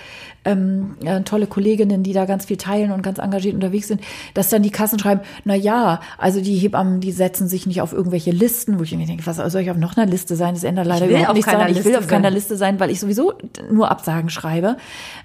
ähm, 0.46 0.96
äh, 1.04 1.22
tolle 1.22 1.48
Kolleginnen, 1.48 2.04
die 2.04 2.14
da 2.14 2.26
ganz 2.26 2.46
viel 2.46 2.58
teilen 2.58 2.92
und 2.92 3.02
ganz 3.02 3.20
engagiert 3.20 3.56
unterwegs 3.56 3.88
sind, 3.88 4.02
dass 4.34 4.50
dann 4.50 4.64
die 4.64 4.72
Kassen 4.72 5.00
schreiben, 5.00 5.22
na 5.46 5.56
ja, 5.56 6.00
also 6.18 6.42
die 6.42 6.56
Hebammen, 6.56 7.00
die 7.00 7.12
setzen 7.12 7.48
sich 7.48 7.66
nicht 7.66 7.82
auf 7.82 7.94
irgendwelche 7.94 8.32
Listen, 8.32 8.80
wo 8.80 8.84
ich 8.84 8.96
mir 8.96 9.06
denke, 9.06 9.26
was 9.26 9.38
soll 9.38 9.62
ich 9.62 9.72
auf 9.72 9.78
noch 9.78 9.98
einer 9.98 10.10
Liste 10.10 10.36
sein? 10.36 10.54
Das 10.54 10.64
ändert 10.64 10.88
leider 10.88 11.08
überhaupt 11.08 11.34
nichts 11.34 11.52
daran. 11.52 11.72
Ich 11.72 11.84
will 11.84 11.96
auf 11.96 12.08
keiner 12.08 12.30
Liste 12.30 12.58
sein, 12.58 12.80
weil 12.80 12.90
ich 12.90 13.00
sowieso 13.00 13.34
nur 13.72 13.92
Absagen 13.92 14.30
schreibe. 14.30 14.78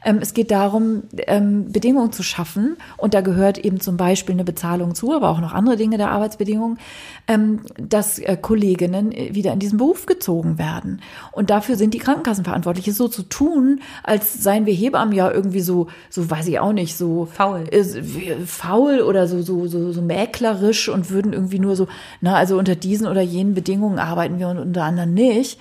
Ähm, 0.04 0.18
es 0.20 0.34
geht 0.34 0.50
darum, 0.50 1.04
ähm, 1.26 1.70
Bedingungen 1.72 2.12
zu 2.12 2.22
schaffen 2.22 2.76
und 2.96 3.14
da 3.14 3.20
gehört 3.20 3.58
eben 3.58 3.80
zum 3.80 3.96
Beispiel 3.96 4.07
eine 4.16 4.44
Bezahlung 4.44 4.94
zu, 4.94 5.12
aber 5.14 5.30
auch 5.30 5.40
noch 5.40 5.52
andere 5.52 5.76
Dinge 5.76 5.98
der 5.98 6.10
Arbeitsbedingungen, 6.10 6.78
ähm, 7.26 7.60
dass 7.76 8.18
äh, 8.18 8.36
Kolleginnen 8.40 9.12
äh, 9.12 9.34
wieder 9.34 9.52
in 9.52 9.58
diesen 9.58 9.78
Beruf 9.78 10.06
gezogen 10.06 10.58
werden. 10.58 11.00
Und 11.32 11.50
dafür 11.50 11.76
sind 11.76 11.94
die 11.94 11.98
Krankenkassen 11.98 12.44
verantwortlich. 12.44 12.88
Es 12.88 12.96
so 12.96 13.08
zu 13.08 13.22
tun, 13.22 13.80
als 14.02 14.42
seien 14.42 14.66
wir 14.66 14.74
Hebammen 14.74 15.14
ja 15.14 15.30
irgendwie 15.30 15.60
so, 15.60 15.88
so 16.10 16.30
weiß 16.30 16.48
ich 16.48 16.58
auch 16.60 16.72
nicht, 16.72 16.96
so 16.96 17.26
faul, 17.26 17.64
ist, 17.70 17.98
faul 18.46 19.00
oder 19.00 19.26
so, 19.26 19.42
so, 19.42 19.66
so, 19.66 19.92
so 19.92 20.02
mäklerisch 20.02 20.88
und 20.88 21.10
würden 21.10 21.32
irgendwie 21.32 21.58
nur 21.58 21.76
so, 21.76 21.88
na, 22.20 22.34
also 22.34 22.58
unter 22.58 22.76
diesen 22.76 23.06
oder 23.06 23.22
jenen 23.22 23.54
Bedingungen 23.54 23.98
arbeiten 23.98 24.38
wir 24.38 24.48
und 24.48 24.58
unter 24.58 24.84
anderem 24.84 25.14
nicht. 25.14 25.58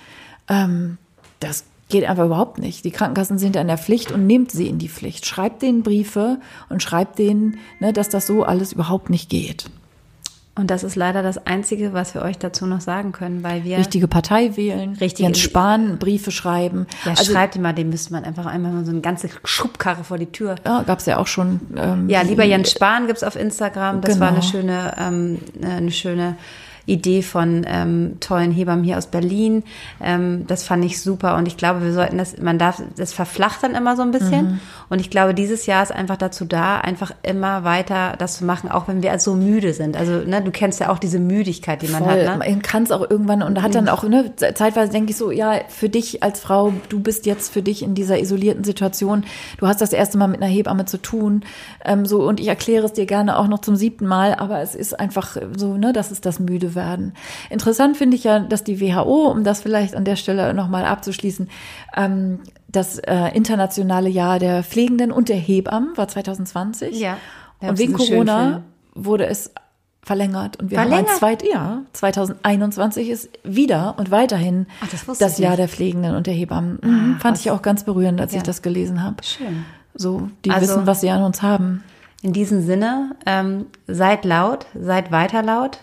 Ähm, 0.49 0.97
das 1.39 1.65
geht 1.89 2.05
einfach 2.05 2.25
überhaupt 2.25 2.57
nicht. 2.57 2.83
Die 2.85 2.91
Krankenkassen 2.91 3.37
sind 3.37 3.55
in 3.55 3.67
der 3.67 3.77
Pflicht 3.77 4.11
und 4.11 4.27
nehmt 4.27 4.51
sie 4.51 4.67
in 4.67 4.77
die 4.77 4.89
Pflicht. 4.89 5.25
Schreibt 5.25 5.61
denen 5.61 5.83
Briefe 5.83 6.39
und 6.69 6.83
schreibt 6.83 7.19
denen, 7.19 7.57
ne, 7.79 7.93
dass 7.93 8.09
das 8.09 8.27
so 8.27 8.43
alles 8.43 8.73
überhaupt 8.73 9.09
nicht 9.09 9.29
geht. 9.29 9.69
Und 10.57 10.71
das 10.71 10.83
ist 10.83 10.95
leider 10.95 11.21
das 11.21 11.45
Einzige, 11.45 11.93
was 11.93 12.15
wir 12.15 12.23
euch 12.23 12.39
dazu 12.39 12.65
noch 12.65 12.81
sagen 12.81 13.11
können, 13.11 13.43
weil 13.43 13.63
wir 13.63 13.77
richtige 13.77 14.07
Partei 14.07 14.57
wählen, 14.57 14.97
richtig 14.99 15.19
Jens 15.19 15.39
Spahn 15.39 15.99
Briefe 15.99 16.31
schreiben. 16.31 16.87
Ja, 17.05 17.11
also, 17.11 17.31
schreibt 17.31 17.55
immer, 17.55 17.73
dem 17.73 17.89
müsste 17.89 18.11
man 18.11 18.23
einfach 18.23 18.47
einmal 18.47 18.83
so 18.83 18.91
eine 18.91 19.01
ganze 19.01 19.29
Schubkarre 19.43 20.03
vor 20.03 20.17
die 20.17 20.25
Tür. 20.25 20.55
Ja, 20.65 20.81
gab's 20.81 21.05
ja 21.05 21.17
auch 21.17 21.27
schon. 21.27 21.59
Ähm, 21.77 22.09
ja, 22.09 22.21
lieber 22.21 22.43
Jens 22.43 22.71
Spahn 22.71 23.05
gibt's 23.05 23.23
auf 23.23 23.35
Instagram. 23.35 24.01
Das 24.01 24.15
genau. 24.15 24.25
war 24.25 24.33
eine 24.33 24.41
schöne, 24.41 24.95
ähm, 24.97 25.39
eine 25.61 25.91
schöne 25.91 26.37
Idee 26.87 27.21
von 27.21 27.65
ähm, 27.67 28.17
tollen 28.21 28.51
Hebammen 28.51 28.83
hier 28.83 28.97
aus 28.97 29.07
Berlin. 29.07 29.63
Ähm, 30.01 30.47
das 30.47 30.63
fand 30.63 30.83
ich 30.85 31.01
super 31.01 31.35
und 31.35 31.47
ich 31.47 31.57
glaube, 31.57 31.83
wir 31.83 31.93
sollten 31.93 32.17
das, 32.17 32.37
man 32.37 32.57
darf, 32.57 32.81
das 32.95 33.13
verflacht 33.13 33.61
dann 33.61 33.75
immer 33.75 33.95
so 33.95 34.01
ein 34.01 34.11
bisschen. 34.11 34.45
Mhm. 34.45 34.59
Und 34.89 35.01
ich 35.01 35.09
glaube, 35.09 35.33
dieses 35.33 35.65
Jahr 35.65 35.83
ist 35.83 35.91
einfach 35.91 36.15
dazu 36.15 36.45
da, 36.45 36.77
einfach 36.79 37.11
immer 37.23 37.65
weiter 37.65 38.13
das 38.17 38.37
zu 38.37 38.45
machen, 38.45 38.71
auch 38.71 38.87
wenn 38.87 39.03
wir 39.03 39.17
so 39.19 39.35
müde 39.35 39.73
sind. 39.73 39.97
Also, 39.97 40.19
ne, 40.19 40.41
du 40.41 40.51
kennst 40.51 40.79
ja 40.79 40.89
auch 40.89 40.99
diese 40.99 41.19
Müdigkeit, 41.19 41.81
die 41.81 41.89
man 41.89 42.03
Voll. 42.03 42.25
hat. 42.25 42.39
Ne? 42.39 42.45
Man 42.53 42.61
kann 42.61 42.83
es 42.83 42.91
auch 42.91 43.09
irgendwann 43.09 43.43
und 43.43 43.61
hat 43.61 43.75
dann 43.75 43.85
mhm. 43.85 43.89
auch, 43.89 44.03
ne, 44.03 44.33
zeitweise 44.37 44.91
denke 44.91 45.11
ich 45.11 45.17
so, 45.17 45.29
ja, 45.31 45.59
für 45.67 45.89
dich 45.89 46.23
als 46.23 46.39
Frau, 46.39 46.71
du 46.87 47.01
bist 47.01 47.25
jetzt 47.25 47.51
für 47.51 47.61
dich 47.61 47.83
in 47.83 47.95
dieser 47.95 48.19
isolierten 48.19 48.63
Situation, 48.63 49.25
du 49.57 49.67
hast 49.67 49.81
das 49.81 49.91
erste 49.91 50.17
Mal 50.17 50.27
mit 50.27 50.41
einer 50.41 50.51
Hebamme 50.51 50.85
zu 50.85 51.01
tun, 51.01 51.43
ähm, 51.83 52.05
so 52.05 52.25
und 52.25 52.39
ich 52.39 52.47
erkläre 52.47 52.85
es 52.85 52.93
dir 52.93 53.05
gerne 53.05 53.37
auch 53.37 53.47
noch 53.47 53.59
zum 53.59 53.75
siebten 53.75 54.07
Mal, 54.07 54.35
aber 54.35 54.61
es 54.61 54.73
ist 54.73 54.97
einfach 54.97 55.35
so, 55.57 55.75
ne, 55.77 55.91
das 55.91 56.11
ist 56.11 56.25
das 56.25 56.39
müde 56.39 56.76
werden. 56.77 57.13
Interessant 57.49 57.97
finde 57.97 58.15
ich 58.15 58.23
ja, 58.23 58.39
dass 58.39 58.63
die 58.63 58.79
WHO, 58.79 59.29
um 59.29 59.43
das 59.43 59.61
vielleicht 59.61 59.93
an 59.95 60.05
der 60.05 60.15
Stelle 60.15 60.53
nochmal 60.53 60.85
abzuschließen, 60.85 61.49
ähm, 61.97 62.39
das 62.69 62.99
äh, 62.99 63.35
internationale 63.35 64.07
Jahr 64.07 64.39
der 64.39 64.63
Pflegenden 64.63 65.11
und 65.11 65.27
der 65.27 65.35
Hebammen 65.35 65.97
war 65.97 66.07
2020. 66.07 66.97
Ja. 66.97 67.17
Und 67.59 67.77
wegen 67.77 67.93
Corona 67.93 68.63
wurde 68.93 69.25
es 69.25 69.51
verlängert 70.07 70.57
und 70.57 70.71
wir 70.71 70.77
verlängert? 70.77 71.07
haben 71.07 71.13
ein 71.13 71.19
zweit 71.19 71.43
Jahr. 71.43 71.81
2021 71.93 73.09
ist 73.09 73.29
wieder 73.43 73.95
und 73.97 74.09
weiterhin 74.09 74.67
Ach, 74.81 74.87
das, 74.89 75.17
das 75.17 75.37
Jahr 75.37 75.57
der 75.57 75.67
Pflegenden 75.67 76.15
und 76.15 76.27
der 76.27 76.33
Hebammen. 76.33 76.79
Mhm. 76.81 77.15
Ah, 77.17 77.19
Fand 77.19 77.39
ich 77.39 77.51
auch 77.51 77.61
ganz 77.61 77.83
berührend, 77.83 78.21
als 78.21 78.31
ja. 78.31 78.37
ich 78.37 78.43
das 78.43 78.61
gelesen 78.61 79.03
habe. 79.03 79.17
Schön. 79.23 79.65
So, 79.93 80.29
die 80.45 80.51
also, 80.51 80.67
wissen, 80.67 80.87
was 80.87 81.01
sie 81.01 81.09
an 81.09 81.23
uns 81.23 81.41
haben. 81.41 81.83
In 82.21 82.33
diesem 82.33 82.61
Sinne, 82.65 83.15
ähm, 83.25 83.67
seid 83.85 84.25
laut, 84.25 84.65
seid 84.79 85.11
weiter 85.11 85.43
laut, 85.43 85.79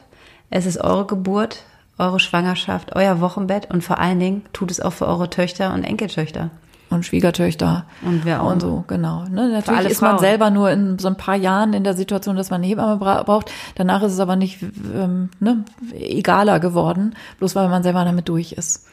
es 0.51 0.66
ist 0.66 0.78
eure 0.78 1.07
Geburt, 1.07 1.62
eure 1.99 2.20
Schwangerschaft, 2.20 2.95
euer 2.97 3.20
Wochenbett 3.20 3.70
und 3.70 3.82
vor 3.82 3.99
allen 3.99 4.18
Dingen 4.20 4.42
tut 4.53 4.70
es 4.70 4.80
auch 4.80 4.92
für 4.92 5.07
eure 5.07 5.30
Töchter 5.30 5.72
und 5.74 5.84
Enkeltöchter. 5.84 6.51
Und 6.90 7.05
Schwiegertöchter. 7.05 7.86
Und 8.03 8.24
wer 8.24 8.42
auch. 8.42 8.53
Und 8.53 8.61
so, 8.61 8.84
genau. 8.86 9.24
Ne, 9.24 9.49
natürlich 9.49 9.86
ist 9.86 10.03
man 10.03 10.18
selber 10.18 10.51
nur 10.51 10.70
in 10.70 10.99
so 10.99 11.09
ein 11.09 11.16
paar 11.16 11.34
Jahren 11.34 11.72
in 11.72 11.82
der 11.82 11.95
Situation, 11.95 12.36
dass 12.36 12.51
man 12.51 12.61
eine 12.61 12.68
Hebamme 12.68 12.97
braucht. 12.99 13.51
Danach 13.74 14.03
ist 14.03 14.12
es 14.12 14.20
aber 14.20 14.36
nicht 14.36 14.62
ähm, 14.62 15.30
ne, 15.40 15.64
egaler 15.92 16.61
geworden, 16.61 17.16
bloß 17.38 17.57
weil 17.57 17.68
man 17.68 17.82
selber 17.82 18.05
damit 18.05 18.28
durch 18.28 18.53
ist. 18.53 18.86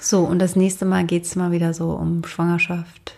So, 0.00 0.20
und 0.24 0.38
das 0.38 0.56
nächste 0.56 0.84
Mal 0.84 1.04
geht 1.04 1.24
es 1.24 1.36
mal 1.36 1.50
wieder 1.50 1.74
so 1.74 1.90
um 1.90 2.24
Schwangerschaft, 2.24 3.14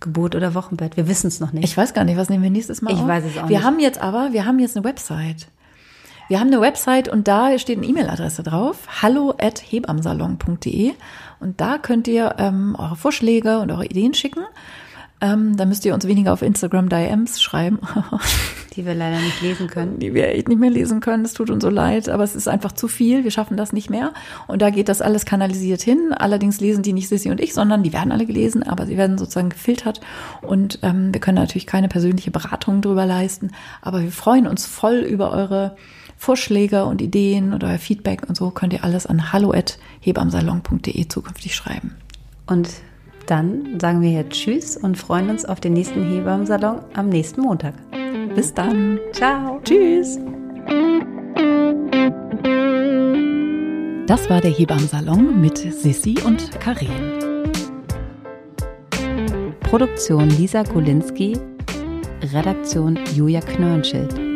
Geburt 0.00 0.34
oder 0.34 0.54
Wochenbett. 0.54 0.96
Wir 0.96 1.08
wissen 1.08 1.26
es 1.26 1.40
noch 1.40 1.52
nicht. 1.52 1.64
Ich 1.64 1.76
weiß 1.76 1.94
gar 1.94 2.04
nicht, 2.04 2.16
was 2.16 2.28
nehmen 2.30 2.42
wir 2.42 2.50
nächstes 2.50 2.80
Mal 2.80 2.92
Ich 2.92 3.00
auf? 3.00 3.08
weiß 3.08 3.24
es 3.24 3.30
auch 3.32 3.34
wir 3.34 3.42
nicht. 3.42 3.50
Wir 3.50 3.64
haben 3.64 3.80
jetzt 3.80 4.00
aber, 4.00 4.32
wir 4.32 4.46
haben 4.46 4.58
jetzt 4.60 4.76
eine 4.76 4.84
Website. 4.84 5.48
Wir 6.28 6.40
haben 6.40 6.46
eine 6.46 6.62
Website 6.62 7.08
und 7.08 7.28
da 7.28 7.58
steht 7.58 7.76
eine 7.76 7.86
E-Mail-Adresse 7.86 8.42
drauf, 8.42 9.02
hallo 9.02 9.34
at 9.38 9.60
hebamsalon.de 9.60 10.92
und 11.40 11.60
da 11.60 11.76
könnt 11.76 12.08
ihr 12.08 12.36
ähm, 12.38 12.74
eure 12.78 12.96
Vorschläge 12.96 13.58
und 13.58 13.70
eure 13.70 13.84
Ideen 13.84 14.14
schicken. 14.14 14.40
Ähm, 15.20 15.58
da 15.58 15.66
müsst 15.66 15.84
ihr 15.84 15.92
uns 15.92 16.06
weniger 16.06 16.32
auf 16.32 16.40
Instagram 16.40 16.88
DMs 16.88 17.42
schreiben. 17.42 17.78
Die 18.74 18.84
wir 18.84 18.94
leider 18.94 19.20
nicht 19.20 19.40
lesen 19.42 19.68
können. 19.68 19.98
Die 19.98 20.14
wir 20.14 20.28
echt 20.28 20.48
nicht 20.48 20.58
mehr 20.58 20.70
lesen 20.70 21.00
können. 21.00 21.24
Es 21.24 21.34
tut 21.34 21.50
uns 21.50 21.62
so 21.62 21.70
leid, 21.70 22.08
aber 22.08 22.24
es 22.24 22.34
ist 22.34 22.48
einfach 22.48 22.72
zu 22.72 22.88
viel. 22.88 23.22
Wir 23.22 23.30
schaffen 23.30 23.56
das 23.56 23.72
nicht 23.72 23.88
mehr. 23.88 24.12
Und 24.48 24.62
da 24.62 24.70
geht 24.70 24.88
das 24.88 25.00
alles 25.00 25.26
kanalisiert 25.26 25.80
hin. 25.82 26.12
Allerdings 26.12 26.58
lesen 26.58 26.82
die 26.82 26.92
nicht 26.92 27.08
Sissy 27.08 27.30
und 27.30 27.40
ich, 27.40 27.54
sondern 27.54 27.82
die 27.82 27.92
werden 27.92 28.10
alle 28.10 28.26
gelesen, 28.26 28.62
aber 28.64 28.86
sie 28.86 28.96
werden 28.96 29.16
sozusagen 29.16 29.50
gefiltert. 29.50 30.00
Und 30.42 30.80
ähm, 30.82 31.14
wir 31.14 31.20
können 31.20 31.38
natürlich 31.38 31.66
keine 31.66 31.88
persönliche 31.88 32.32
Beratung 32.32 32.80
drüber 32.80 33.06
leisten. 33.06 33.52
Aber 33.80 34.02
wir 34.02 34.10
freuen 34.10 34.46
uns 34.46 34.66
voll 34.66 34.96
über 34.96 35.30
eure 35.30 35.76
Vorschläge 36.24 36.86
und 36.86 37.02
Ideen 37.02 37.52
oder 37.52 37.68
euer 37.68 37.78
Feedback 37.78 38.22
und 38.26 38.34
so 38.34 38.50
könnt 38.50 38.72
ihr 38.72 38.82
alles 38.82 39.04
an 39.04 39.30
hallo@hebamsalon.de 39.30 41.06
zukünftig 41.06 41.54
schreiben. 41.54 41.94
Und 42.46 42.70
dann 43.26 43.78
sagen 43.78 44.00
wir 44.00 44.10
jetzt 44.10 44.32
Tschüss 44.32 44.78
und 44.78 44.96
freuen 44.96 45.28
uns 45.28 45.44
auf 45.44 45.60
den 45.60 45.74
nächsten 45.74 46.02
Hebammensalon 46.02 46.80
am 46.94 47.10
nächsten 47.10 47.42
Montag. 47.42 47.74
Bis 48.34 48.54
dann. 48.54 48.98
Ciao. 49.12 49.60
Tschüss. 49.64 50.18
Das 54.06 54.30
war 54.30 54.40
der 54.40 54.50
Hebammensalon 54.50 55.42
mit 55.42 55.58
Sissi 55.58 56.16
und 56.24 56.58
Karin. 56.58 56.88
Produktion 59.60 60.30
Lisa 60.30 60.62
Golinski, 60.62 61.38
Redaktion 62.32 62.98
Julia 63.14 63.40
Knörnschild. 63.40 64.34